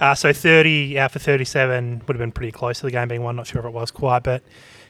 Uh, 0.00 0.14
so 0.14 0.32
30 0.32 0.98
out 0.98 1.10
for 1.10 1.18
37 1.18 2.02
would 2.06 2.16
have 2.16 2.18
been 2.18 2.32
pretty 2.32 2.52
close 2.52 2.78
to 2.78 2.86
the 2.86 2.92
game 2.92 3.08
being 3.08 3.22
won. 3.22 3.36
Not 3.36 3.48
sure 3.48 3.60
if 3.60 3.66
it 3.66 3.72
was 3.72 3.90
quite, 3.90 4.22
but 4.22 4.42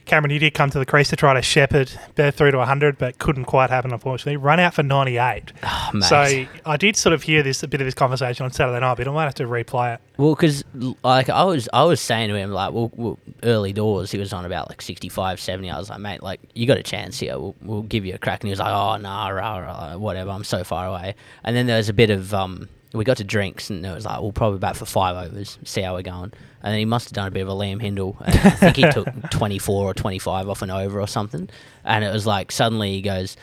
Cameron, 0.05 0.31
you 0.31 0.39
did 0.39 0.55
come 0.55 0.71
to 0.71 0.79
the 0.79 0.87
crease 0.87 1.09
to 1.11 1.17
try 1.17 1.35
to 1.35 1.43
shepherd 1.43 1.91
Bear 2.15 2.31
through 2.31 2.51
to 2.51 2.59
100, 2.59 2.99
but 2.99 3.19
couldn't 3.19 3.45
quite 3.45 3.71
happen, 3.71 3.93
unfortunately. 3.93 4.37
Run 4.37 4.61
out 4.61 4.75
for 4.75 4.83
98. 4.83 5.53
Oh, 5.63 6.01
so 6.01 6.47
I 6.67 6.77
did 6.77 6.97
sort 6.97 7.13
of 7.13 7.23
hear 7.23 7.43
this 7.43 7.63
a 7.63 7.69
bit 7.69 7.81
of 7.81 7.87
this 7.87 7.95
conversation 7.95 8.45
on 8.45 8.53
Saturday 8.53 8.81
night, 8.81 8.97
but 8.97 9.07
I 9.07 9.11
might 9.13 9.25
have 9.25 9.35
to 9.37 9.45
replay 9.45 9.95
it. 9.95 10.01
Well, 10.17 10.35
because 10.35 10.65
like 11.03 11.29
I 11.29 11.45
was, 11.45 11.69
I 11.73 11.85
was 11.85 12.01
saying 12.01 12.29
to 12.29 12.35
him 12.35 12.51
like, 12.51 12.73
well, 12.73 12.91
well, 12.95 13.19
early 13.43 13.73
doors, 13.73 14.11
he 14.11 14.19
was 14.19 14.33
on 14.33 14.45
about 14.45 14.69
like 14.69 14.83
65, 14.83 15.41
70. 15.41 15.71
I 15.71 15.79
was 15.79 15.91
like, 15.91 16.01
mate, 16.01 16.23
like 16.23 16.41
you 16.55 16.67
got 16.67 16.79
a 16.79 16.83
chance 16.83 17.19
here. 17.19 17.39
We'll, 17.39 17.55
we'll 17.63 17.83
give 17.83 18.05
you 18.05 18.15
a 18.15 18.19
crack. 18.19 18.41
And 18.41 18.49
he 18.49 18.51
was 18.51 18.61
like, 18.61 18.73
oh, 18.73 18.97
nah, 18.97 19.29
rah, 19.29 19.59
rah, 19.59 19.97
whatever. 19.97 20.31
I'm 20.31 20.45
so 20.45 20.65
far 20.65 20.87
away. 20.87 21.15
And 21.45 21.57
then 21.57 21.67
there 21.67 21.77
was 21.77 21.89
a 21.89 21.95
bit 21.95 22.11
of 22.11 22.35
um, 22.35 22.69
we 22.93 23.05
got 23.05 23.17
to 23.19 23.25
drinks 23.25 23.71
and 23.71 23.85
it 23.85 23.95
was 23.95 24.05
like 24.05 24.21
we'll 24.21 24.33
probably 24.33 24.59
bat 24.59 24.77
for 24.77 24.85
five 24.85 25.17
overs, 25.17 25.59
see 25.65 25.81
how 25.83 25.95
we're 25.95 26.03
going. 26.03 26.33
And 26.65 26.73
then 26.73 26.79
he 26.79 26.85
must 26.85 27.09
have 27.09 27.15
done 27.15 27.27
a 27.27 27.31
bit 27.31 27.43
of 27.43 27.49
a 27.49 27.53
Liam 27.53 27.81
Hindle. 27.81 28.17
And 28.25 28.35
I 28.39 28.51
think 28.51 28.77
he 28.77 28.91
took 28.91 29.09
24 29.31 29.85
or 29.85 29.95
25 29.95 30.49
off 30.49 30.63
an 30.63 30.71
over 30.71 31.01
or 31.01 31.09
something. 31.09 31.49
And 31.85 32.05
it 32.05 32.13
was 32.13 32.27
like 32.27 32.53
suddenly 32.53 32.93
he 32.93 33.03
goes, 33.03 33.37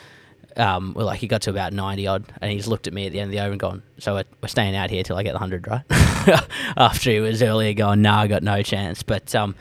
um, 0.56 0.94
well, 0.94 1.06
like 1.06 1.20
he 1.20 1.26
got 1.26 1.42
to 1.42 1.50
about 1.50 1.72
90 1.72 2.06
odd, 2.06 2.32
and 2.40 2.50
he's 2.50 2.66
looked 2.66 2.86
at 2.86 2.92
me 2.92 3.06
at 3.06 3.12
the 3.12 3.20
end 3.20 3.28
of 3.28 3.32
the 3.32 3.40
over 3.40 3.52
and 3.52 3.60
gone, 3.60 3.82
So 3.98 4.14
we're, 4.14 4.24
we're 4.42 4.48
staying 4.48 4.74
out 4.74 4.90
here 4.90 5.02
till 5.02 5.16
I 5.16 5.22
get 5.22 5.32
the 5.32 5.38
100, 5.38 5.66
right? 5.66 5.82
After 6.76 7.10
he 7.10 7.20
was 7.20 7.42
earlier 7.42 7.72
going, 7.72 8.02
Nah, 8.02 8.22
I 8.22 8.26
got 8.26 8.42
no 8.42 8.62
chance. 8.62 9.02
But 9.02 9.34
um, 9.34 9.54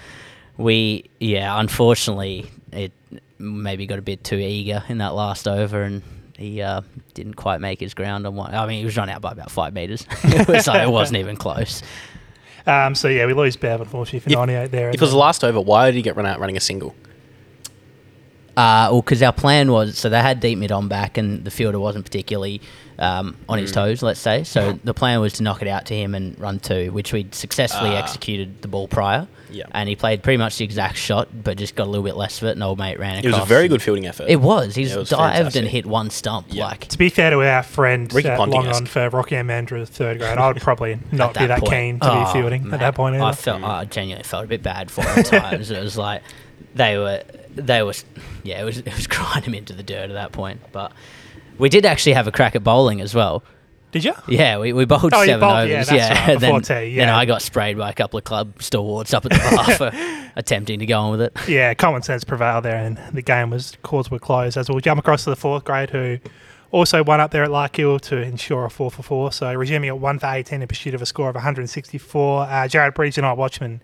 we, 0.58 1.10
yeah, 1.20 1.60
unfortunately, 1.60 2.50
it 2.72 2.92
maybe 3.38 3.86
got 3.86 4.00
a 4.00 4.02
bit 4.02 4.24
too 4.24 4.38
eager 4.38 4.84
in 4.90 4.98
that 5.00 5.14
last 5.16 5.48
over, 5.48 5.84
and 5.84 6.02
he 6.40 6.62
uh, 6.62 6.82
didn't 7.14 7.34
quite 7.36 7.60
make 7.62 7.80
his 7.80 7.94
ground 7.94 8.26
on 8.26 8.36
one. 8.36 8.54
I 8.56 8.66
mean, 8.66 8.80
he 8.80 8.86
was 8.86 8.96
run 8.98 9.10
out 9.10 9.22
by 9.22 9.32
about 9.32 9.52
five 9.52 9.74
metres, 9.74 10.06
so 10.64 10.74
it 10.74 10.90
wasn't 10.90 11.18
even 11.20 11.36
close. 11.36 11.84
Um, 12.66 12.94
so 12.96 13.08
yeah, 13.08 13.26
we 13.26 13.34
lose 13.34 13.56
Bev 13.58 13.82
unfortunately 13.82 14.20
for 14.20 14.30
If- 14.30 14.36
98 14.48 14.72
there. 14.72 14.90
If 14.90 14.96
it 14.96 15.02
was 15.02 15.12
the 15.12 15.18
last 15.18 15.44
over, 15.44 15.60
why 15.60 15.86
did 15.88 15.96
he 15.96 16.02
get 16.02 16.16
run 16.16 16.26
out 16.26 16.40
running 16.40 16.58
a 16.58 16.60
single? 16.62 16.96
Uh, 18.58 18.90
well, 18.92 19.02
because 19.02 19.24
our 19.24 19.32
plan 19.32 19.72
was 19.72 19.98
so 19.98 20.10
they 20.10 20.20
had 20.22 20.40
deep 20.42 20.58
mid 20.58 20.72
on 20.72 20.88
back, 20.90 21.18
and 21.18 21.46
the 21.46 21.52
fielder 21.52 21.80
wasn't 21.80 22.04
particularly 22.04 22.62
um, 22.98 23.38
on 23.48 23.58
his 23.58 23.72
toes, 23.72 24.02
let's 24.02 24.20
say. 24.20 24.44
So 24.44 24.78
the 24.84 24.94
plan 24.94 25.22
was 25.22 25.34
to 25.34 25.44
knock 25.44 25.62
it 25.62 25.68
out 25.70 25.86
to 25.86 25.96
him 25.96 26.14
and 26.14 26.38
run 26.40 26.60
two, 26.60 26.92
which 26.92 27.14
we'd 27.14 27.34
successfully 27.34 27.92
Ah. 27.92 28.00
executed 28.00 28.62
the 28.62 28.68
ball 28.68 28.88
prior. 28.90 29.28
Yeah. 29.52 29.66
And 29.72 29.90
he 29.90 29.96
played 29.96 30.22
pretty 30.24 30.38
much 30.38 30.58
the 30.58 30.64
exact 30.66 30.98
shot, 30.98 31.28
but 31.44 31.58
just 31.58 31.76
got 31.76 31.86
a 31.88 31.90
little 31.90 32.04
bit 32.04 32.16
less 32.16 32.42
of 32.42 32.48
it, 32.48 32.52
and 32.52 32.64
old 32.64 32.78
mate 32.78 33.00
ran 33.00 33.16
It 33.16 33.26
across. 33.26 33.42
was 33.42 33.50
a 33.50 33.54
very 33.54 33.68
good 33.68 33.82
fielding 33.82 34.06
effort. 34.08 34.28
It 34.30 34.38
was. 34.42 34.76
He's 34.76 34.90
Yeah, 34.90 34.96
it 34.96 35.00
was 35.00 35.10
dived 35.10 35.36
fantastic. 35.36 35.60
and 35.62 35.70
hit 35.70 35.86
one 35.86 36.10
stump. 36.10 36.48
Yeah. 36.50 36.66
Like 36.66 36.88
to 36.88 36.98
be 36.98 37.10
fair 37.10 37.30
to 37.32 37.42
our 37.42 37.64
friend 37.64 38.12
Ricky 38.14 38.30
uh, 38.30 38.38
long 38.46 38.68
on 38.68 38.86
for 38.86 39.10
Rocky 39.10 39.36
and 39.36 39.50
Mandra 39.50 39.88
third 39.88 40.20
grade, 40.20 40.38
I 40.38 40.48
would 40.48 40.62
probably 40.62 41.00
not 41.12 41.34
be 41.34 41.46
that 41.48 41.60
point- 41.60 41.72
keen 41.72 42.00
to 42.00 42.12
Oh, 42.12 42.26
be 42.26 42.32
fielding 42.40 42.64
man. 42.66 42.74
at 42.76 42.80
that 42.82 42.96
point. 42.96 43.16
I 43.16 43.20
Either. 43.30 43.36
felt, 43.38 43.64
I 43.64 43.86
genuinely 43.86 44.24
felt 44.24 44.46
a 44.46 44.48
bit 44.48 44.62
bad 44.64 44.90
for 44.92 45.02
him 45.02 45.20
at 45.20 45.26
times. 45.26 45.72
it 45.72 45.82
was 45.82 45.98
like 45.98 46.22
they 46.76 46.98
were, 46.98 47.24
they 47.56 47.82
were, 47.82 47.94
yeah, 48.44 48.62
it 48.62 48.66
was, 48.66 48.78
it 48.78 48.94
was 48.96 49.08
grinding 49.08 49.46
him 49.46 49.54
into 49.56 49.74
the 49.74 49.84
dirt 49.84 50.10
at 50.10 50.14
that 50.14 50.32
point. 50.32 50.62
But 50.72 50.92
we 51.58 51.70
did 51.70 51.86
actually 51.86 52.14
have 52.14 52.28
a 52.28 52.32
crack 52.32 52.56
at 52.56 52.64
bowling 52.64 53.02
as 53.02 53.16
well. 53.16 53.44
Did 53.92 54.04
you? 54.04 54.14
Yeah, 54.28 54.60
we, 54.60 54.72
we 54.74 54.86
bowled 54.86 55.14
Oh, 55.14 55.26
seven 55.26 55.40
bowled- 55.40 55.68
yeah, 55.70 55.76
overs. 55.78 55.88
that's 55.88 55.98
Yeah, 55.98 56.28
right, 56.32 56.40
then, 56.40 56.62
tea, 56.62 56.96
then 56.96 57.08
yeah. 57.08 57.18
I 57.18 57.26
got 57.26 57.42
sprayed 57.42 57.78
by 57.78 57.90
a 57.90 57.94
couple 57.94 58.20
of 58.20 58.24
club 58.24 58.62
stalwarts 58.62 59.14
up 59.16 59.26
at 59.26 59.32
the 59.32 59.56
bar 59.56 59.76
for 59.76 60.32
attempting 60.36 60.80
to 60.80 60.86
go 60.86 61.00
on 61.00 61.12
with 61.12 61.22
it. 61.22 61.38
Yeah, 61.48 61.74
common 61.74 62.04
sense 62.04 62.24
prevailed 62.24 62.66
there, 62.66 62.76
and 62.78 62.98
the 63.14 63.22
game 63.24 63.50
was 63.50 63.76
calls 63.82 64.12
were 64.12 64.20
closed. 64.20 64.58
As 64.58 64.70
we'll 64.70 64.80
jump 64.80 65.00
across 65.00 65.24
to 65.24 65.32
the 65.32 65.36
fourth 65.36 65.64
grade, 65.64 65.90
who 65.90 66.20
also 66.72 67.04
won 67.04 67.20
up 67.20 67.32
there 67.32 67.44
at 67.44 67.50
Larkhill 67.50 68.00
to 68.02 68.18
ensure 68.18 68.66
a 68.66 68.70
four 68.70 68.92
for 68.92 69.02
four. 69.02 69.32
So 69.32 69.52
resuming 69.56 69.90
at 69.90 69.98
one 69.98 70.20
for 70.20 70.28
eighteen 70.28 70.62
in 70.62 70.68
pursuit 70.68 70.94
of 70.94 71.02
a 71.02 71.06
score 71.08 71.30
of 71.30 71.34
164. 71.36 72.44
Uh, 72.44 72.68
Jared 72.68 72.94
Bridge 72.94 73.18
and 73.18 73.26
Night 73.26 73.38
Watchman 73.38 73.82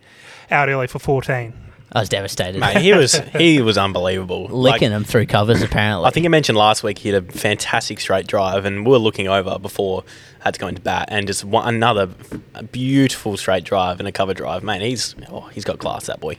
out 0.51 0.69
early 0.69 0.85
for 0.85 0.99
14. 0.99 1.51
I 1.91 1.99
was 1.99 2.09
devastated. 2.09 2.59
Mate, 2.59 2.77
he 2.77 2.93
was 2.93 3.13
he 3.37 3.61
was 3.61 3.77
unbelievable. 3.77 4.47
Like, 4.55 4.73
Licking 4.73 4.89
them 4.89 5.03
through 5.03 5.27
covers, 5.27 5.61
apparently. 5.61 6.07
I 6.07 6.09
think 6.11 6.25
I 6.25 6.29
mentioned 6.29 6.57
last 6.57 6.81
week 6.83 6.97
he 6.99 7.09
had 7.09 7.23
a 7.23 7.31
fantastic 7.31 7.99
straight 7.99 8.27
drive, 8.27 8.65
and 8.65 8.85
we 8.85 8.91
were 8.91 8.97
looking 8.97 9.27
over 9.27 9.59
before 9.59 10.03
I 10.41 10.45
had 10.45 10.53
to 10.55 10.59
go 10.59 10.67
into 10.67 10.81
bat, 10.81 11.07
and 11.11 11.27
just 11.27 11.43
one, 11.45 11.67
another 11.73 12.09
beautiful 12.71 13.37
straight 13.37 13.63
drive 13.63 13.99
and 13.99 14.07
a 14.07 14.11
cover 14.11 14.33
drive. 14.33 14.63
Man, 14.63 14.81
he's 14.81 15.15
oh, 15.29 15.41
he's 15.53 15.63
got 15.63 15.79
class, 15.79 16.07
that 16.07 16.19
boy. 16.19 16.37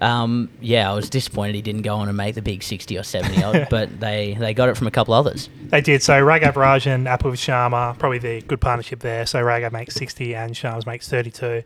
Um, 0.00 0.48
yeah, 0.60 0.90
I 0.90 0.94
was 0.94 1.10
disappointed 1.10 1.54
he 1.54 1.62
didn't 1.62 1.82
go 1.82 1.96
on 1.96 2.08
and 2.08 2.16
make 2.16 2.34
the 2.34 2.42
big 2.42 2.62
60 2.62 2.96
or 2.96 3.02
70 3.02 3.42
odd, 3.44 3.66
but 3.70 4.00
they, 4.00 4.34
they 4.38 4.54
got 4.54 4.68
it 4.70 4.76
from 4.76 4.86
a 4.86 4.90
couple 4.90 5.12
others. 5.14 5.48
They 5.66 5.80
did. 5.80 6.02
So 6.02 6.14
Raghav 6.14 6.56
Raj 6.56 6.86
and 6.86 7.06
Apu 7.06 7.32
Sharma, 7.32 7.98
probably 7.98 8.18
the 8.18 8.40
good 8.42 8.60
partnership 8.60 9.00
there. 9.00 9.26
So 9.26 9.42
Raghav 9.42 9.72
makes 9.72 9.94
60 9.94 10.34
and 10.34 10.54
Sharma 10.54 10.86
makes 10.86 11.08
32. 11.08 11.62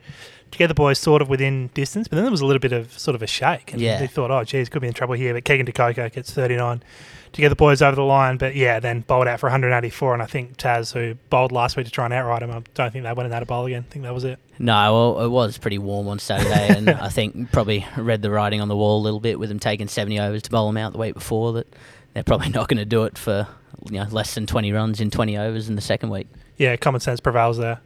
Together, 0.51 0.75
boys 0.75 0.99
sort 0.99 1.21
of 1.23 1.29
within 1.29 1.69
distance, 1.75 2.07
but 2.07 2.15
then 2.17 2.25
there 2.25 2.31
was 2.31 2.41
a 2.41 2.47
little 2.47 2.61
bit 2.61 2.73
of 2.73 2.97
sort 2.99 3.15
of 3.15 3.23
a 3.23 3.27
shake. 3.27 3.73
And 3.73 3.81
Yeah. 3.81 3.99
they 3.99 4.07
thought, 4.07 4.31
oh, 4.31 4.45
geez, 4.45 4.69
could 4.69 4.83
be 4.83 4.89
in 4.89 4.95
trouble 4.95 5.15
here. 5.15 5.33
But 5.35 5.45
Keegan 5.45 5.67
DeCoco 5.67 6.13
gets 6.13 6.33
39. 6.33 6.83
Together, 7.35 7.55
boys 7.55 7.83
over 7.83 7.97
the 7.97 8.03
line. 8.03 8.39
But 8.39 8.55
yeah, 8.55 8.81
then 8.81 9.01
bowled 9.01 9.27
out 9.27 9.41
for 9.41 9.47
184. 9.47 10.15
And 10.15 10.23
I 10.23 10.27
think 10.27 10.57
Taz, 10.57 10.93
who 10.93 11.17
bowled 11.31 11.53
last 11.53 11.77
week 11.77 11.85
to 11.87 11.93
try 11.93 12.05
and 12.05 12.15
outright 12.15 12.43
him, 12.43 12.51
I 12.51 12.63
don't 12.75 12.93
think 12.93 13.05
they 13.05 13.13
went 13.13 13.27
in 13.27 13.31
that 13.31 13.43
a 13.43 13.47
bowl 13.47 13.67
again. 13.67 13.85
I 13.89 13.93
think 13.93 14.05
that 14.05 14.15
was 14.15 14.25
it. 14.25 14.39
No, 14.59 14.75
well, 15.17 15.25
it 15.25 15.29
was 15.29 15.59
pretty 15.59 15.79
warm 15.79 16.09
on 16.09 16.19
Saturday, 16.19 16.69
and 16.77 16.89
I 16.91 17.09
think 17.09 17.51
probably 17.51 17.85
read 17.97 18.23
the 18.23 18.31
writing 18.31 18.61
on 18.61 18.69
the 18.69 18.77
wall 18.77 19.01
a 19.01 19.03
little 19.03 19.21
bit 19.21 19.39
with 19.39 19.49
them 19.49 19.59
taking 19.59 19.89
70 19.89 20.19
overs 20.21 20.43
to 20.43 20.51
bowl 20.51 20.69
them 20.69 20.77
out 20.77 20.93
the 20.93 20.99
week 20.99 21.15
before 21.15 21.53
that 21.55 21.67
they're 22.15 22.23
probably 22.23 22.49
not 22.51 22.69
going 22.69 22.79
to 22.79 22.85
do 22.85 23.05
it 23.05 23.19
for 23.19 23.49
you 23.91 23.99
know 23.99 24.07
less 24.11 24.35
than 24.35 24.47
20 24.47 24.73
runs 24.73 25.01
in 25.01 25.11
20 25.11 25.37
overs 25.37 25.69
in 25.69 25.75
the 25.75 25.83
second 25.83 26.11
week. 26.11 26.29
Yeah, 26.57 26.77
common 26.77 27.01
sense 27.01 27.21
prevails 27.21 27.59
there. 27.59 27.81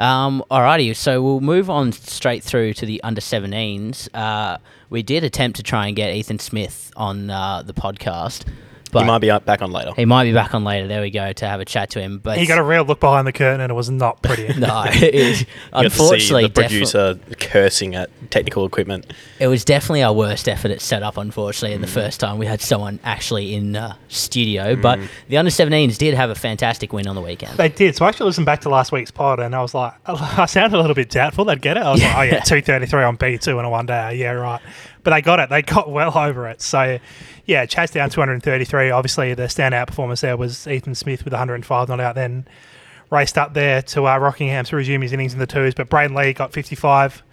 Um, 0.00 0.42
alrighty, 0.50 0.96
so 0.96 1.22
we'll 1.22 1.42
move 1.42 1.68
on 1.68 1.92
straight 1.92 2.42
through 2.42 2.72
to 2.74 2.86
the 2.86 3.02
under 3.02 3.20
17s. 3.20 4.08
Uh, 4.14 4.56
we 4.88 5.02
did 5.02 5.24
attempt 5.24 5.56
to 5.58 5.62
try 5.62 5.88
and 5.88 5.94
get 5.94 6.14
Ethan 6.14 6.38
Smith 6.38 6.90
on 6.96 7.28
uh, 7.28 7.62
the 7.62 7.74
podcast, 7.74 8.46
but 8.92 9.00
he 9.00 9.06
might 9.06 9.18
be 9.20 9.30
back 9.30 9.62
on 9.62 9.70
later. 9.72 9.92
he 9.96 10.04
might 10.04 10.24
be 10.24 10.32
back 10.32 10.54
on 10.54 10.64
later. 10.64 10.86
There 10.88 11.00
we 11.00 11.10
go 11.10 11.32
to 11.32 11.46
have 11.48 11.60
a 11.60 11.64
chat 11.64 11.90
to 11.90 12.00
him. 12.00 12.18
But 12.18 12.38
He 12.38 12.46
got 12.46 12.58
a 12.58 12.62
real 12.62 12.84
look 12.84 13.00
behind 13.00 13.26
the 13.26 13.32
curtain 13.32 13.60
and 13.60 13.70
it 13.70 13.74
was 13.74 13.90
not 13.90 14.22
pretty. 14.22 14.48
no, 14.58 14.84
it, 14.86 15.14
You 15.40 15.46
got 15.72 15.82
to 15.82 15.90
see 15.90 16.00
unfortunately, 16.02 16.42
the 16.44 16.48
defi- 16.48 16.68
producer 16.68 17.18
cursing 17.38 17.94
at 17.94 18.10
technical 18.30 18.64
equipment. 18.66 19.12
it 19.38 19.46
was 19.48 19.64
definitely 19.64 20.02
our 20.02 20.12
worst 20.12 20.48
effort 20.48 20.70
at 20.70 20.80
setup. 20.80 21.16
Unfortunately, 21.16 21.70
Mm. 21.72 21.76
in 21.76 21.80
the 21.82 21.86
first 21.86 22.20
time 22.20 22.38
we 22.38 22.46
had 22.46 22.60
someone 22.60 22.98
actually 23.04 23.54
in 23.54 23.76
uh, 23.76 23.94
studio, 24.08 24.76
but 24.76 24.98
Mm. 24.98 25.08
the 25.28 25.36
under 25.38 25.50
17s 25.50 25.96
did 25.98 26.14
have 26.14 26.30
a 26.30 26.34
fantastic 26.34 26.92
win 26.92 27.06
on 27.06 27.14
the 27.14 27.20
weekend. 27.22 27.56
They 27.56 27.68
did. 27.68 27.96
So 27.96 28.04
I 28.04 28.08
actually 28.08 28.26
listened 28.26 28.46
back 28.46 28.60
to 28.62 28.68
last 28.68 28.92
week's 28.92 29.10
pod, 29.10 29.40
and 29.40 29.54
I 29.54 29.62
was 29.62 29.74
like, 29.74 29.92
I 30.06 30.46
sounded 30.46 30.76
a 30.76 30.80
little 30.80 30.94
bit 30.94 31.10
doubtful 31.10 31.44
they'd 31.44 31.60
get 31.62 31.76
it. 31.76 31.82
I 31.82 31.90
was 31.92 32.02
like, 32.02 32.16
oh 32.16 32.22
yeah, 32.22 32.40
two 32.44 32.60
thirty 32.60 32.86
three 32.86 33.02
on 33.02 33.16
B 33.16 33.38
two 33.38 33.58
in 33.58 33.64
a 33.64 33.70
one 33.70 33.86
day. 33.86 34.16
Yeah, 34.16 34.32
right. 34.32 34.60
But 35.02 35.12
they 35.12 35.22
got 35.22 35.40
it. 35.40 35.48
They 35.48 35.62
got 35.62 35.90
well 35.90 36.16
over 36.16 36.46
it. 36.48 36.60
So 36.60 36.98
yeah, 37.50 37.66
chased 37.66 37.94
down 37.94 38.08
two 38.10 38.20
hundred 38.20 38.34
and 38.34 38.42
thirty 38.42 38.64
three. 38.64 38.90
Obviously, 38.90 39.34
the 39.34 39.44
standout 39.44 39.88
performance 39.88 40.20
there 40.20 40.36
was 40.36 40.68
Ethan 40.68 40.94
Smith 40.94 41.24
with 41.24 41.32
one 41.32 41.38
hundred 41.38 41.56
and 41.56 41.66
five 41.66 41.88
not 41.88 41.98
out. 41.98 42.14
Then 42.14 42.46
raced 43.10 43.36
up 43.36 43.54
there 43.54 43.82
to 43.82 44.06
uh, 44.06 44.18
Rockingham 44.18 44.64
to 44.66 44.76
resume 44.76 45.02
his 45.02 45.12
innings 45.12 45.32
in 45.32 45.40
the 45.40 45.46
twos. 45.46 45.74
But 45.74 45.88
Braden 45.88 46.14
Lee 46.14 46.32
got 46.32 46.52
55, 46.52 47.24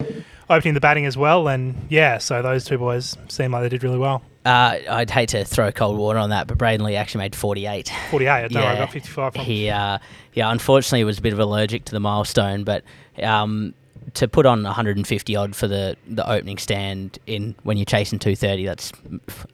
opening 0.50 0.74
the 0.74 0.80
batting 0.80 1.06
as 1.06 1.16
well. 1.16 1.46
And 1.46 1.86
yeah, 1.88 2.18
so 2.18 2.42
those 2.42 2.64
two 2.64 2.78
boys 2.78 3.16
seem 3.28 3.52
like 3.52 3.62
they 3.62 3.68
did 3.68 3.84
really 3.84 3.98
well. 3.98 4.22
Uh, 4.44 4.78
I'd 4.90 5.10
hate 5.10 5.28
to 5.30 5.44
throw 5.44 5.70
cold 5.70 5.98
water 5.98 6.18
on 6.18 6.30
that, 6.30 6.48
but 6.48 6.58
Braden 6.58 6.84
Lee 6.84 6.96
actually 6.96 7.20
made 7.20 7.36
48. 7.36 7.92
48, 8.10 8.30
I 8.30 8.48
don't 8.48 8.56
I 8.56 8.76
got 8.76 8.92
55 8.92 9.34
from 9.34 9.44
He, 9.44 9.70
uh, 9.70 9.98
yeah, 10.32 10.50
unfortunately 10.50 11.04
was 11.04 11.18
a 11.18 11.22
bit 11.22 11.32
of 11.32 11.38
allergic 11.38 11.84
to 11.84 11.92
the 11.92 12.00
milestone, 12.00 12.64
but 12.64 12.82
um, 13.22 13.74
to 14.14 14.28
put 14.28 14.46
on 14.46 14.62
150 14.62 15.36
odd 15.36 15.56
for 15.56 15.68
the, 15.68 15.96
the 16.06 16.28
opening 16.28 16.58
stand 16.58 17.18
in 17.26 17.54
when 17.62 17.76
you're 17.76 17.84
chasing 17.84 18.18
230, 18.18 18.66
that's 18.66 18.92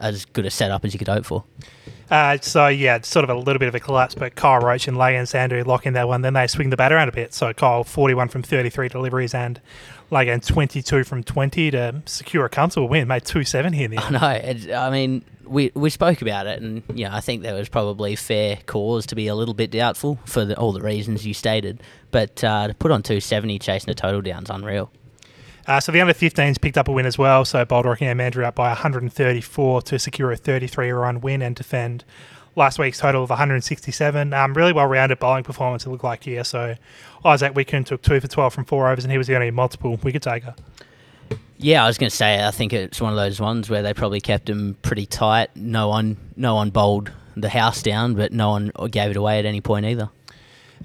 as 0.00 0.24
good 0.26 0.46
a 0.46 0.50
setup 0.50 0.84
as 0.84 0.92
you 0.92 0.98
could 0.98 1.08
hope 1.08 1.24
for. 1.24 1.44
Uh, 2.10 2.38
so 2.40 2.68
yeah, 2.68 2.96
it's 2.96 3.08
sort 3.08 3.24
of 3.24 3.30
a 3.30 3.34
little 3.34 3.58
bit 3.58 3.68
of 3.68 3.74
a 3.74 3.80
collapse, 3.80 4.14
but 4.14 4.34
Kyle 4.34 4.60
Roach 4.60 4.86
and 4.86 4.96
Lagan 4.96 5.26
Sandu 5.26 5.64
lock 5.64 5.86
in 5.86 5.94
that 5.94 6.06
one. 6.06 6.22
Then 6.22 6.34
they 6.34 6.46
swing 6.46 6.70
the 6.70 6.76
bat 6.76 6.92
around 6.92 7.08
a 7.08 7.12
bit. 7.12 7.32
So 7.32 7.52
Kyle 7.52 7.82
41 7.82 8.28
from 8.28 8.42
33 8.42 8.88
deliveries 8.88 9.34
and 9.34 9.60
Lagan 10.14 10.40
22 10.40 11.02
from 11.02 11.24
20 11.24 11.72
to 11.72 12.02
secure 12.06 12.44
a 12.44 12.48
comfortable 12.48 12.88
win. 12.88 13.08
Made 13.08 13.24
270 13.24 13.84
in 13.84 13.90
the 13.90 13.98
I 14.02 14.10
know. 14.10 14.28
It, 14.28 14.72
I 14.72 14.88
mean, 14.88 15.24
we 15.44 15.72
we 15.74 15.90
spoke 15.90 16.22
about 16.22 16.46
it, 16.46 16.62
and 16.62 16.82
you 16.94 17.04
know, 17.04 17.10
I 17.12 17.20
think 17.20 17.42
there 17.42 17.54
was 17.54 17.68
probably 17.68 18.14
fair 18.16 18.58
cause 18.64 19.06
to 19.06 19.16
be 19.16 19.26
a 19.26 19.34
little 19.34 19.54
bit 19.54 19.72
doubtful 19.72 20.20
for 20.24 20.44
the, 20.44 20.56
all 20.56 20.72
the 20.72 20.80
reasons 20.80 21.26
you 21.26 21.34
stated. 21.34 21.82
But 22.12 22.42
uh, 22.44 22.68
to 22.68 22.74
put 22.74 22.92
on 22.92 23.02
270 23.02 23.58
chasing 23.58 23.90
a 23.90 23.94
total 23.94 24.22
down 24.22 24.44
is 24.44 24.50
unreal. 24.50 24.90
Uh, 25.66 25.80
so 25.80 25.90
the 25.90 26.00
under 26.00 26.14
15s 26.14 26.60
picked 26.60 26.78
up 26.78 26.88
a 26.88 26.92
win 26.92 27.06
as 27.06 27.18
well. 27.18 27.44
So 27.44 27.64
Bold 27.64 27.86
Rockingham 27.86 28.18
Mandurah 28.18 28.44
up 28.44 28.54
by 28.54 28.68
134 28.68 29.82
to 29.82 29.98
secure 29.98 30.30
a 30.30 30.36
33 30.36 30.90
run 30.90 31.20
win 31.22 31.42
and 31.42 31.56
defend 31.56 32.04
last 32.56 32.78
week's 32.78 32.98
total 32.98 33.24
of 33.24 33.30
167. 33.30 34.32
Um, 34.32 34.54
really 34.54 34.72
well 34.72 34.86
rounded 34.86 35.18
bowling 35.18 35.44
performance, 35.44 35.86
it 35.86 35.90
looked 35.90 36.04
like 36.04 36.24
here. 36.24 36.44
So 36.44 36.74
Isaac 37.24 37.54
Wicken 37.54 37.84
took 37.84 38.02
two 38.02 38.20
for 38.20 38.28
12 38.28 38.54
from 38.54 38.64
four 38.64 38.90
overs, 38.90 39.04
and 39.04 39.12
he 39.12 39.18
was 39.18 39.26
the 39.26 39.34
only 39.34 39.50
multiple 39.50 39.96
wicket 40.02 40.22
taker. 40.22 40.54
Yeah, 41.58 41.84
I 41.84 41.86
was 41.86 41.98
going 41.98 42.10
to 42.10 42.16
say 42.16 42.44
I 42.44 42.50
think 42.50 42.72
it's 42.72 43.00
one 43.00 43.12
of 43.12 43.16
those 43.16 43.40
ones 43.40 43.70
where 43.70 43.82
they 43.82 43.94
probably 43.94 44.20
kept 44.20 44.48
him 44.48 44.76
pretty 44.82 45.06
tight. 45.06 45.50
No 45.54 45.88
one, 45.88 46.16
no 46.36 46.54
one 46.54 46.70
bowled 46.70 47.12
the 47.36 47.48
house 47.48 47.82
down, 47.82 48.14
but 48.14 48.32
no 48.32 48.50
one 48.50 48.72
gave 48.90 49.10
it 49.10 49.16
away 49.16 49.38
at 49.38 49.46
any 49.46 49.60
point 49.60 49.86
either. 49.86 50.10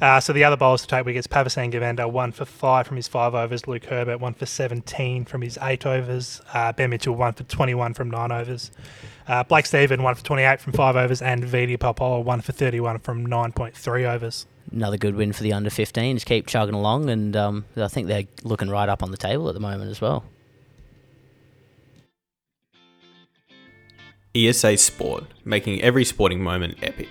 Uh, 0.02 0.20
so 0.20 0.32
the 0.32 0.46
other 0.46 0.56
bowlers 0.56 0.82
to 0.82 0.88
take 0.88 1.06
wickets, 1.06 1.28
Pavasan 1.28 1.74
Govender, 1.74 2.10
one 2.10 2.32
for 2.32 2.46
five 2.46 2.88
from 2.88 2.96
his 2.96 3.08
five 3.08 3.36
overs. 3.36 3.68
Luke 3.68 3.84
Herbert, 3.86 4.20
one 4.20 4.34
for 4.34 4.46
17 4.46 5.26
from 5.26 5.42
his 5.42 5.58
eight 5.62 5.86
overs. 5.86 6.42
Uh, 6.54 6.72
ben 6.72 6.92
Mitchell, 6.92 7.16
one 7.16 7.34
for 7.34 7.44
21 7.44 7.94
from 7.94 8.10
nine 8.10 8.32
overs. 8.32 8.72
Uh, 9.30 9.44
Blake 9.44 9.68
Stephen, 9.68 10.02
one 10.02 10.16
for 10.16 10.24
28 10.24 10.60
from 10.60 10.74
five 10.74 10.96
overs. 10.96 11.22
And 11.22 11.46
Vidi 11.46 11.78
Palpola, 11.78 12.24
one 12.24 12.42
for 12.42 12.52
31 12.52 12.98
from 13.00 13.28
9.3 13.28 14.12
overs. 14.12 14.48
Another 14.72 14.98
good 14.98 15.16
win 15.16 15.34
for 15.34 15.44
the 15.44 15.54
under 15.54 15.70
fifteen 15.70 16.18
15s. 16.18 16.26
Keep 16.26 16.48
chugging 16.48 16.74
along, 16.74 17.10
and 17.10 17.36
um, 17.36 17.66
I 17.76 17.88
think 17.88 18.08
they're 18.08 18.26
looking 18.44 18.70
right 18.70 18.90
up 18.90 19.04
on 19.04 19.12
the 19.12 19.18
table 19.18 19.48
at 19.48 19.54
the 19.54 19.60
moment 19.60 19.92
as 19.92 20.02
well. 20.02 20.24
ESA 24.36 24.78
Sport, 24.78 25.26
making 25.44 25.82
every 25.82 26.06
sporting 26.06 26.44
moment 26.44 26.78
epic. 26.84 27.10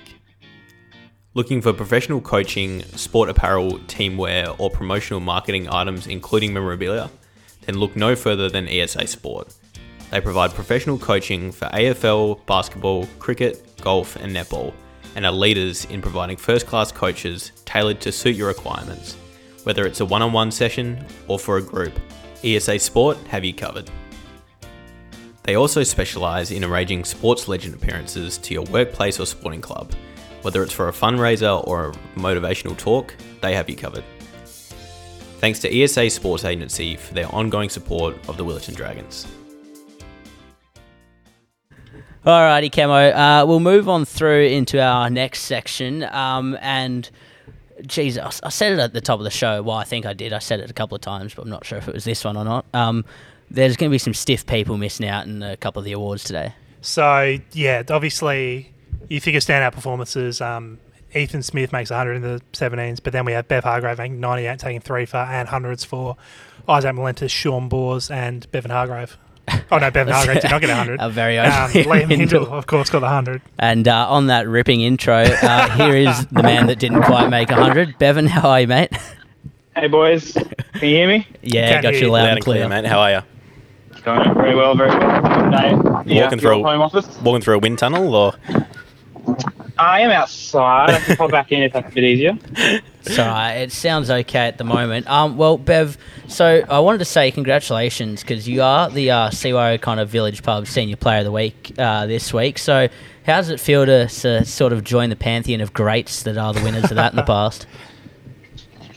Looking 1.35 1.61
for 1.63 1.73
professional 1.73 2.21
coaching, 2.21 2.83
sport 2.83 3.29
apparel, 3.29 3.79
teamwear, 3.81 4.59
or 4.59 4.71
promotional 4.71 5.21
marketing 5.21 5.69
items, 5.69 6.07
including 6.07 6.53
memorabilia? 6.53 7.11
Then 7.63 7.77
look 7.79 7.97
no 7.97 8.17
further 8.17 8.49
than 8.49 8.69
ESA 8.69 9.07
Sport. 9.09 9.53
They 10.11 10.21
provide 10.21 10.55
professional 10.55 10.99
coaching 10.99 11.53
for 11.53 11.66
AFL, 11.66 12.44
basketball, 12.47 13.07
cricket, 13.18 13.79
golf, 13.83 14.16
and 14.16 14.35
netball, 14.35 14.73
and 15.14 15.27
are 15.27 15.33
leaders 15.33 15.85
in 15.87 16.01
providing 16.01 16.37
first 16.37 16.66
class 16.66 16.90
coaches 16.90 17.53
tailored 17.66 18.01
to 18.01 18.12
suit 18.12 18.35
your 18.35 18.49
requirements. 18.49 19.16
Whether 19.64 19.87
it's 19.87 20.01
a 20.01 20.07
one 20.07 20.23
on 20.23 20.33
one 20.33 20.51
session 20.51 21.05
or 21.27 21.38
for 21.38 21.59
a 21.59 21.62
group, 21.62 21.92
ESA 22.42 22.79
Sport 22.79 23.18
have 23.29 23.44
you 23.44 23.53
covered. 23.53 23.90
They 25.42 25.57
also 25.57 25.83
specialise 25.83 26.51
in 26.51 26.64
arranging 26.64 27.05
sports 27.05 27.49
legend 27.49 27.75
appearances 27.75 28.38
to 28.38 28.55
your 28.55 28.64
workplace 28.64 29.21
or 29.21 29.27
sporting 29.27 29.61
club. 29.61 29.92
Whether 30.42 30.62
it's 30.62 30.73
for 30.73 30.88
a 30.88 30.92
fundraiser 30.92 31.66
or 31.66 31.90
a 31.90 31.92
motivational 32.18 32.77
talk, 32.77 33.14
they 33.42 33.55
have 33.55 33.68
you 33.68 33.77
covered. 33.77 34.05
Thanks 35.40 35.59
to 35.61 35.83
ESA 35.83 36.11
Sports 36.11 36.44
Agency 36.44 36.97
for 36.97 37.14
their 37.14 37.33
ongoing 37.35 37.68
support 37.68 38.16
of 38.29 38.37
the 38.37 38.44
Willetton 38.44 38.75
Dragons. 38.75 39.27
Alrighty, 42.29 42.71
Camo. 42.71 42.95
Uh, 42.95 43.47
we'll 43.47 43.59
move 43.59 43.88
on 43.88 44.05
through 44.05 44.49
into 44.49 44.83
our 44.83 45.09
next 45.09 45.45
section. 45.45 46.03
Um, 46.03 46.59
and, 46.61 47.09
geez, 47.87 48.19
I 48.19 48.51
said 48.51 48.73
it 48.73 48.79
at 48.79 48.93
the 48.93 49.01
top 49.01 49.19
of 49.19 49.25
the 49.25 49.31
show. 49.31 49.62
Well, 49.62 49.79
I 49.79 49.85
think 49.85 50.05
I 50.05 50.12
did. 50.12 50.35
I 50.35 50.38
said 50.38 50.61
it 50.61 50.69
a 50.69 50.75
couple 50.75 50.95
of 50.95 51.01
times, 51.01 51.33
but 51.33 51.41
I'm 51.41 51.49
not 51.49 51.64
sure 51.64 51.79
if 51.79 51.88
it 51.88 51.95
was 51.95 52.05
this 52.05 52.25
one 52.25 52.37
or 52.37 52.45
not. 52.45 52.67
Um, 52.75 53.07
there's 53.51 53.79
going 53.79 53.88
to 53.91 53.95
be 53.95 53.99
some 53.99 54.12
stiff 54.12 54.45
people 54.45 54.77
missing 54.77 55.09
out 55.09 55.27
in 55.27 55.43
a 55.43 55.57
couple 55.57 55.81
of 55.81 55.87
the 55.87 55.93
awards 55.93 56.23
today. 56.23 56.53
So, 56.83 57.38
yeah, 57.53 57.83
obviously, 57.88 58.75
you 59.09 59.23
figure 59.23 59.41
standout 59.41 59.73
performances. 59.73 60.43
Um, 60.43 60.81
Ethan 61.14 61.43
Smith 61.43 61.73
makes 61.73 61.88
100 61.88 62.12
in 62.12 62.21
the 62.21 62.43
17s, 62.53 63.03
but 63.03 63.14
then 63.14 63.25
we 63.25 63.33
have 63.33 63.49
Bev 63.49 63.64
Hargrave 63.64 63.97
making 63.97 64.21
98, 64.21 64.59
taking 64.59 64.81
three 64.83 65.07
for, 65.07 65.17
and 65.17 65.49
hundreds 65.49 65.83
for 65.83 66.19
Isaac 66.69 66.95
Malentis, 66.95 67.31
Sean 67.31 67.71
Bors, 67.71 68.11
and 68.11 68.51
Bevan 68.51 68.71
Hargrave. 68.71 69.17
Oh, 69.71 69.79
no, 69.79 69.91
Bevan 69.91 70.13
Hargrave 70.15 70.41
did 70.43 70.51
not 70.51 70.61
get 70.61 70.69
100. 70.69 70.99
A 71.01 71.09
very 71.11 71.39
own 71.39 71.47
Um, 71.47 71.53
Liam 71.53 72.09
Hindle. 72.11 72.17
Hindle, 72.41 72.47
of 72.55 72.67
course, 72.67 72.91
got 72.91 73.01
the 73.01 73.07
100. 73.07 73.43
And 73.59 73.87
uh, 73.89 74.09
on 74.11 74.27
that 74.29 74.49
ripping 74.49 74.81
intro, 74.81 75.17
uh, 75.23 75.69
here 75.77 75.97
is 75.97 76.27
the 76.27 76.43
man 76.43 76.67
that 76.69 76.79
didn't 76.79 77.03
quite 77.03 77.29
make 77.29 77.51
100. 77.51 77.99
Bevan, 77.99 78.27
how 78.27 78.49
are 78.51 78.61
you, 78.61 78.67
mate? 78.67 78.91
Hey 79.77 79.87
boys, 79.89 80.33
can 80.33 80.49
you 80.83 80.97
hear 80.97 81.09
me? 81.09 81.27
Yeah, 81.43 81.71
Can't 81.71 81.83
got 81.85 81.95
you 81.95 82.01
you. 82.01 82.07
loud, 82.11 82.13
Loud 82.23 82.25
and 82.29 82.37
and 82.39 82.45
clear, 82.45 82.67
clear. 82.67 82.83
mate. 82.83 82.89
How 82.89 82.99
are 82.99 83.11
you? 83.13 83.21
Going 84.03 84.35
very 84.35 84.55
well, 84.57 84.75
very 84.75 84.91
well. 84.91 85.21
Good 85.23 85.51
day. 85.53 85.75
Walking 85.75 86.17
your 86.17 86.31
through- 86.31 86.63
home 86.65 86.81
office. 86.81 87.21
Walking 87.21 87.43
through 87.43 87.57
a 87.57 87.59
wind 87.59 87.79
tunnel, 87.79 88.15
or 88.15 88.35
I 89.79 90.01
am 90.01 90.11
outside. 90.11 90.91
I 90.91 91.01
can 91.01 91.17
pop 91.17 91.31
back 91.31 91.53
in 91.53 91.62
if 91.62 91.73
that's 91.73 91.91
a 91.91 91.95
bit 91.95 92.05
easier. 92.05 92.38
So 93.03 93.23
uh, 93.23 93.49
it 93.53 93.73
sounds 93.73 94.11
okay 94.11 94.49
at 94.49 94.59
the 94.59 94.64
moment. 94.64 95.09
Um, 95.09 95.38
well, 95.38 95.57
Bev, 95.57 95.97
so 96.27 96.62
I 96.69 96.81
wanted 96.81 96.99
to 96.99 97.07
say 97.07 97.31
congratulations 97.31 98.21
because 98.21 98.47
you 98.47 98.61
are 98.61 98.91
the 98.91 99.11
uh, 99.11 99.31
CY 99.31 99.73
O'Connor 99.75 100.05
Village 100.05 100.43
Pub 100.43 100.67
Senior 100.67 100.97
Player 100.97 101.21
of 101.21 101.25
the 101.25 101.33
Week 101.33 101.73
uh, 101.79 102.05
this 102.05 102.35
week. 102.35 102.59
So 102.59 102.88
how 103.25 103.37
does 103.37 103.49
it 103.49 103.61
feel 103.61 103.87
to 103.87 104.11
s- 104.11 104.51
sort 104.51 104.75
of 104.75 104.85
join 104.85 105.09
the 105.09 105.17
pantheon 105.17 105.62
of 105.62 105.73
greats 105.73 106.23
that 106.25 106.37
are 106.37 106.53
the 106.53 106.62
winners 106.62 106.91
of 106.91 106.97
that 106.97 107.12
in 107.12 107.17
the 107.17 107.23
past? 107.23 107.67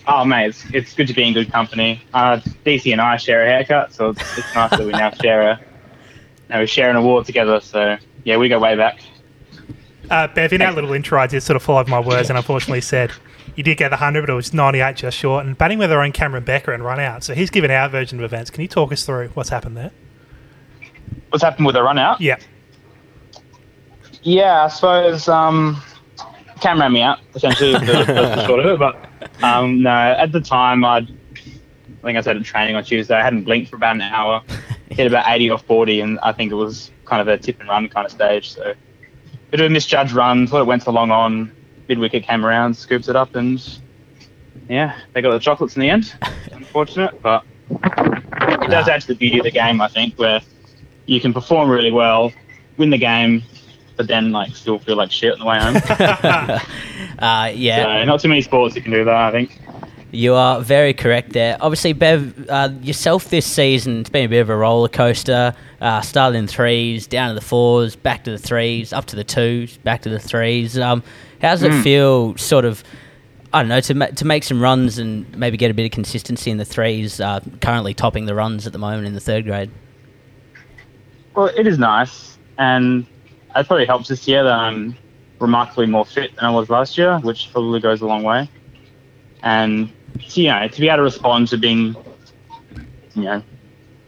Oh 0.08 0.26
mate, 0.26 0.48
it's, 0.48 0.65
it's 0.74 0.94
good 0.94 1.08
to 1.08 1.13
be 1.13 1.24
in 1.24 1.34
good 1.34 1.52
company. 1.52 2.02
Uh, 2.13 2.38
DC 2.65 2.91
and 2.91 3.00
I 3.00 3.15
share 3.17 3.46
a 3.46 3.48
haircut, 3.48 3.94
so 3.94 4.10
it's, 4.10 4.38
it's 4.38 4.56
nice 4.56 4.72
that 4.72 4.82
we 4.82 4.91
now 4.91 5.12
share 5.22 5.52
a 5.52 5.62
now 6.50 6.60
we 6.60 6.65
share 6.65 6.89
an 6.89 6.96
award 6.98 7.28
together. 7.28 7.62
So 7.62 7.98
yeah, 8.26 8.36
we 8.38 8.50
go 8.50 8.60
way 8.60 8.76
back. 8.76 9.00
Uh, 10.12 10.28
Bev, 10.28 10.52
in 10.52 10.62
our 10.62 10.74
little 10.74 10.91
intro, 10.91 11.17
I 11.21 11.26
did 11.26 11.41
sort 11.41 11.56
of 11.56 11.63
follow 11.63 11.86
my 11.86 12.02
words 12.02 12.30
and 12.30 12.38
unfortunately 12.38 12.82
said 12.82 13.13
you 13.56 13.63
did 13.63 13.78
get 13.78 13.89
the 13.89 13.95
100, 13.95 14.21
but 14.21 14.30
it 14.30 14.36
was 14.36 14.54
98 14.54 14.97
just 14.97 15.17
short. 15.17 15.45
And 15.45 15.58
batting 15.58 15.80
with 15.80 15.89
their 15.89 16.02
own 16.02 16.12
Cameron 16.12 16.43
Becker 16.43 16.74
and 16.74 16.84
run 16.84 17.00
out. 17.00 17.24
So 17.24 17.34
he's 17.34 17.50
given 17.50 17.71
our 17.71 17.88
version 17.88 18.19
of 18.19 18.26
events. 18.26 18.50
Can 18.52 18.62
you 18.62 18.67
talk 18.67 18.91
us 18.91 19.06
through 19.06 19.30
what's 19.30 19.47
happened 19.47 19.78
there? 19.78 19.91
What's 21.30 21.43
happened 21.43 21.65
with 21.65 21.76
the 21.76 21.84
run 21.84 21.97
out? 21.97 22.19
Yeah. 22.19 22.38
Yeah, 24.21 24.65
I 24.65 24.67
suppose 24.67 25.30
um, 25.30 25.82
Cam 26.60 26.82
ran 26.82 26.91
me 26.91 27.02
out 27.02 27.19
essentially. 27.34 27.71
That's 27.71 28.08
the, 28.08 28.47
short 28.47 28.60
of 28.60 28.65
it. 28.65 28.80
But 28.80 29.43
um, 29.43 29.82
no, 29.82 29.91
at 29.91 30.34
the 30.34 30.41
time, 30.41 30.84
I'd, 30.84 31.08
I 31.08 32.04
think 32.04 32.17
I 32.17 32.21
said 32.21 32.36
at 32.36 32.43
training 32.43 32.76
on 32.76 32.84
Tuesday, 32.84 33.15
I 33.15 33.24
hadn't 33.24 33.45
blinked 33.45 33.69
for 33.69 33.78
about 33.78 33.95
an 33.95 34.02
hour. 34.02 34.43
Hit 34.89 35.08
about 35.08 35.24
80 35.26 35.52
or 35.52 35.58
40, 35.58 36.02
and 36.02 36.19
I 36.19 36.34
think 36.34 36.52
it 36.52 36.56
was 36.56 36.91
kind 37.06 37.21
of 37.21 37.30
a 37.30 37.38
tip 37.38 37.62
and 37.62 37.69
run 37.69 37.88
kind 37.88 38.06
of 38.06 38.12
stage. 38.12 38.54
So 38.54 38.74
bit 39.52 39.60
of 39.60 39.68
a 39.68 39.70
misjudged 39.70 40.14
run. 40.14 40.48
Thought 40.48 40.62
it 40.62 40.66
went 40.66 40.84
so 40.84 40.92
long 40.92 41.12
on. 41.12 41.52
Mid 41.88 42.00
wicket 42.00 42.24
came 42.24 42.46
around, 42.46 42.76
scoops 42.76 43.10
it 43.10 43.16
up, 43.16 43.36
and 43.36 43.62
yeah, 44.70 44.98
they 45.14 45.22
got 45.22 45.32
the 45.32 45.40
chocolates 45.40 45.76
in 45.76 45.82
the 45.82 45.90
end. 45.90 46.14
Unfortunate, 46.52 47.22
but 47.22 47.44
it 47.70 48.70
does 48.70 48.88
add 48.88 49.02
to 49.02 49.08
the 49.08 49.16
beauty 49.16 49.40
of 49.40 49.44
the 49.44 49.52
game, 49.52 49.82
I 49.82 49.90
think, 49.90 50.18
where 50.18 50.42
you 51.06 51.20
can 51.20 51.34
perform 51.34 51.70
really 51.70 51.92
well, 51.92 52.32
win 52.78 52.90
the 52.90 52.98
game, 52.98 53.44
but 53.98 54.08
then 54.08 54.32
like 54.32 54.56
still 54.56 54.80
feel 54.80 54.96
like 54.96 55.12
shit 55.12 55.34
on 55.34 55.40
the 55.40 55.46
way 55.46 55.60
home. 55.60 56.60
Uh, 57.20 57.52
yeah, 57.54 58.02
so 58.02 58.06
not 58.06 58.20
too 58.20 58.28
many 58.28 58.42
sports 58.42 58.76
you 58.76 58.82
can 58.82 58.92
do 58.92 59.06
that, 59.06 59.14
I 59.14 59.32
think. 59.32 59.61
You 60.13 60.34
are 60.36 60.60
very 60.60 60.93
correct 60.93 61.32
there. 61.32 61.58
Obviously, 61.62 61.93
Bev, 61.93 62.50
uh, 62.50 62.69
yourself 62.82 63.30
this 63.30 63.45
season, 63.45 64.02
it's 64.02 64.10
been 64.10 64.26
a 64.26 64.30
bit 64.30 64.41
of 64.41 64.50
a 64.50 64.56
roller 64.58 64.89
coaster. 64.89 65.56
Uh, 65.80 66.02
started 66.02 66.38
in 66.38 66.47
threes, 66.47 67.08
down 67.08 67.30
to 67.30 67.36
the 67.36 67.45
fours, 67.45 67.95
back 67.95 68.26
to 68.26 68.32
the 68.32 68.38
threes, 68.38 68.91
up 68.91 69.06
to 69.06 69.15
the 69.15 69.24
twos, 69.24 69.78
back 69.78 70.02
to 70.02 70.10
the 70.10 70.19
threes. 70.19 70.78
Um, 70.78 71.02
how 71.41 71.52
does 71.52 71.63
it 71.63 71.82
feel, 71.82 72.36
sort 72.36 72.65
of, 72.65 72.84
I 73.54 73.62
don't 73.62 73.69
know, 73.69 73.80
to, 73.80 73.93
ma- 73.93 74.08
to 74.08 74.26
make 74.26 74.43
some 74.43 74.62
runs 74.62 74.97
and 74.97 75.34
maybe 75.36 75.56
get 75.56 75.71
a 75.71 75.74
bit 75.74 75.86
of 75.86 75.91
consistency 75.91 76.52
in 76.52 76.58
the 76.58 76.65
threes, 76.65 77.21
uh, 77.21 77.39
currently 77.62 77.93
topping 77.93 78.26
the 78.26 78.36
runs 78.36 78.67
at 78.67 78.74
the 78.74 78.80
moment 78.80 79.08
in 79.08 79.13
the 79.13 79.21
third 79.21 79.45
grade? 79.45 79.71
Well, 81.36 81.47
it 81.58 81.65
is 81.65 81.80
nice, 81.80 82.38
and 82.58 83.06
it 83.56 83.65
probably 83.65 83.86
helps 83.86 84.10
this 84.10 84.28
year 84.28 84.43
that 84.43 84.54
I'm 84.54 84.97
remarkably 85.39 85.86
more 85.86 86.06
fit 86.06 86.36
than 86.36 86.43
I 86.43 86.52
was 86.52 86.69
last 86.69 86.97
year, 86.97 87.17
which 87.19 87.50
probably 87.54 87.80
goes 87.80 88.02
a 88.02 88.06
long 88.06 88.24
way. 88.24 88.50
and 89.43 89.91
you 90.19 90.47
know 90.47 90.67
to 90.67 90.80
be 90.82 90.88
able 90.88 90.97
to 90.97 91.04
respond 91.04 91.47
to 91.50 91.58
being, 91.58 91.95
you 93.15 93.24
know, 93.24 93.43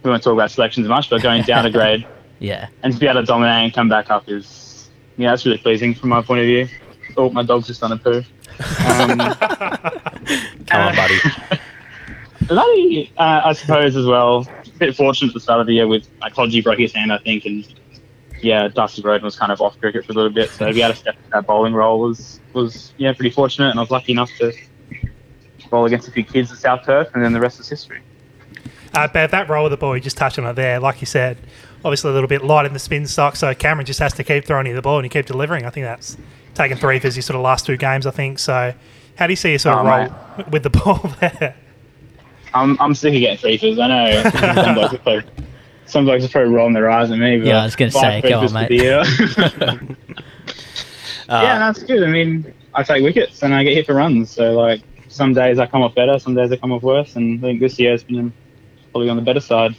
we 0.02 0.10
won't 0.10 0.22
talk 0.22 0.32
about 0.32 0.50
selections 0.50 0.86
much, 0.88 1.10
but 1.10 1.22
going 1.22 1.42
down 1.42 1.66
a 1.66 1.70
grade 1.78 2.06
Yeah. 2.38 2.68
and 2.82 2.92
to 2.92 2.98
be 2.98 3.06
able 3.06 3.20
to 3.20 3.26
dominate 3.26 3.64
and 3.64 3.72
come 3.74 3.88
back 3.88 4.10
up 4.10 4.28
is 4.28 4.88
yeah, 5.16 5.30
that's 5.30 5.44
really 5.46 5.58
pleasing 5.58 5.94
from 5.94 6.08
my 6.10 6.22
point 6.22 6.40
of 6.40 6.46
view. 6.46 6.68
Oh, 7.16 7.30
my 7.30 7.42
dog's 7.44 7.66
just 7.68 7.80
done 7.80 7.92
a 7.92 7.96
poo. 7.96 8.22
Um, 8.86 9.18
Come 10.66 10.88
on, 10.88 10.96
buddy. 10.96 11.14
Bloody, 12.46 13.12
uh, 13.16 13.42
I 13.44 13.52
suppose 13.52 13.96
as 13.96 14.06
well. 14.06 14.46
A 14.66 14.78
bit 14.78 14.96
fortunate 14.96 15.28
at 15.28 15.34
the 15.34 15.40
start 15.40 15.60
of 15.60 15.66
the 15.66 15.74
year 15.74 15.86
with 15.86 16.08
like 16.20 16.34
Hodgie 16.34 16.62
broke 16.62 16.78
his 16.78 16.92
hand, 16.92 17.12
I 17.12 17.18
think, 17.18 17.44
and 17.46 17.66
yeah, 18.42 18.68
Dusty 18.68 19.00
Roden 19.02 19.24
was 19.24 19.36
kind 19.36 19.50
of 19.52 19.60
off 19.60 19.78
cricket 19.80 20.04
for 20.04 20.12
a 20.12 20.14
little 20.14 20.30
bit, 20.30 20.50
so 20.50 20.66
to 20.66 20.72
be 20.74 20.82
able 20.82 20.92
to 20.94 20.98
step 20.98 21.16
into 21.16 21.30
that 21.30 21.46
bowling 21.46 21.72
role 21.72 22.00
was 22.00 22.40
was 22.52 22.92
yeah 22.98 23.12
pretty 23.12 23.30
fortunate, 23.30 23.70
and 23.70 23.78
I 23.78 23.82
was 23.82 23.90
lucky 23.90 24.12
enough 24.12 24.30
to 24.40 24.52
bowl 25.74 25.86
against 25.86 26.06
a 26.08 26.10
few 26.12 26.24
kids 26.24 26.52
at 26.52 26.58
South 26.58 26.84
Perth, 26.84 27.10
and 27.14 27.22
then 27.24 27.32
the 27.32 27.40
rest 27.40 27.58
is 27.60 27.68
history. 27.68 28.00
Uh, 28.94 29.08
Bev, 29.08 29.30
that 29.32 29.48
roll 29.48 29.64
of 29.66 29.70
the 29.72 29.76
ball, 29.76 29.96
you 29.96 30.00
just 30.00 30.16
touched 30.16 30.38
on 30.38 30.46
it 30.46 30.52
there. 30.54 30.78
Like 30.78 31.00
you 31.00 31.06
said, 31.06 31.36
obviously 31.84 32.10
a 32.10 32.14
little 32.14 32.28
bit 32.28 32.44
light 32.44 32.64
in 32.64 32.72
the 32.72 32.78
spin 32.78 33.06
stock, 33.06 33.34
so 33.34 33.52
Cameron 33.54 33.86
just 33.86 33.98
has 33.98 34.12
to 34.14 34.22
keep 34.24 34.44
throwing 34.44 34.66
you 34.66 34.74
the 34.74 34.82
ball 34.82 34.98
and 34.98 35.04
you 35.04 35.10
keep 35.10 35.26
delivering. 35.26 35.64
I 35.66 35.70
think 35.70 35.84
that's 35.84 36.16
taken 36.54 36.78
three 36.78 37.00
for 37.00 37.08
his 37.10 37.24
sort 37.26 37.34
of 37.34 37.42
last 37.42 37.66
two 37.66 37.76
games, 37.76 38.06
I 38.06 38.12
think. 38.12 38.38
So, 38.38 38.72
how 39.16 39.26
do 39.26 39.32
you 39.32 39.36
see 39.36 39.50
you 39.52 39.58
sort 39.58 39.78
of 39.78 39.86
Oh, 39.86 39.88
roll 40.36 40.46
with 40.50 40.62
the 40.62 40.70
ball 40.70 41.00
there? 41.20 41.56
I'm 42.54 42.80
I'm 42.80 42.94
sick 42.94 43.14
of 43.14 43.20
getting 43.20 43.38
three 43.38 43.56
fifths. 43.58 43.80
I 43.80 43.88
know 43.88 44.30
some 44.30 44.74
blokes 44.76 44.94
are 44.94 44.98
probably 44.98 45.24
some 45.86 46.04
blokes 46.04 46.24
are 46.24 46.28
probably 46.28 46.54
rolling 46.54 46.74
their 46.74 46.88
eyes 46.88 47.10
at 47.10 47.18
me. 47.18 47.38
But 47.38 47.46
Yeah, 47.48 47.62
I 47.62 47.64
was 47.64 47.74
gonna 47.74 47.90
say, 47.90 48.22
come 48.22 48.46
on, 48.46 48.52
mate. 48.52 48.70
Uh, 48.80 49.04
yeah, 51.42 51.58
that's 51.58 51.82
good. 51.82 52.04
I 52.04 52.06
mean, 52.06 52.54
I 52.74 52.82
take 52.84 53.02
wickets 53.02 53.42
and 53.42 53.52
I 53.54 53.64
get 53.64 53.74
hit 53.74 53.86
for 53.86 53.94
runs. 53.94 54.30
So 54.30 54.52
like 54.52 54.82
some 55.14 55.32
days 55.32 55.58
I 55.58 55.66
come 55.66 55.82
off 55.82 55.94
better, 55.94 56.18
some 56.18 56.34
days 56.34 56.50
I 56.50 56.56
come 56.56 56.72
off 56.72 56.82
worse, 56.82 57.14
and 57.16 57.38
I 57.38 57.48
think 57.48 57.60
this 57.60 57.78
year 57.78 57.92
has 57.92 58.02
been 58.02 58.32
probably 58.90 59.08
on 59.08 59.16
the 59.16 59.22
better 59.22 59.40
side, 59.40 59.76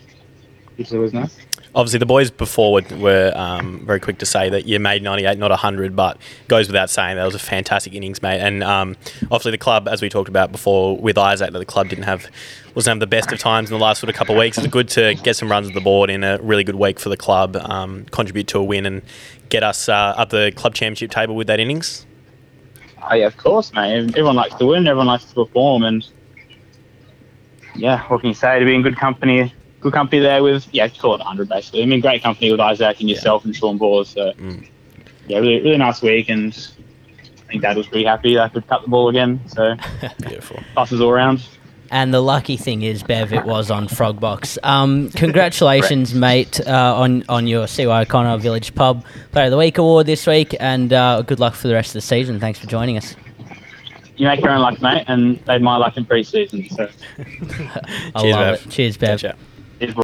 which 0.77 0.93
always 0.93 1.13
nice. 1.13 1.37
obviously 1.75 1.99
the 1.99 2.05
boys 2.05 2.31
before 2.31 2.71
were, 2.73 2.97
were 2.97 3.33
um, 3.35 3.85
very 3.85 3.99
quick 3.99 4.17
to 4.19 4.25
say 4.25 4.49
that 4.49 4.65
you 4.65 4.79
made 4.79 5.03
98, 5.03 5.37
not 5.37 5.51
100, 5.51 5.93
but 5.93 6.17
goes 6.47 6.67
without 6.67 6.89
saying 6.89 7.17
that 7.17 7.25
was 7.25 7.35
a 7.35 7.39
fantastic 7.39 7.93
innings, 7.93 8.21
mate. 8.21 8.39
And 8.39 8.63
um, 8.63 8.95
obviously 9.23 9.51
the 9.51 9.57
club, 9.57 9.89
as 9.89 10.01
we 10.01 10.07
talked 10.07 10.29
about 10.29 10.53
before 10.53 10.97
with 10.97 11.17
Isaac, 11.17 11.51
that 11.51 11.59
the 11.59 11.65
club 11.65 11.89
didn't 11.89 12.05
have 12.05 12.29
wasn't 12.73 12.91
having 12.91 12.99
the 12.99 13.07
best 13.07 13.31
of 13.31 13.39
times 13.39 13.69
in 13.69 13.77
the 13.77 13.83
last 13.83 13.99
sort 13.99 14.09
of 14.09 14.15
couple 14.15 14.35
of 14.35 14.39
weeks. 14.39 14.57
It's 14.57 14.67
good 14.67 14.89
to 14.89 15.15
get 15.15 15.35
some 15.35 15.51
runs 15.51 15.67
at 15.67 15.73
the 15.73 15.81
board 15.81 16.09
in 16.09 16.23
a 16.23 16.39
really 16.41 16.63
good 16.63 16.75
week 16.75 16.99
for 16.99 17.09
the 17.09 17.17
club, 17.17 17.55
um, 17.57 18.05
contribute 18.05 18.47
to 18.47 18.59
a 18.59 18.63
win, 18.63 18.85
and 18.85 19.01
get 19.49 19.63
us 19.63 19.89
uh, 19.89 19.93
up 19.93 20.29
the 20.29 20.53
club 20.55 20.75
championship 20.75 21.11
table 21.11 21.35
with 21.35 21.47
that 21.47 21.59
innings. 21.59 22.05
Oh 23.01 23.13
yeah, 23.15 23.27
of 23.27 23.37
course, 23.37 23.73
mate. 23.73 24.09
Everyone 24.09 24.35
likes 24.35 24.55
to 24.55 24.65
win. 24.65 24.87
Everyone 24.87 25.07
likes 25.07 25.25
to 25.25 25.33
perform, 25.45 25.83
and 25.83 26.05
yeah, 27.75 28.03
what 28.07 28.21
can 28.21 28.29
you 28.29 28.33
say? 28.35 28.59
To 28.59 28.65
be 28.65 28.73
in 28.75 28.81
good 28.81 28.97
company, 28.97 29.53
good 29.81 29.93
company 29.93 30.21
there 30.21 30.41
with 30.43 30.67
yeah, 30.73 30.87
call 30.87 31.15
it 31.15 31.19
100 31.19 31.49
basically. 31.49 31.83
I 31.83 31.85
mean, 31.85 31.99
great 32.01 32.23
company 32.23 32.51
with 32.51 32.59
Isaac 32.59 32.99
and 32.99 33.09
yourself 33.09 33.45
and 33.45 33.55
Sean 33.55 33.77
Bors. 33.77 34.09
So 34.09 34.31
Mm. 34.33 34.67
yeah, 35.27 35.39
really, 35.39 35.61
really 35.61 35.77
nice 35.77 36.01
week, 36.01 36.29
and 36.29 36.53
I 36.53 37.47
think 37.51 37.61
Dad 37.61 37.77
was 37.77 37.87
pretty 37.87 38.05
happy 38.05 38.35
that 38.35 38.43
I 38.43 38.49
could 38.49 38.67
cut 38.67 38.81
the 38.81 38.87
ball 38.87 39.09
again. 39.09 39.39
So 39.47 39.75
Beautiful. 40.19 40.63
passes 40.75 41.01
all 41.01 41.09
around. 41.11 41.45
And 41.91 42.13
the 42.13 42.21
lucky 42.21 42.57
thing 42.57 42.81
is, 42.81 43.03
Bev, 43.03 43.31
it 43.31 43.45
was 43.45 43.69
on 43.69 43.87
Frogbox. 43.87 44.57
Um, 44.63 45.09
congratulations, 45.11 46.13
mate, 46.13 46.59
uh, 46.67 46.95
on 46.95 47.23
on 47.29 47.47
your 47.47 47.67
CY 47.67 48.01
O'Connor 48.01 48.37
Village 48.37 48.73
Pub 48.75 49.05
Player 49.31 49.45
of 49.45 49.51
the 49.51 49.57
Week 49.57 49.77
award 49.77 50.07
this 50.07 50.25
week, 50.25 50.55
and 50.59 50.91
uh, 50.91 51.21
good 51.21 51.39
luck 51.39 51.53
for 51.53 51.67
the 51.67 51.73
rest 51.73 51.89
of 51.89 51.93
the 51.93 52.01
season. 52.01 52.39
Thanks 52.39 52.59
for 52.59 52.67
joining 52.67 52.97
us. 52.97 53.15
You 54.17 54.27
make 54.27 54.41
your 54.41 54.51
own 54.51 54.61
luck, 54.61 54.81
mate, 54.81 55.03
and 55.07 55.45
made 55.45 55.61
my 55.61 55.75
luck 55.77 55.97
in 55.97 56.05
pre-season. 56.05 56.69
So 56.69 56.87
I 58.15 58.21
Cheers, 58.21 58.33
love 58.35 58.59
Bev. 58.59 58.65
it. 58.65 58.69
Cheers, 58.69 58.97
Bev. 58.97 59.19
Ciao, 59.19 60.03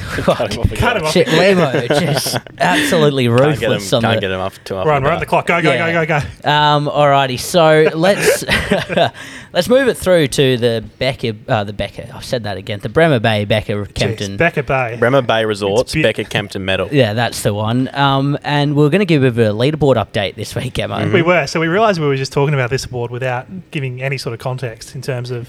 ciao. 0.00 0.34
Cut 0.34 0.52
him 0.52 0.60
off 0.60 0.64
again. 0.66 0.78
Cut 0.78 0.96
him 0.96 1.04
off. 1.04 1.12
Shit, 1.12 1.26
Lemo, 1.28 1.88
just 2.00 2.36
absolutely 2.58 3.26
Can't 3.26 3.40
ruthless. 3.40 3.60
get 3.60 3.68
him, 3.70 3.72
on 3.96 4.02
can't 4.02 4.14
the- 4.16 4.20
get 4.20 4.30
him 4.30 4.40
up 4.40 4.52
to 4.64 4.74
We're 4.74 4.92
on, 4.92 5.02
we're 5.04 5.10
on 5.10 5.20
the 5.20 5.26
clock. 5.26 5.46
Go, 5.46 5.60
go, 5.62 5.72
Yeah. 5.72 5.92
go, 5.92 6.06
go, 6.06 6.20
go. 6.42 6.50
Um, 6.50 6.86
alrighty, 6.86 7.38
so 7.38 7.88
let's 7.96 8.44
let's 9.52 9.68
move 9.68 9.88
it 9.88 9.96
through 9.96 10.28
to 10.28 10.56
the 10.56 10.84
Becker, 10.98 11.32
uh, 11.48 11.64
the 11.64 11.72
Becker. 11.72 12.08
I've 12.14 12.24
said 12.24 12.44
that 12.44 12.56
again. 12.56 12.80
The 12.80 12.88
Bremer 12.88 13.20
Bay 13.20 13.44
Becker 13.44 13.84
Kempton. 13.86 14.32
Jeez, 14.32 14.38
Becca 14.38 14.62
Bay. 14.62 14.96
Bremer 14.98 15.22
Bay 15.22 15.44
Resorts, 15.44 15.94
beau- 15.94 16.02
Becker 16.02 16.24
Kempton 16.24 16.64
Medal. 16.64 16.88
yeah, 16.92 17.12
that's 17.12 17.42
the 17.42 17.54
one. 17.54 17.92
Um, 17.94 18.38
and 18.42 18.76
we're 18.76 18.90
going 18.90 19.00
to 19.00 19.04
give 19.06 19.22
a 19.22 19.30
bit 19.30 19.48
of 19.48 19.56
a 19.56 19.58
leaderboard 19.58 19.96
update 19.96 20.34
this 20.34 20.54
week, 20.54 20.78
Emma. 20.78 20.96
Mm-hmm. 20.96 21.14
We 21.14 21.22
were. 21.22 21.46
So 21.46 21.60
we 21.60 21.68
realised 21.68 22.00
we 22.00 22.06
were 22.06 22.16
just 22.16 22.32
talking 22.32 22.54
about 22.54 22.70
this 22.70 22.86
award 22.86 23.10
without 23.10 23.70
giving 23.70 24.02
any 24.02 24.18
sort 24.18 24.32
of 24.34 24.40
context 24.40 24.94
in 24.94 25.02
terms 25.02 25.30
of 25.30 25.48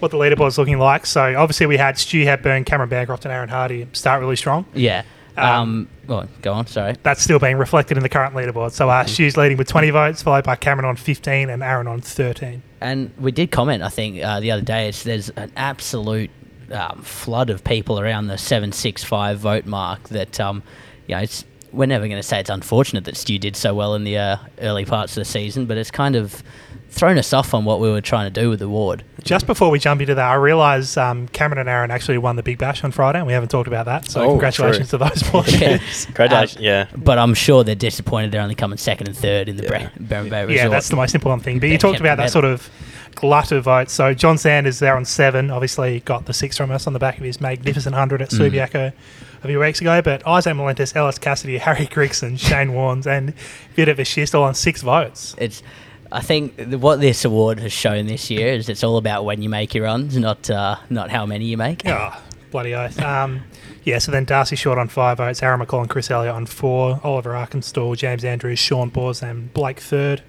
what 0.00 0.10
the 0.10 0.16
leaderboard's 0.18 0.58
looking 0.58 0.78
like. 0.78 1.06
So 1.06 1.34
obviously 1.36 1.66
we 1.66 1.76
had 1.76 1.96
Stu 1.98 2.24
Hepburn, 2.24 2.64
Cameron 2.64 2.88
Bancroft, 2.90 3.24
and 3.24 3.32
Aaron 3.32 3.48
Hardy 3.48 3.85
start 3.92 4.20
really 4.20 4.36
strong. 4.36 4.64
Yeah. 4.74 5.02
Um, 5.36 5.46
Um, 5.46 5.88
well, 6.06 6.28
go 6.40 6.52
on. 6.52 6.66
Sorry. 6.66 6.94
That's 7.02 7.22
still 7.22 7.38
being 7.38 7.58
reflected 7.58 7.96
in 7.96 8.02
the 8.02 8.08
current 8.08 8.34
leaderboard. 8.34 8.72
So 8.72 8.88
uh, 8.88 9.04
Stu's 9.04 9.36
leading 9.36 9.58
with 9.58 9.68
20 9.68 9.90
votes, 9.90 10.22
followed 10.22 10.44
by 10.44 10.56
Cameron 10.56 10.86
on 10.86 10.96
15 10.96 11.50
and 11.50 11.62
Aaron 11.62 11.86
on 11.86 12.00
13. 12.00 12.62
And 12.80 13.10
we 13.18 13.32
did 13.32 13.50
comment, 13.50 13.82
I 13.82 13.88
think, 13.90 14.22
uh, 14.22 14.40
the 14.40 14.50
other 14.50 14.62
day. 14.62 14.88
It's, 14.88 15.02
there's 15.02 15.28
an 15.30 15.52
absolute 15.56 16.30
um, 16.72 17.02
flood 17.02 17.50
of 17.50 17.64
people 17.64 18.00
around 18.00 18.26
the 18.28 18.38
seven 18.38 18.72
six 18.72 19.04
five 19.04 19.38
vote 19.38 19.66
mark. 19.66 20.08
That 20.08 20.40
um, 20.40 20.62
you 21.06 21.14
know, 21.14 21.22
it's 21.22 21.44
we're 21.72 21.86
never 21.86 22.06
going 22.08 22.18
to 22.18 22.26
say 22.26 22.40
it's 22.40 22.50
unfortunate 22.50 23.04
that 23.04 23.16
Stu 23.16 23.38
did 23.38 23.56
so 23.56 23.74
well 23.74 23.94
in 23.94 24.04
the 24.04 24.16
uh, 24.16 24.36
early 24.60 24.84
parts 24.84 25.16
of 25.16 25.20
the 25.20 25.24
season, 25.26 25.66
but 25.66 25.76
it's 25.76 25.90
kind 25.90 26.16
of 26.16 26.42
thrown 26.88 27.18
us 27.18 27.32
off 27.32 27.52
on 27.52 27.64
what 27.64 27.78
we 27.80 27.90
were 27.90 28.00
trying 28.00 28.32
to 28.32 28.40
do 28.40 28.48
with 28.48 28.58
the 28.58 28.68
ward. 28.68 29.04
Just 29.22 29.46
before 29.46 29.70
we 29.70 29.78
jump 29.78 30.00
into 30.00 30.14
that, 30.14 30.30
I 30.30 30.34
realise 30.34 30.96
um, 30.96 31.28
Cameron 31.28 31.58
and 31.58 31.68
Aaron 31.68 31.90
actually 31.90 32.16
won 32.18 32.36
the 32.36 32.42
Big 32.42 32.58
Bash 32.58 32.82
on 32.84 32.90
Friday, 32.92 33.18
and 33.18 33.26
we 33.26 33.32
haven't 33.32 33.50
talked 33.50 33.66
about 33.68 33.84
that. 33.86 34.10
So 34.10 34.22
Oh, 34.22 34.28
congratulations 34.30 34.88
to 34.90 34.98
those 34.98 35.22
boys. 35.24 35.52
Yeah. 35.60 35.78
Congratulations. 36.06 36.60
yeah. 36.62 36.86
But 36.96 37.18
I'm 37.18 37.34
sure 37.34 37.64
they're 37.64 37.74
disappointed 37.74 38.30
they're 38.32 38.40
only 38.40 38.54
coming 38.54 38.78
second 38.78 39.08
and 39.08 39.16
third 39.16 39.48
in 39.48 39.56
the 39.56 39.64
Yeah. 39.64 39.90
Bre- 39.98 40.04
Bay 40.04 40.20
Resort. 40.44 40.50
Yeah, 40.50 40.68
that's 40.68 40.88
the 40.88 40.96
most 40.96 41.14
important 41.14 41.42
thing. 41.44 41.58
But 41.58 41.68
you 41.68 41.76
talked 41.78 42.00
about 42.00 42.16
that 42.16 42.30
sort 42.30 42.44
of 42.44 42.70
glut 43.14 43.50
of 43.52 43.64
votes. 43.64 43.92
So 43.92 44.14
John 44.14 44.38
Sanders 44.38 44.78
there 44.78 44.94
on 44.96 45.04
seven, 45.04 45.50
obviously 45.50 46.00
got 46.00 46.26
the 46.26 46.32
six 46.34 46.56
from 46.56 46.70
us 46.70 46.86
on 46.86 46.92
the 46.92 46.98
back 46.98 47.18
of 47.18 47.24
his 47.24 47.40
magnificent 47.40 47.94
hundred 47.94 48.22
at 48.22 48.30
Subiaco 48.30 48.92
a 49.42 49.46
few 49.46 49.58
weeks 49.58 49.80
ago. 49.80 50.00
But 50.02 50.26
Isaac 50.26 50.54
Melentes, 50.54 50.94
Ellis 50.94 51.18
Cassidy, 51.18 51.58
Harry 51.58 51.86
Grigson, 51.86 52.38
Shane 52.38 52.68
Warnes, 52.70 53.06
and 53.06 53.34
Vida 53.74 53.94
Vashist 53.94 54.34
all 54.34 54.44
on 54.44 54.54
six 54.54 54.82
votes. 54.82 55.34
it's 55.38 55.62
I 56.12 56.20
think 56.20 56.72
what 56.74 57.00
this 57.00 57.24
award 57.24 57.60
has 57.60 57.72
shown 57.72 58.06
this 58.06 58.30
year 58.30 58.48
is 58.48 58.68
it's 58.68 58.84
all 58.84 58.96
about 58.96 59.24
when 59.24 59.42
you 59.42 59.48
make 59.48 59.74
your 59.74 59.84
runs, 59.84 60.16
not 60.16 60.48
uh, 60.50 60.76
not 60.90 61.10
how 61.10 61.26
many 61.26 61.46
you 61.46 61.56
make. 61.56 61.86
Oh, 61.86 62.22
bloody 62.50 62.74
oath. 62.74 63.00
Um, 63.00 63.42
yeah, 63.84 63.98
so 63.98 64.12
then 64.12 64.24
Darcy 64.24 64.56
Short 64.56 64.78
on 64.78 64.88
five 64.88 65.18
votes, 65.18 65.42
Aaron 65.42 65.60
McCall 65.60 65.80
and 65.80 65.90
Chris 65.90 66.10
Elliott 66.10 66.34
on 66.34 66.46
four, 66.46 67.00
Oliver 67.04 67.30
Arkenstall, 67.30 67.96
James 67.96 68.24
Andrews, 68.24 68.58
Sean 68.58 68.88
Bors, 68.88 69.22
and 69.22 69.52
Blake 69.52 69.80
third. 69.80 70.22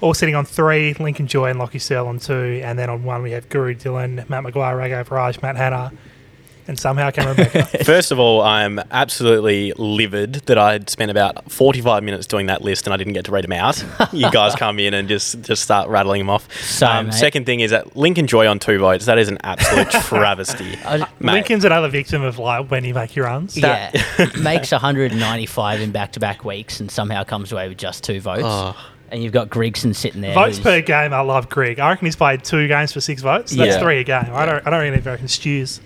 All 0.00 0.14
sitting 0.14 0.34
on 0.34 0.44
three, 0.44 0.94
Lincoln 0.94 1.28
Joy 1.28 1.50
and 1.50 1.58
Lockie 1.58 1.78
Searle 1.78 2.08
on 2.08 2.18
two, 2.18 2.60
and 2.64 2.78
then 2.78 2.90
on 2.90 3.04
one 3.04 3.22
we 3.22 3.30
have 3.32 3.48
Guru 3.48 3.74
Dillon, 3.74 4.24
Matt 4.28 4.44
McGuire, 4.44 4.76
Rago 4.76 5.08
Raj, 5.10 5.40
Matt 5.42 5.56
Hanna, 5.56 5.92
and 6.68 6.78
somehow 6.78 7.10
Cameron 7.10 7.36
Becker. 7.36 7.62
First 7.84 8.12
of 8.12 8.18
all, 8.18 8.40
I'm 8.42 8.78
absolutely 8.90 9.72
livid 9.76 10.34
that 10.46 10.58
I'd 10.58 10.88
spent 10.90 11.10
about 11.10 11.50
45 11.50 12.02
minutes 12.02 12.26
doing 12.26 12.46
that 12.46 12.62
list 12.62 12.86
and 12.86 12.94
I 12.94 12.96
didn't 12.96 13.12
get 13.14 13.24
to 13.26 13.32
read 13.32 13.44
them 13.44 13.52
out. 13.52 13.84
you 14.12 14.30
guys 14.30 14.54
come 14.54 14.78
in 14.78 14.94
and 14.94 15.08
just, 15.08 15.42
just 15.42 15.62
start 15.62 15.88
rattling 15.88 16.20
them 16.20 16.30
off. 16.30 16.52
So, 16.62 16.86
um, 16.86 17.10
second 17.12 17.46
thing 17.46 17.60
is 17.60 17.70
that 17.72 17.96
Lincoln 17.96 18.26
Joy 18.26 18.46
on 18.46 18.58
two 18.58 18.78
votes. 18.78 19.06
That 19.06 19.18
is 19.18 19.28
an 19.28 19.38
absolute 19.42 19.90
travesty. 20.04 20.76
I 20.84 20.98
was- 20.98 21.06
Mate. 21.20 21.32
Lincoln's 21.32 21.64
another 21.64 21.88
victim 21.88 22.22
of 22.22 22.38
like 22.38 22.70
when 22.70 22.84
you 22.84 22.94
make 22.94 23.14
your 23.16 23.26
runs. 23.26 23.56
yeah, 23.56 23.90
makes 24.40 24.72
195 24.72 25.80
in 25.80 25.90
back-to-back 25.92 26.44
weeks 26.44 26.80
and 26.80 26.90
somehow 26.90 27.24
comes 27.24 27.52
away 27.52 27.68
with 27.68 27.78
just 27.78 28.04
two 28.04 28.20
votes. 28.20 28.42
Oh. 28.44 28.76
And 29.10 29.22
you've 29.22 29.32
got 29.34 29.50
Grigson 29.50 29.94
sitting 29.94 30.22
there. 30.22 30.32
Votes 30.32 30.58
per 30.58 30.80
game, 30.80 31.12
I 31.12 31.20
love 31.20 31.50
Greg. 31.50 31.78
I 31.78 31.90
reckon 31.90 32.06
he's 32.06 32.16
played 32.16 32.44
two 32.44 32.66
games 32.66 32.92
for 32.92 33.00
six 33.02 33.20
votes. 33.20 33.52
That's 33.54 33.74
Yeah. 33.74 33.78
three 33.80 33.98
a 34.00 34.04
game. 34.04 34.30
I 34.32 34.46
don't. 34.46 34.66
I 34.66 34.70
don't 34.70 34.80
really 34.80 34.98
reckon 35.00 35.28
Stu's 35.28 35.82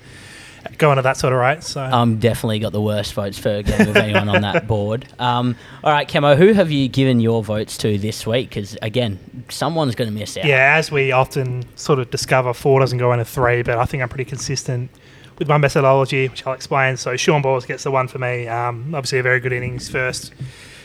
going 0.78 0.98
at 0.98 1.04
that 1.04 1.16
sort 1.16 1.32
of 1.32 1.38
rate. 1.40 1.62
So 1.62 1.80
I'm 1.80 2.18
definitely 2.18 2.58
got 2.58 2.72
the 2.72 2.80
worst 2.80 3.14
votes 3.14 3.40
per 3.40 3.62
game 3.62 3.88
of 3.88 3.96
anyone 3.96 4.28
on 4.28 4.42
that 4.42 4.66
board. 4.66 5.06
Um, 5.18 5.56
all 5.82 5.92
right, 5.92 6.06
Camo, 6.08 6.36
who 6.36 6.52
have 6.52 6.70
you 6.70 6.88
given 6.88 7.20
your 7.20 7.42
votes 7.42 7.76
to 7.78 7.98
this 7.98 8.26
week? 8.26 8.50
Because 8.50 8.76
again, 8.82 9.44
someone's 9.48 9.94
going 9.94 10.12
to 10.12 10.18
miss 10.18 10.36
out. 10.36 10.44
Yeah, 10.44 10.76
as 10.76 10.90
we 10.90 11.12
often 11.12 11.64
sort 11.76 11.98
of 11.98 12.10
discover, 12.10 12.52
four 12.52 12.80
doesn't 12.80 12.98
go 12.98 13.12
into 13.12 13.24
three, 13.24 13.62
but 13.62 13.78
I 13.78 13.84
think 13.84 14.02
I'm 14.02 14.08
pretty 14.08 14.24
consistent 14.24 14.90
with 15.38 15.48
my 15.48 15.58
methodology, 15.58 16.28
which 16.28 16.46
I'll 16.46 16.54
explain. 16.54 16.96
So 16.96 17.16
Sean 17.16 17.42
Bors 17.42 17.66
gets 17.66 17.84
the 17.84 17.90
one 17.90 18.08
for 18.08 18.18
me. 18.18 18.48
Um, 18.48 18.94
obviously, 18.94 19.18
a 19.18 19.22
very 19.22 19.40
good 19.40 19.52
innings 19.52 19.88
first. 19.88 20.32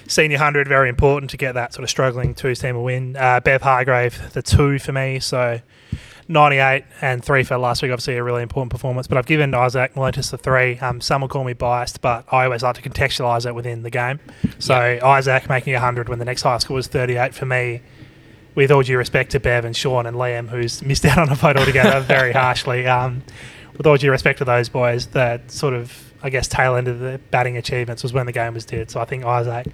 Senior 0.08 0.38
100, 0.38 0.68
very 0.68 0.90
important 0.90 1.30
to 1.32 1.38
get 1.38 1.54
that 1.54 1.74
sort 1.74 1.84
of 1.84 1.90
struggling 1.90 2.36
two 2.36 2.54
team 2.54 2.76
a 2.76 2.82
win. 2.82 3.16
Uh, 3.16 3.40
Bev 3.40 3.62
Hargrave, 3.62 4.34
the 4.34 4.42
two 4.42 4.78
for 4.78 4.92
me. 4.92 5.20
So 5.20 5.62
98 6.28 6.84
and 7.02 7.24
three 7.24 7.44
for 7.44 7.58
last 7.58 7.82
week, 7.82 7.92
obviously 7.92 8.16
a 8.18 8.24
really 8.24 8.44
important 8.44 8.72
performance. 8.72 9.08
But 9.08 9.18
I've 9.18 9.26
given 9.26 9.54
Isaac 9.54 9.96
Miletus 9.96 10.32
the 10.32 10.38
three. 10.38 10.78
Um, 10.80 11.02
some 11.02 11.22
will 11.22 11.28
call 11.28 11.44
me 11.44 11.54
biased, 11.54 12.02
but 12.02 12.26
I 12.32 12.46
always 12.46 12.64
like 12.64 12.76
to 12.76 12.82
contextualise 12.82 13.46
it 13.46 13.56
within 13.56 13.84
the 13.84 13.90
game. 13.90 14.20
So 14.60 14.76
Isaac 14.76 15.50
making 15.50 15.74
100 15.74 16.10
when 16.10 16.20
the 16.20 16.26
next 16.26 16.42
highest 16.42 16.66
score 16.66 16.76
was 16.76 16.88
38 16.88 17.34
for 17.34 17.46
me 17.46 17.82
with 18.56 18.72
all 18.72 18.84
due 18.84 18.98
respect 18.98 19.32
to 19.32 19.40
Bev 19.40 19.66
and 19.66 19.76
Sean 19.76 20.06
and 20.06 20.18
Liam, 20.18 20.50
who's 20.50 20.82
missed 20.82 21.06
out 21.06 21.18
on 21.18 21.30
a 21.30 21.36
vote 21.36 21.58
altogether 21.58 22.00
very 22.06 22.34
harshly, 22.34 22.86
um, 22.86 23.24
with 23.78 23.88
all 23.88 23.98
due 23.98 24.12
respect 24.12 24.40
to 24.40 24.46
those 24.46 24.70
boys, 24.70 25.08
that 25.08 25.52
sort 25.52 25.74
of, 25.74 26.14
I 26.24 26.30
guess, 26.30 26.48
tail 26.48 26.76
end 26.76 26.88
of 26.88 27.00
the 27.00 27.20
batting 27.32 27.58
achievements 27.58 28.04
was 28.04 28.14
when 28.14 28.26
the 28.26 28.32
game 28.32 28.54
was 28.54 28.66
dead. 28.66 28.92
So 28.92 29.00
I 29.00 29.06
think 29.06 29.26
Isaac 29.26 29.68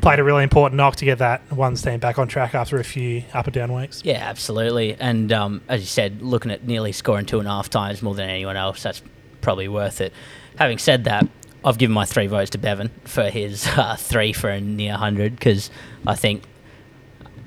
played 0.00 0.18
a 0.18 0.24
really 0.24 0.42
important 0.42 0.76
knock 0.76 0.96
to 0.96 1.04
get 1.04 1.18
that 1.18 1.50
one 1.52 1.74
team 1.74 1.98
back 1.98 2.18
on 2.18 2.28
track 2.28 2.54
after 2.54 2.78
a 2.78 2.84
few 2.84 3.24
up 3.34 3.46
and 3.46 3.54
down 3.54 3.72
weeks. 3.72 4.02
Yeah, 4.04 4.18
absolutely. 4.18 4.94
And 4.94 5.32
um, 5.32 5.62
as 5.68 5.80
you 5.80 5.86
said, 5.86 6.22
looking 6.22 6.50
at 6.50 6.64
nearly 6.64 6.92
scoring 6.92 7.26
two 7.26 7.38
and 7.38 7.48
a 7.48 7.50
half 7.50 7.68
times 7.70 8.02
more 8.02 8.14
than 8.14 8.28
anyone 8.28 8.56
else, 8.56 8.82
that's 8.82 9.02
probably 9.40 9.68
worth 9.68 10.00
it. 10.00 10.12
Having 10.56 10.78
said 10.78 11.04
that, 11.04 11.28
I've 11.64 11.78
given 11.78 11.94
my 11.94 12.04
three 12.04 12.26
votes 12.26 12.50
to 12.50 12.58
Bevan 12.58 12.90
for 13.04 13.30
his 13.30 13.66
uh, 13.76 13.96
three 13.96 14.32
for 14.32 14.50
a 14.50 14.60
near 14.60 14.92
100 14.92 15.34
because 15.34 15.70
I 16.06 16.14
think, 16.14 16.42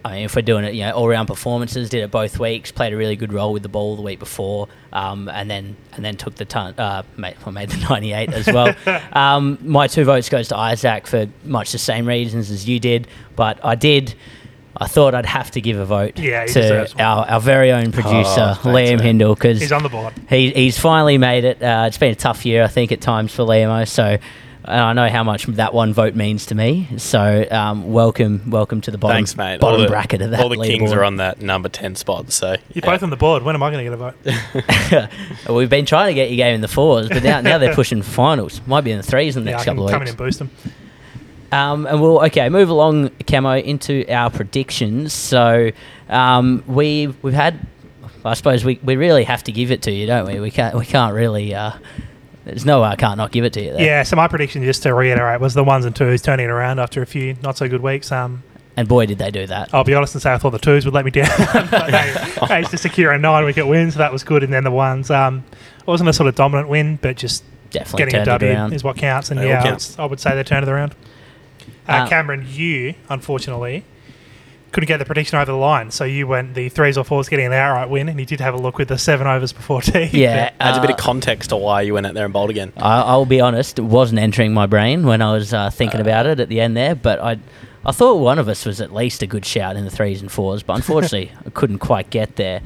I 0.04 0.14
mean, 0.16 0.26
if 0.26 0.36
we're 0.36 0.42
doing 0.42 0.66
it, 0.66 0.74
you 0.74 0.82
know, 0.82 0.92
all 0.92 1.08
round 1.08 1.28
performances, 1.28 1.90
did 1.90 2.04
it 2.04 2.10
both 2.12 2.40
weeks, 2.40 2.72
played 2.72 2.92
a 2.94 2.98
really 2.98 3.16
good 3.16 3.32
role 3.32 3.54
with 3.54 3.62
the 3.64 3.70
ball 3.70 3.96
the 3.96 4.02
week 4.02 4.18
before, 4.20 4.68
um, 4.92 5.30
and 5.30 5.50
then 5.50 5.76
and 5.94 6.04
then 6.04 6.18
took 6.18 6.36
the 6.36 6.46
ton, 6.46 6.74
uh, 6.78 7.04
made, 7.18 7.36
I 7.46 7.50
made 7.52 7.70
the 7.70 7.78
98 7.90 8.34
as 8.34 8.48
well. 8.48 8.76
um, 9.14 9.60
my 9.62 9.88
two 9.88 10.04
votes 10.04 10.28
goes 10.30 10.48
to 10.50 10.58
Isaac 10.58 11.06
for 11.08 11.28
much 11.44 11.72
the 11.72 11.78
same 11.78 12.08
reasons 12.08 12.50
as 12.50 12.68
you 12.68 12.80
did, 12.80 13.08
but 13.36 13.64
I 13.64 13.76
did. 13.76 14.16
I 14.76 14.88
thought 14.88 15.14
I'd 15.14 15.26
have 15.26 15.52
to 15.52 15.62
give 15.62 15.78
a 15.78 15.86
vote 15.86 16.18
Yeah, 16.18 16.46
to 16.46 17.04
our, 17.04 17.26
our 17.28 17.40
very 17.42 17.72
own 17.74 17.92
producer, 17.92 18.56
Oh, 18.58 18.62
Liam 18.64 18.98
mate. 18.98 19.02
Hindle, 19.02 19.36
because 19.36 19.60
He's 19.60 19.72
on 19.74 19.84
the 19.84 19.90
board. 19.90 20.14
he, 20.30 20.50
he's 20.52 20.80
finally 20.80 21.18
made 21.18 21.44
it. 21.44 21.62
Uh, 21.62 21.84
it's 21.88 21.98
been 21.98 22.14
a 22.14 22.16
tough 22.16 22.46
year, 22.46 22.64
I 22.64 22.68
think, 22.68 22.94
at 22.94 23.02
times 23.02 23.34
for 23.36 23.44
Liamo. 23.44 23.86
So 23.86 24.18
uh, 24.66 24.72
I 24.72 24.94
know 24.94 25.10
how 25.10 25.24
much 25.24 25.46
that 25.48 25.74
one 25.74 25.94
vote 25.94 26.16
means 26.16 26.46
to 26.48 26.56
me. 26.56 26.88
So 26.98 27.48
um, 27.50 27.92
welcome, 27.92 28.50
welcome 28.52 28.82
to 28.82 28.92
the 28.92 28.98
bottom, 28.98 29.18
Thanks, 29.18 29.36
mate. 29.36 29.60
bottom 29.60 29.82
the, 29.82 29.88
bracket 29.88 30.22
of 30.22 30.32
that. 30.32 30.40
All 30.40 30.50
the 30.50 30.58
Kings 30.58 30.92
are 30.92 31.04
on 31.04 31.16
that 31.18 31.42
number 31.42 31.68
10 31.68 31.96
spot, 31.96 32.32
so. 32.32 32.58
You're 32.74 32.84
both 32.84 33.02
on 33.02 33.10
the 33.10 33.18
board. 33.18 33.42
When 33.44 33.56
am 33.56 33.64
I 33.64 33.72
going 33.72 33.86
to 33.86 33.90
get 33.90 33.94
a 33.94 35.08
vote? 35.08 35.50
We've 35.56 35.70
been 35.70 35.86
trying 35.86 36.08
to 36.08 36.14
get 36.14 36.30
you 36.30 36.36
game 36.36 36.54
in 36.54 36.62
the 36.62 36.68
fours, 36.68 37.10
but 37.10 37.24
now, 37.24 37.42
now 37.42 37.58
they're 37.58 37.74
pushing 37.74 38.02
finals. 38.04 38.62
Might 38.68 38.82
be 38.82 38.92
in 38.92 38.98
the 38.98 39.04
threes 39.04 39.36
in 39.36 39.46
the 39.46 39.52
yeah, 39.52 39.56
I 39.56 39.60
next 39.60 39.66
can 39.66 39.76
couple 39.76 39.88
of 39.88 40.02
weeks. 40.02 40.12
come 40.12 40.24
in 40.24 40.30
weeks. 40.30 40.40
and 40.40 40.50
boost 40.50 40.64
them. 40.64 40.74
Um, 41.52 41.86
and 41.86 42.00
we'll 42.02 42.24
okay 42.26 42.48
move 42.50 42.70
along, 42.70 43.10
Camo, 43.28 43.58
into 43.58 44.06
our 44.10 44.30
predictions. 44.30 45.12
So 45.12 45.72
um, 46.08 46.64
we 46.66 47.08
we've 47.22 47.34
had, 47.34 47.60
I 48.24 48.36
suppose 48.36 48.64
we, 48.64 48.80
we 48.84 48.96
really 48.96 49.26
have 49.26 49.44
to 49.46 49.52
give 49.52 49.72
it 49.72 49.82
to 49.84 49.92
you, 49.92 50.08
don't 50.08 50.26
we? 50.32 50.40
We 50.40 50.52
can't 50.52 50.76
we 50.76 50.86
can't 50.86 51.14
really. 51.14 51.54
Uh, 51.54 51.74
there's 52.46 52.66
no 52.66 52.82
way 52.82 52.90
I 52.90 52.96
can't 52.96 53.18
not 53.18 53.32
give 53.32 53.44
it 53.46 53.54
to 53.54 53.62
you. 53.64 53.72
There. 53.74 53.82
Yeah, 53.82 54.04
so 54.04 54.16
my 54.16 54.28
prediction, 54.28 54.64
just 54.64 54.84
to 54.84 54.94
reiterate, 54.94 55.40
was 55.42 55.54
the 55.54 55.64
ones 55.64 55.86
and 55.86 55.96
twos 55.96 56.22
turning 56.22 56.46
it 56.46 56.50
around 56.50 56.80
after 56.80 57.02
a 57.02 57.06
few 57.06 57.36
not 57.44 57.58
so 57.58 57.68
good 57.70 57.82
weeks. 57.82 58.12
Um, 58.12 58.44
And 58.78 58.88
boy, 58.88 59.06
did 59.06 59.18
they 59.20 59.32
do 59.32 59.46
that. 59.48 59.74
I'll 59.74 59.84
be 59.84 59.94
honest 59.94 60.16
and 60.16 60.22
say 60.22 60.34
I 60.34 60.38
thought 60.38 60.52
the 60.52 60.60
twos 60.60 60.86
would 60.86 60.94
let 60.94 61.06
me 61.06 61.12
down. 61.12 61.28
but 61.54 61.92
they 61.92 62.14
managed 62.50 62.72
to 62.72 62.78
secure 62.78 63.12
a 63.12 63.18
nine 63.18 63.44
wicket 63.46 63.68
win, 63.68 63.92
so 63.92 64.00
that 64.00 64.12
was 64.12 64.24
good. 64.24 64.44
And 64.44 64.52
then 64.54 64.64
the 64.64 64.72
ones, 64.72 65.12
um, 65.12 65.44
it 65.80 65.88
wasn't 65.88 66.10
a 66.10 66.14
sort 66.14 66.28
of 66.28 66.36
dominant 66.36 66.70
win, 66.70 66.98
but 67.02 67.18
just 67.18 67.44
Definitely 67.70 67.98
getting 68.12 68.16
a 68.16 68.26
turned 68.26 68.44
it 68.44 68.46
W 68.48 68.52
around. 68.54 68.74
is 68.74 68.84
what 68.84 68.98
counts. 68.98 69.32
And 69.32 69.40
They 69.40 69.48
yeah, 69.50 69.64
I 69.64 69.72
would, 69.72 69.86
I 70.00 70.06
would 70.06 70.20
say 70.20 70.36
they 70.36 70.44
turned 70.44 70.68
it 70.68 70.72
around. 70.72 70.94
Uh, 71.88 71.92
Uh, 71.92 72.08
Cameron, 72.10 72.46
you 72.50 72.96
unfortunately 73.10 73.84
couldn't 74.72 74.88
get 74.88 74.98
the 74.98 75.06
prediction 75.06 75.38
over 75.38 75.52
the 75.52 75.58
line, 75.58 75.92
so 75.92 76.04
you 76.06 76.28
went 76.28 76.54
the 76.54 76.70
threes 76.70 76.98
or 76.98 77.04
fours 77.04 77.28
getting 77.30 77.48
an 77.48 77.54
outright 77.54 77.90
win, 77.90 78.08
and 78.10 78.20
you 78.20 78.26
did 78.26 78.40
have 78.40 78.54
a 78.54 78.58
look 78.58 78.78
with 78.78 78.88
the 78.88 78.98
seven 78.98 79.28
overs 79.28 79.52
before 79.54 79.82
tea. 79.82 80.10
Yeah, 80.14 80.52
Adds 80.60 80.78
a 80.78 80.82
bit 80.82 80.90
of 80.92 80.96
uh, 80.96 80.98
context 81.00 81.50
to 81.50 81.58
why 81.58 81.82
you 81.82 81.94
went 81.94 82.06
out 82.06 82.14
there 82.14 82.26
and 82.26 82.34
bowled 82.34 82.50
again. 82.50 82.72
I, 82.78 83.02
I'll 83.02 83.26
be 83.26 83.42
honest, 83.42 83.80
it 83.80 83.84
wasn't 83.84 84.20
entering 84.20 84.54
my 84.54 84.66
brain 84.68 85.06
when 85.06 85.22
I 85.22 85.34
was 85.34 85.54
uh, 85.54 85.70
thinking 85.70 86.00
about 86.02 86.26
it 86.26 86.40
at 86.40 86.50
the 86.50 86.62
end 86.62 86.76
there, 86.78 86.96
but 86.96 87.20
I, 87.20 87.38
I 87.86 87.92
thought 87.92 88.16
one 88.16 88.40
of 88.40 88.48
us 88.48 88.66
was 88.66 88.80
at 88.82 88.94
least 88.94 89.22
a 89.24 89.28
good 89.28 89.46
shout 89.46 89.76
in 89.76 89.84
the 89.86 89.92
threes 89.92 90.22
and 90.22 90.32
fours, 90.32 90.64
but 90.64 90.76
unfortunately 90.76 91.32
I 91.46 91.50
couldn't 91.50 91.80
quite 91.80 92.10
get 92.10 92.36
there. 92.38 92.62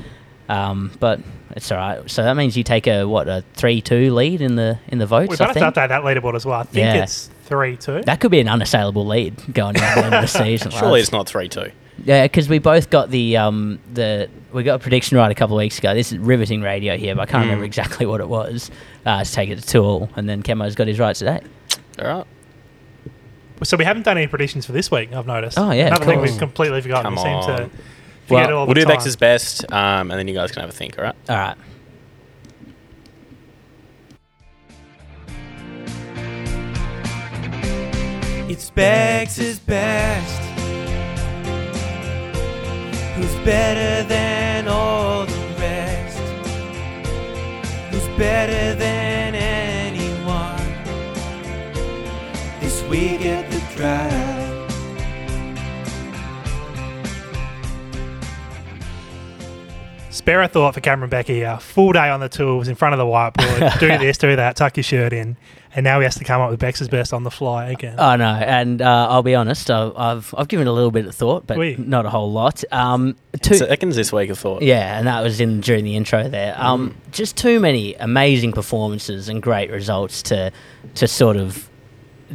Um, 0.47 0.91
but 0.99 1.21
it's 1.55 1.71
all 1.71 1.79
right. 1.79 2.07
So 2.11 2.23
that 2.23 2.35
means 2.35 2.55
you 2.55 2.63
take 2.63 2.85
a 2.85 3.05
what 3.05 3.27
a 3.27 3.43
three-two 3.55 4.13
lead 4.13 4.41
in 4.41 4.55
the 4.55 4.77
in 4.89 4.99
the 4.99 5.07
votes. 5.07 5.31
We've 5.31 5.41
I 5.41 5.53
got 5.53 5.73
to 5.73 5.81
update 5.81 5.87
that 5.89 6.03
leaderboard 6.03 6.35
as 6.35 6.45
well. 6.45 6.59
I 6.59 6.63
think 6.65 6.83
Yeah. 6.85 7.01
it's 7.03 7.31
three 7.45 7.77
two. 7.77 8.01
that 8.03 8.19
could 8.19 8.29
be 8.29 8.39
an 8.41 8.47
unassailable 8.47 9.07
lead 9.07 9.35
going 9.53 9.69
into 9.75 9.79
the 9.95 10.05
end 10.05 10.13
of 10.13 10.21
the 10.21 10.27
season. 10.43 10.69
Surely 10.69 10.99
it's 11.01 11.11
not 11.11 11.27
3 11.27 11.49
2. 11.49 11.71
Yeah, 12.03 12.23
because 12.23 12.49
we 12.49 12.59
both 12.59 12.89
got 12.89 13.09
the 13.09 13.37
um 13.37 13.79
the 13.93 14.29
we 14.51 14.63
got 14.63 14.75
a 14.75 14.79
prediction 14.79 15.17
right 15.17 15.31
a 15.31 15.35
couple 15.35 15.55
of 15.57 15.59
weeks 15.59 15.77
ago. 15.79 15.93
This 15.93 16.11
is 16.11 16.17
riveting 16.17 16.61
radio 16.61 16.97
here, 16.97 17.15
but 17.15 17.21
I 17.23 17.25
can't 17.25 17.41
Mm. 17.43 17.47
remember 17.47 17.65
exactly 17.65 18.05
what 18.05 18.19
it 18.21 18.27
was. 18.27 18.69
Uh, 19.05 19.23
to 19.23 19.31
take 19.31 19.49
it 19.49 19.59
to 19.59 19.65
two 19.65 19.83
all, 19.83 20.09
and 20.15 20.27
then 20.27 20.43
Kemo's 20.43 20.75
got 20.75 20.87
his 20.87 20.99
right 20.99 21.15
today. 21.15 21.39
All 21.99 22.07
right. 22.07 22.25
So 23.63 23.77
we 23.77 23.85
haven't 23.85 24.03
done 24.03 24.17
any 24.17 24.27
predictions 24.27 24.65
for 24.65 24.73
this 24.73 24.91
week. 24.91 25.13
I've 25.13 25.25
noticed. 25.25 25.57
Oh, 25.57 25.71
yeah, 25.71 25.87
another 25.87 26.05
thing 26.05 26.21
we've 26.21 26.37
completely 26.37 26.81
forgotten. 26.81 27.03
Come 27.03 27.15
we 27.15 27.21
seem 27.21 27.41
to 27.55 27.63
on. 27.63 27.69
forget 28.27 28.49
Well, 28.49 28.57
all 28.57 28.65
We'll 28.65 28.73
do 28.73 28.81
time. 28.83 28.89
Bex's 28.95 29.15
best, 29.15 29.71
um, 29.71 30.11
and 30.11 30.19
then 30.19 30.27
you 30.27 30.33
guys 30.33 30.51
can 30.51 30.59
have 30.61 30.69
a 30.69 30.73
think, 30.73 30.97
all 30.99 31.05
right? 31.05 31.15
All 31.29 31.37
right. 31.37 31.55
It's 38.47 38.69
Bex' 38.69 39.59
best. 39.59 40.54
Who's 43.15 43.33
better 43.45 44.03
than 44.09 44.67
all 44.67 45.25
the 45.25 45.47
rest? 45.57 46.19
Who's 47.89 48.07
better 48.17 48.75
than 48.75 48.94
Spare 60.25 60.41
a 60.41 60.47
thought 60.47 60.73
for 60.73 60.81
Cameron 60.81 61.11
Becky. 61.11 61.43
A 61.43 61.59
full 61.59 61.91
day 61.91 62.09
on 62.09 62.19
the 62.19 62.27
tools 62.27 62.67
in 62.67 62.73
front 62.73 62.93
of 62.93 62.97
the 62.97 63.05
whiteboard. 63.05 63.79
do 63.79 63.87
this, 63.99 64.17
do 64.17 64.35
that, 64.35 64.55
tuck 64.55 64.75
your 64.75 64.83
shirt 64.83 65.13
in. 65.13 65.37
And 65.75 65.83
now 65.83 65.99
he 65.99 66.03
has 66.03 66.15
to 66.15 66.23
come 66.23 66.41
up 66.41 66.49
with 66.49 66.59
Bex's 66.59 66.87
best 66.87 67.13
on 67.13 67.21
the 67.21 67.29
fly 67.29 67.69
again. 67.69 67.99
I 67.99 68.15
know, 68.15 68.33
and 68.33 68.81
uh, 68.81 69.07
I'll 69.07 69.21
be 69.21 69.35
honest. 69.35 69.69
I, 69.69 69.91
I've 69.95 70.33
I've 70.35 70.47
given 70.47 70.65
a 70.65 70.73
little 70.73 70.89
bit 70.89 71.05
of 71.05 71.13
thought, 71.13 71.45
but 71.45 71.57
Oui. 71.57 71.75
not 71.77 72.07
a 72.07 72.09
whole 72.09 72.31
lot. 72.31 72.63
Um, 72.71 73.15
two, 73.39 73.53
Seconds 73.53 73.95
this 73.95 74.11
week, 74.11 74.31
I 74.31 74.33
thought. 74.33 74.63
yeah, 74.63 74.97
and 74.97 75.05
that 75.05 75.21
was 75.21 75.39
in 75.39 75.61
during 75.61 75.83
the 75.83 75.95
intro 75.95 76.27
there. 76.27 76.55
Um, 76.57 76.95
just 77.11 77.37
too 77.37 77.59
many 77.59 77.93
amazing 77.93 78.51
performances 78.51 79.29
and 79.29 79.43
great 79.43 79.69
results 79.69 80.23
to 80.23 80.51
to 80.95 81.07
sort 81.07 81.37
of 81.37 81.69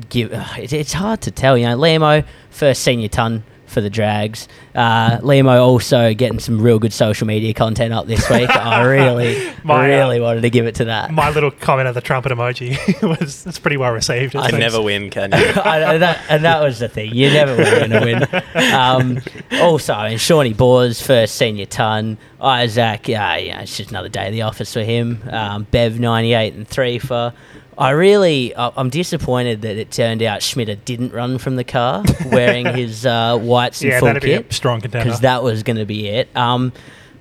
give. 0.08 0.32
Uh, 0.32 0.44
it, 0.60 0.72
it's 0.72 0.92
hard 0.92 1.22
to 1.22 1.32
tell. 1.32 1.58
You 1.58 1.66
know, 1.66 1.76
Lemo 1.76 2.24
first 2.50 2.84
senior 2.84 3.08
ton 3.08 3.42
for 3.70 3.80
the 3.80 3.90
Drags. 3.90 4.48
Uh, 4.74 5.18
Lemo 5.18 5.60
also 5.60 6.12
getting 6.14 6.38
some 6.38 6.60
real 6.60 6.78
good 6.78 6.92
social 6.92 7.26
media 7.26 7.54
content 7.54 7.92
up 7.92 8.06
this 8.06 8.28
week. 8.28 8.50
I 8.50 8.82
really, 8.84 9.52
My, 9.64 9.84
uh, 9.84 9.86
really 9.86 10.20
wanted 10.20 10.42
to 10.42 10.50
give 10.50 10.66
it 10.66 10.76
to 10.76 10.86
that. 10.86 11.10
My 11.10 11.30
little 11.30 11.50
comment 11.50 11.88
of 11.88 11.94
the 11.94 12.00
trumpet 12.00 12.32
emoji 12.32 12.76
was 13.18 13.46
it's 13.46 13.58
pretty 13.58 13.76
well 13.76 13.92
received. 13.92 14.36
I 14.36 14.48
seems. 14.50 14.58
never 14.58 14.82
win, 14.82 15.10
can 15.10 15.32
you? 15.32 15.38
I, 15.62 15.94
and, 15.94 16.02
that, 16.02 16.24
and 16.28 16.44
that 16.44 16.60
was 16.62 16.78
the 16.78 16.88
thing. 16.88 17.14
You 17.14 17.30
never 17.30 17.56
were 17.56 17.64
going 17.64 17.90
to 17.90 18.00
win. 18.00 18.72
Um, 18.72 19.18
also, 19.60 19.94
I 19.94 20.10
mean, 20.10 20.18
Shawnee 20.18 20.52
Boers, 20.52 21.00
first 21.00 21.36
senior 21.36 21.66
ton. 21.66 22.18
Isaac, 22.40 23.08
yeah, 23.08 23.36
yeah, 23.36 23.60
it's 23.60 23.76
just 23.76 23.90
another 23.90 24.08
day 24.08 24.26
at 24.26 24.30
the 24.30 24.42
office 24.42 24.72
for 24.72 24.82
him. 24.82 25.22
Um, 25.30 25.66
Bev, 25.70 26.00
98 26.00 26.54
and 26.54 26.66
3 26.66 26.98
for. 26.98 27.32
I 27.80 27.90
really, 27.90 28.54
I- 28.54 28.72
I'm 28.76 28.90
disappointed 28.90 29.62
that 29.62 29.76
it 29.78 29.90
turned 29.90 30.22
out 30.22 30.42
Schmidt 30.42 30.84
didn't 30.84 31.12
run 31.14 31.38
from 31.38 31.56
the 31.56 31.64
car 31.64 32.04
wearing 32.26 32.66
his 32.66 33.06
uh, 33.06 33.38
whites 33.38 33.80
and 33.80 33.90
Yeah, 33.90 33.98
full 34.00 34.06
that'd 34.08 34.22
be 34.22 34.34
a 34.34 34.42
kit 34.42 34.52
strong 34.52 34.80
contender. 34.82 35.04
because 35.06 35.20
that 35.20 35.42
was 35.42 35.62
going 35.62 35.78
to 35.78 35.86
be 35.86 36.06
it. 36.06 36.28
Um, 36.36 36.72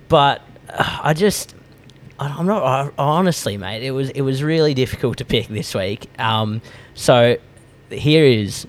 but 0.10 0.42
uh, 0.70 1.00
I 1.04 1.14
just, 1.14 1.56
I- 2.20 2.28
I'm 2.28 2.46
not 2.46 2.62
I, 2.64 2.92
honestly, 2.98 3.56
mate. 3.58 3.84
It 3.84 3.92
was 3.92 4.10
it 4.10 4.22
was 4.22 4.44
really 4.44 4.74
difficult 4.74 5.18
to 5.20 5.26
pick 5.26 5.48
this 5.48 5.74
week. 5.74 6.08
Um, 6.20 6.62
so 6.94 7.38
here 7.90 8.26
is, 8.26 8.68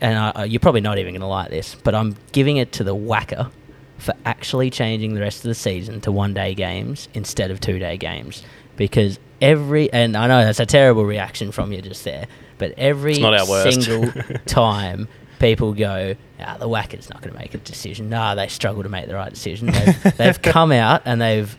and 0.00 0.16
I, 0.16 0.32
I- 0.36 0.44
you're 0.44 0.60
probably 0.60 0.82
not 0.82 0.98
even 0.98 1.14
going 1.14 1.20
to 1.20 1.26
like 1.26 1.50
this, 1.50 1.74
but 1.74 1.96
I'm 1.96 2.14
giving 2.30 2.58
it 2.58 2.70
to 2.72 2.84
the 2.84 2.94
WACA 2.94 3.50
for 3.98 4.14
actually 4.24 4.70
changing 4.70 5.14
the 5.14 5.20
rest 5.20 5.38
of 5.38 5.48
the 5.48 5.54
season 5.54 6.00
to 6.02 6.12
one 6.12 6.32
day 6.32 6.54
games 6.54 7.08
instead 7.14 7.50
of 7.50 7.60
two 7.60 7.78
day 7.80 7.96
games 7.96 8.44
because 8.76 9.18
every 9.40 9.92
and 9.92 10.16
I 10.16 10.26
know 10.26 10.44
that's 10.44 10.60
a 10.60 10.66
terrible 10.66 11.04
reaction 11.04 11.52
from 11.52 11.72
you 11.72 11.82
just 11.82 12.04
there, 12.04 12.26
but 12.58 12.72
every 12.78 13.18
not 13.18 13.34
our 13.34 13.70
single 13.70 14.10
time 14.46 15.08
people 15.40 15.72
go, 15.74 16.14
ah, 16.40 16.56
the 16.58 16.68
WACA's 16.68 17.10
not 17.10 17.20
going 17.20 17.32
to 17.32 17.38
make 17.38 17.54
a 17.54 17.58
decision. 17.58 18.08
No, 18.08 18.34
they 18.34 18.48
struggle 18.48 18.82
to 18.82 18.88
make 18.88 19.08
the 19.08 19.14
right 19.14 19.32
decision. 19.32 19.66
They've, 19.66 20.02
they've 20.16 20.40
come 20.42 20.72
out 20.72 21.02
and 21.04 21.20
they've 21.20 21.54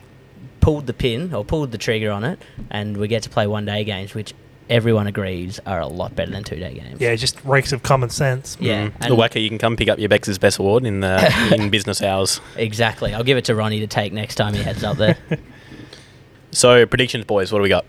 pulled 0.60 0.86
the 0.86 0.94
pin 0.94 1.32
or 1.34 1.44
pulled 1.44 1.70
the 1.72 1.78
trigger 1.78 2.10
on 2.10 2.24
it, 2.24 2.40
and 2.70 2.96
we 2.96 3.06
get 3.08 3.22
to 3.24 3.30
play 3.30 3.46
one 3.46 3.64
day 3.66 3.84
games, 3.84 4.14
which 4.14 4.34
everyone 4.68 5.06
agrees 5.06 5.60
are 5.64 5.78
a 5.78 5.86
lot 5.86 6.16
better 6.16 6.32
than 6.32 6.42
two 6.42 6.56
day 6.56 6.74
games. 6.74 7.00
yeah, 7.00 7.14
just 7.14 7.38
reeks 7.44 7.70
of 7.72 7.84
common 7.84 8.10
sense. 8.10 8.56
Yeah, 8.58 8.88
Mm. 8.88 8.98
the 9.08 9.14
WACA, 9.14 9.40
you 9.40 9.48
can 9.48 9.58
come 9.58 9.76
pick 9.76 9.88
up 9.88 10.00
your 10.00 10.08
Bex's 10.08 10.38
best 10.38 10.58
award 10.58 10.84
in 10.84 11.00
the 11.00 11.52
in 11.54 11.70
business 11.70 12.02
hours. 12.02 12.40
exactly. 12.56 13.14
I'll 13.14 13.22
give 13.22 13.36
it 13.38 13.44
to 13.44 13.54
Ronnie 13.54 13.78
to 13.80 13.86
take 13.86 14.12
next 14.12 14.34
time 14.34 14.54
he 14.54 14.62
heads 14.64 14.82
up 14.82 14.96
there. 14.96 15.16
So 16.56 16.86
predictions, 16.86 17.26
boys. 17.26 17.52
What 17.52 17.58
do 17.58 17.64
we 17.64 17.68
got? 17.68 17.84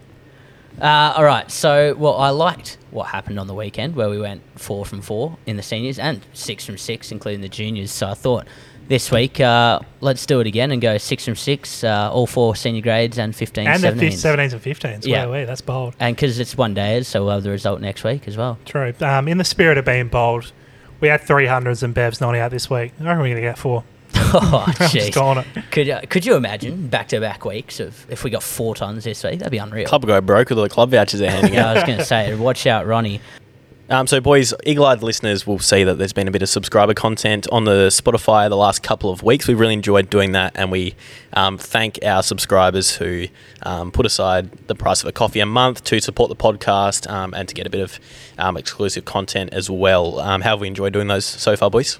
Uh, 0.82 1.14
all 1.16 1.24
right. 1.24 1.50
So, 1.50 1.96
well, 1.96 2.18
I 2.18 2.32
liked 2.32 2.78
what 2.92 3.08
happened 3.08 3.40
on 3.40 3.48
the 3.48 3.54
weekend 3.54 3.96
where 3.96 4.10
we 4.10 4.20
went 4.20 4.42
four 4.58 4.86
from 4.86 5.02
four 5.02 5.38
in 5.46 5.56
the 5.56 5.64
seniors 5.64 5.98
and 5.98 6.20
six 6.34 6.66
from 6.66 6.78
six, 6.78 7.10
including 7.14 7.40
the 7.40 7.48
juniors. 7.48 7.92
So 7.92 8.10
I 8.10 8.14
thought 8.14 8.46
this 8.90 9.10
week, 9.10 9.40
uh, 9.40 9.80
let's 10.02 10.26
do 10.26 10.42
it 10.42 10.48
again 10.48 10.72
and 10.72 10.82
go 10.82 10.98
six 10.98 11.24
from 11.24 11.38
six, 11.38 11.82
uh, 11.86 12.12
all 12.12 12.28
four 12.28 12.58
senior 12.58 12.82
grades 12.82 13.18
and 13.18 13.34
15, 13.34 13.68
And 13.68 13.82
the 13.82 13.88
17s. 13.88 14.00
fif- 14.00 14.14
17s 14.16 14.52
and 14.52 14.62
15s. 14.62 15.08
Yeah. 15.08 15.32
Yeah. 15.32 15.46
that's 15.46 15.62
bold. 15.62 15.96
And 15.98 16.14
because 16.14 16.38
it's 16.38 16.58
one 16.58 16.74
day, 16.74 17.02
so 17.04 17.24
we'll 17.24 17.36
have 17.36 17.44
the 17.44 17.52
result 17.52 17.80
next 17.80 18.04
week 18.04 18.28
as 18.28 18.36
well. 18.36 18.60
True. 18.66 18.94
Um, 19.00 19.30
in 19.30 19.38
the 19.38 19.46
spirit 19.46 19.78
of 19.78 19.86
being 19.86 20.10
bold, 20.10 20.52
we 21.00 21.08
had 21.08 21.22
300s 21.22 21.84
and 21.84 21.94
Bev's 21.94 22.20
not 22.20 22.36
out 22.36 22.52
this 22.52 22.70
week. 22.70 22.92
I 23.00 23.04
reckon 23.06 23.20
we're 23.20 23.28
going 23.30 23.36
to 23.36 23.42
get 23.42 23.58
four. 23.58 23.86
oh, 24.16 24.66
I'm 24.68 24.74
jeez. 24.74 25.72
Could, 25.72 25.90
uh, 25.90 26.02
could 26.10 26.26
you 26.26 26.36
imagine 26.36 26.88
back 26.88 27.08
to 27.10 27.20
back 27.20 27.46
weeks 27.46 27.80
of 27.80 28.06
if 28.10 28.24
we 28.24 28.30
got 28.30 28.44
four 28.44 28.76
tons 28.76 29.04
this 29.04 29.24
week? 29.24 29.40
That'd 29.40 29.52
be 29.52 29.58
unreal. 29.58 29.88
Club 29.88 30.04
will 30.04 30.08
go 30.08 30.22
broke 30.22 30.50
with 30.50 30.58
all 30.58 30.64
the 30.64 30.70
club 30.70 30.92
vouchers 30.92 31.20
they're 31.20 31.32
handing 31.32 31.54
yeah, 31.56 31.72
I 31.72 31.74
was 31.76 31.84
going 31.84 31.98
to 31.98 32.06
say, 32.06 32.34
watch 32.36 32.66
out, 32.68 32.86
Ronnie. 32.86 33.22
Um, 33.90 34.06
so, 34.06 34.20
boys, 34.20 34.54
eagle-eyed 34.66 35.02
listeners 35.02 35.48
will 35.48 35.60
see 35.60 35.86
that 35.86 35.98
there's 35.98 36.12
been 36.12 36.28
a 36.28 36.32
bit 36.32 36.42
of 36.42 36.50
subscriber 36.50 36.94
content 36.94 37.48
on 37.54 37.64
the 37.64 37.88
Spotify 37.88 38.50
the 38.50 38.58
last 38.58 38.84
couple 38.84 39.12
of 39.12 39.24
weeks. 39.24 39.48
We've 39.48 39.58
really 39.58 39.76
enjoyed 39.76 40.10
doing 40.10 40.34
that, 40.34 40.52
and 40.56 40.74
we 40.74 40.96
um, 41.32 41.58
thank 41.58 41.98
our 42.04 42.22
subscribers 42.22 42.98
who 42.98 43.28
um, 43.64 43.94
put 43.94 44.06
aside 44.06 44.52
the 44.68 44.76
price 44.76 45.04
of 45.04 45.08
a 45.08 45.14
coffee 45.14 45.40
a 45.40 45.46
month 45.46 45.86
to 45.86 46.02
support 46.02 46.28
the 46.28 46.36
podcast 46.36 47.10
um, 47.10 47.34
and 47.34 47.48
to 47.48 47.56
get 47.56 47.66
a 47.66 47.70
bit 47.70 47.80
of 47.80 47.98
um, 48.38 48.58
exclusive 48.58 49.06
content 49.06 49.54
as 49.54 49.70
well. 49.70 50.20
Um, 50.20 50.42
how 50.42 50.50
have 50.50 50.60
we 50.60 50.68
enjoyed 50.68 50.92
doing 50.92 51.08
those 51.08 51.24
so 51.24 51.56
far, 51.56 51.70
boys? 51.70 51.98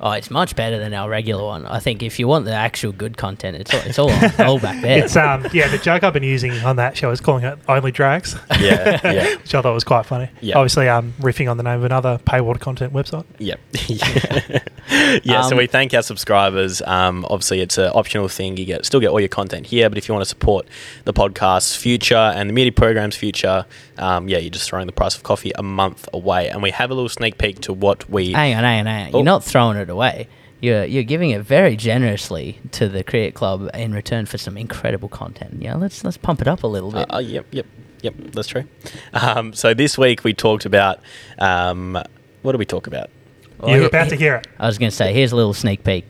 Oh, 0.00 0.10
it's 0.12 0.30
much 0.30 0.54
better 0.56 0.78
than 0.78 0.92
our 0.94 1.08
regular 1.08 1.42
one. 1.44 1.66
I 1.66 1.78
think 1.80 2.02
if 2.02 2.18
you 2.18 2.28
want 2.28 2.44
the 2.44 2.52
actual 2.52 2.92
good 2.92 3.16
content, 3.16 3.56
it's 3.56 3.72
all, 3.72 3.80
it's 3.84 3.98
all, 3.98 4.44
all 4.46 4.58
back 4.58 4.82
there. 4.82 5.04
It's 5.04 5.16
um 5.16 5.46
yeah 5.52 5.68
the 5.68 5.78
joke 5.78 6.02
I've 6.04 6.12
been 6.12 6.22
using 6.22 6.52
on 6.64 6.76
that 6.76 6.96
show 6.96 7.10
is 7.10 7.20
calling 7.20 7.44
it 7.44 7.58
only 7.68 7.92
drags, 7.92 8.36
Yeah, 8.60 9.00
yeah, 9.04 9.36
which 9.42 9.54
I 9.54 9.62
thought 9.62 9.72
was 9.74 9.84
quite 9.84 10.06
funny. 10.06 10.30
Yeah. 10.40 10.56
Obviously, 10.58 10.88
um 10.88 11.14
riffing 11.20 11.50
on 11.50 11.56
the 11.56 11.62
name 11.62 11.78
of 11.78 11.84
another 11.84 12.18
paywall 12.26 12.58
content 12.60 12.92
website. 12.92 13.24
Yep. 13.38 13.60
yeah. 15.24 15.42
so 15.42 15.52
Um, 15.52 15.56
we 15.58 15.66
thank 15.66 15.94
our 15.94 16.02
subscribers. 16.02 16.82
Um, 16.82 17.24
obviously, 17.30 17.60
it's 17.60 17.78
an 17.78 17.90
optional 17.94 18.28
thing. 18.28 18.56
You 18.56 18.64
get 18.64 18.84
still 18.86 19.00
get 19.00 19.08
all 19.10 19.20
your 19.20 19.28
content 19.28 19.66
here, 19.66 19.88
but 19.88 19.98
if 19.98 20.08
you 20.08 20.14
want 20.14 20.22
to 20.22 20.28
support 20.28 20.66
the 21.04 21.12
podcast's 21.12 21.76
future 21.76 22.14
and 22.16 22.48
the 22.48 22.54
media 22.54 22.72
program's 22.72 23.16
future, 23.16 23.66
um, 23.98 24.28
yeah, 24.28 24.38
you're 24.38 24.50
just 24.50 24.68
throwing 24.68 24.86
the 24.86 24.92
price 24.92 25.16
of 25.16 25.22
coffee 25.22 25.52
a 25.56 25.62
month 25.62 26.08
away. 26.12 26.48
And 26.48 26.62
we 26.62 26.70
have 26.70 26.90
a 26.90 26.94
little 26.94 27.08
sneak 27.08 27.38
peek 27.38 27.60
to 27.62 27.72
what 27.72 28.08
we. 28.10 28.32
hang 28.32 28.54
on, 28.54 28.64
hang 28.64 28.80
on, 28.80 28.86
hang 28.86 29.06
on. 29.08 29.14
Oh. 29.14 29.18
You're 29.18 29.24
not 29.24 29.44
throwing 29.44 29.76
it 29.76 29.85
away. 29.90 30.28
You're 30.60 30.84
you're 30.84 31.02
giving 31.02 31.30
it 31.30 31.42
very 31.42 31.76
generously 31.76 32.60
to 32.72 32.88
the 32.88 33.04
Create 33.04 33.34
Club 33.34 33.68
in 33.74 33.92
return 33.92 34.24
for 34.26 34.38
some 34.38 34.56
incredible 34.56 35.08
content. 35.08 35.60
Yeah, 35.62 35.74
let's 35.74 36.02
let's 36.04 36.16
pump 36.16 36.40
it 36.40 36.48
up 36.48 36.62
a 36.62 36.66
little 36.66 36.96
Uh, 36.96 37.00
bit. 37.00 37.14
uh, 37.14 37.18
yep, 37.18 37.46
yep, 37.50 37.66
yep. 38.02 38.14
That's 38.32 38.48
true. 38.48 38.64
Um, 39.12 39.52
so 39.52 39.74
this 39.74 39.98
week 39.98 40.24
we 40.24 40.32
talked 40.32 40.64
about. 40.64 41.00
Um, 41.38 41.98
what 42.42 42.52
did 42.52 42.58
we 42.58 42.64
talk 42.64 42.86
about? 42.86 43.10
Well, 43.58 43.70
You're 43.70 43.80
he- 43.80 43.86
about 43.86 44.04
he- 44.04 44.10
to 44.10 44.16
hear 44.16 44.36
it. 44.36 44.46
I 44.58 44.66
was 44.66 44.78
going 44.78 44.90
to 44.90 44.96
say, 44.96 45.12
here's 45.12 45.32
a 45.32 45.36
little 45.36 45.54
sneak 45.54 45.82
peek. 45.84 46.04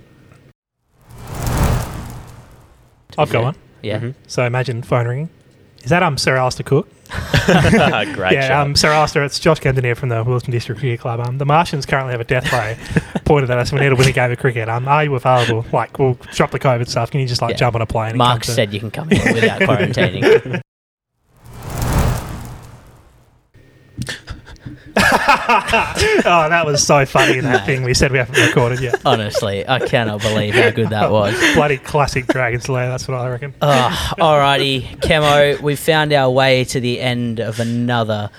I've 3.18 3.30
got 3.30 3.42
one. 3.42 3.54
Yeah. 3.82 4.00
Mhm. 4.00 4.14
So 4.26 4.44
imagine 4.44 4.82
phone 4.82 5.06
ringing. 5.06 5.28
Is 5.86 5.90
that 5.90 6.02
um 6.02 6.18
Sir 6.18 6.36
Alastair 6.36 6.64
Cook? 6.64 6.88
Great 8.14 8.32
yeah, 8.32 8.60
um, 8.60 8.74
Sir 8.74 8.90
Alastair, 8.90 9.22
it's 9.22 9.38
Josh 9.38 9.60
Kempton 9.60 9.94
from 9.94 10.08
the 10.08 10.16
Willetton 10.24 10.50
District 10.50 10.80
Cricket 10.80 10.98
Club. 10.98 11.20
Um, 11.20 11.38
the 11.38 11.46
Martians 11.46 11.86
currently 11.86 12.10
have 12.10 12.20
a 12.20 12.24
death 12.24 12.52
ray 12.52 12.76
pointed 13.24 13.48
at 13.50 13.58
us. 13.58 13.70
We 13.72 13.78
need 13.78 13.90
to 13.90 13.94
win 13.94 14.08
a 14.08 14.12
game 14.12 14.32
of 14.32 14.38
cricket. 14.40 14.68
Um, 14.68 14.88
are 14.88 15.04
you 15.04 15.14
available? 15.14 15.64
Like, 15.72 15.96
we'll 16.00 16.14
drop 16.32 16.50
the 16.50 16.58
COVID 16.58 16.88
stuff. 16.88 17.12
Can 17.12 17.20
you 17.20 17.28
just 17.28 17.40
like 17.40 17.52
Yeah. 17.52 17.58
jump 17.58 17.76
on 17.76 17.82
a 17.82 17.86
plane? 17.86 18.08
and 18.10 18.18
Mark 18.18 18.40
come 18.42 18.46
to- 18.46 18.50
said 18.50 18.74
you 18.74 18.80
can 18.80 18.90
come 18.90 19.08
in 19.12 19.32
without 19.32 19.60
quarantining. 19.60 20.60
oh, 25.28 26.46
that 26.48 26.62
was 26.64 26.86
so 26.86 27.04
funny 27.04 27.38
in 27.38 27.44
that 27.44 27.66
thing 27.66 27.82
we 27.82 27.94
said 27.94 28.12
we 28.12 28.18
haven't 28.18 28.38
recorded 28.38 28.80
yet. 28.80 29.00
Honestly, 29.04 29.66
I 29.68 29.80
cannot 29.80 30.20
believe 30.20 30.54
how 30.54 30.70
good 30.70 30.90
that 30.90 31.10
was. 31.10 31.34
Bloody 31.54 31.78
classic 31.78 32.26
Dragon's 32.26 32.68
Lair. 32.68 32.88
That's 32.88 33.08
what 33.08 33.18
I 33.18 33.28
reckon. 33.28 33.54
Oh, 33.60 34.12
alrighty, 34.18 34.82
Chemo, 35.00 35.60
we've 35.60 35.78
found 35.78 36.12
our 36.12 36.30
way 36.30 36.64
to 36.64 36.80
the 36.80 37.00
end 37.00 37.40
of 37.40 37.58
another 37.58 38.30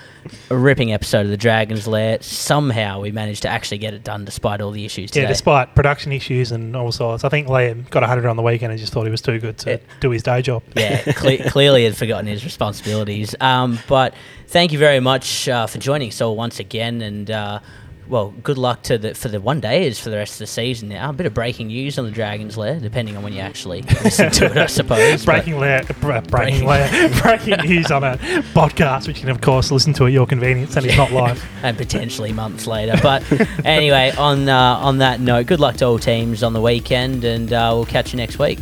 ripping 0.50 0.92
episode 0.92 1.20
of 1.26 1.28
the 1.30 1.36
Dragon's 1.36 1.86
Lair. 1.86 2.18
Somehow 2.20 3.00
we 3.00 3.10
managed 3.12 3.42
to 3.42 3.48
actually 3.48 3.78
get 3.78 3.94
it 3.94 4.04
done 4.04 4.24
despite 4.24 4.60
all 4.60 4.70
the 4.70 4.84
issues 4.84 5.10
today. 5.10 5.22
Yeah, 5.22 5.28
despite 5.28 5.74
production 5.74 6.12
issues 6.12 6.52
and 6.52 6.74
all 6.76 6.92
sorts. 6.92 7.24
I 7.24 7.28
think 7.28 7.48
Liam 7.48 7.88
got 7.90 8.02
100 8.02 8.26
on 8.28 8.36
the 8.36 8.42
weekend 8.42 8.72
and 8.72 8.80
just 8.80 8.92
thought 8.92 9.04
he 9.04 9.10
was 9.10 9.22
too 9.22 9.38
good 9.38 9.58
to 9.58 9.70
Yeah. 9.72 9.76
do 10.00 10.10
his 10.10 10.22
day 10.22 10.42
job. 10.42 10.62
yeah, 10.76 11.00
cle- 11.12 11.38
clearly 11.50 11.84
had 11.84 11.96
forgotten 11.96 12.26
his 12.26 12.44
responsibilities. 12.44 13.34
Um, 13.40 13.78
but 13.88 14.14
thank 14.48 14.72
you 14.72 14.78
very 14.78 15.00
much 15.00 15.48
uh, 15.48 15.66
for 15.66 15.78
joining 15.78 16.10
Sol 16.10 16.36
once 16.36 16.58
again, 16.60 17.00
and 17.02 17.30
uh, 17.30 17.60
well, 18.08 18.32
good 18.42 18.58
luck 18.58 18.82
to 18.84 18.96
the 18.98 19.14
for 19.14 19.28
the 19.28 19.40
one 19.40 19.60
day 19.60 19.86
is 19.86 19.98
for 20.00 20.08
the 20.10 20.16
rest 20.16 20.34
of 20.34 20.38
the 20.38 20.46
season. 20.46 20.88
Now, 20.88 21.10
a 21.10 21.12
bit 21.12 21.26
of 21.26 21.34
breaking 21.34 21.66
news 21.68 21.98
on 21.98 22.04
the 22.06 22.10
Dragons 22.10 22.56
Lair, 22.56 22.80
depending 22.80 23.16
on 23.16 23.22
when 23.22 23.32
you 23.32 23.40
actually 23.40 23.82
listen 24.04 24.30
to 24.30 24.46
it, 24.46 24.56
I 24.56 24.66
suppose. 24.66 25.24
Breaking 25.24 25.58
lair, 25.58 25.82
br- 26.00 26.18
breaking 26.20 26.28
Breaking- 26.30 26.64
lair, 26.66 27.08
breaking 27.22 27.56
news 27.68 27.90
on 27.90 28.04
a 28.04 28.16
podcast, 28.54 29.06
which 29.06 29.18
you 29.18 29.22
can 29.22 29.30
of 29.30 29.40
course 29.40 29.70
listen 29.70 29.92
to 29.94 30.06
at 30.06 30.12
your 30.12 30.26
convenience, 30.26 30.76
and 30.76 30.86
it's 30.86 30.96
not 30.96 31.12
live. 31.12 31.44
and 31.62 31.76
potentially 31.76 32.32
months 32.32 32.66
later. 32.66 32.98
But 33.02 33.22
anyway, 33.64 34.12
on 34.16 34.48
uh, 34.48 34.76
on 34.76 34.98
that 34.98 35.20
note, 35.20 35.46
good 35.46 35.60
luck 35.60 35.76
to 35.76 35.86
all 35.86 35.98
teams 35.98 36.42
on 36.42 36.52
the 36.54 36.62
weekend, 36.62 37.24
and 37.24 37.52
uh, 37.52 37.70
we'll 37.74 37.86
catch 37.86 38.12
you 38.12 38.16
next 38.16 38.38
week. 38.38 38.58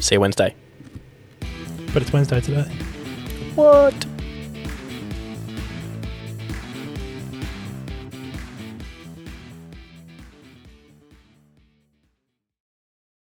See 0.00 0.16
you 0.16 0.20
Wednesday. 0.20 0.54
But 1.92 2.02
it's 2.02 2.12
Wednesday 2.12 2.40
today. 2.40 2.64
What? 3.54 3.94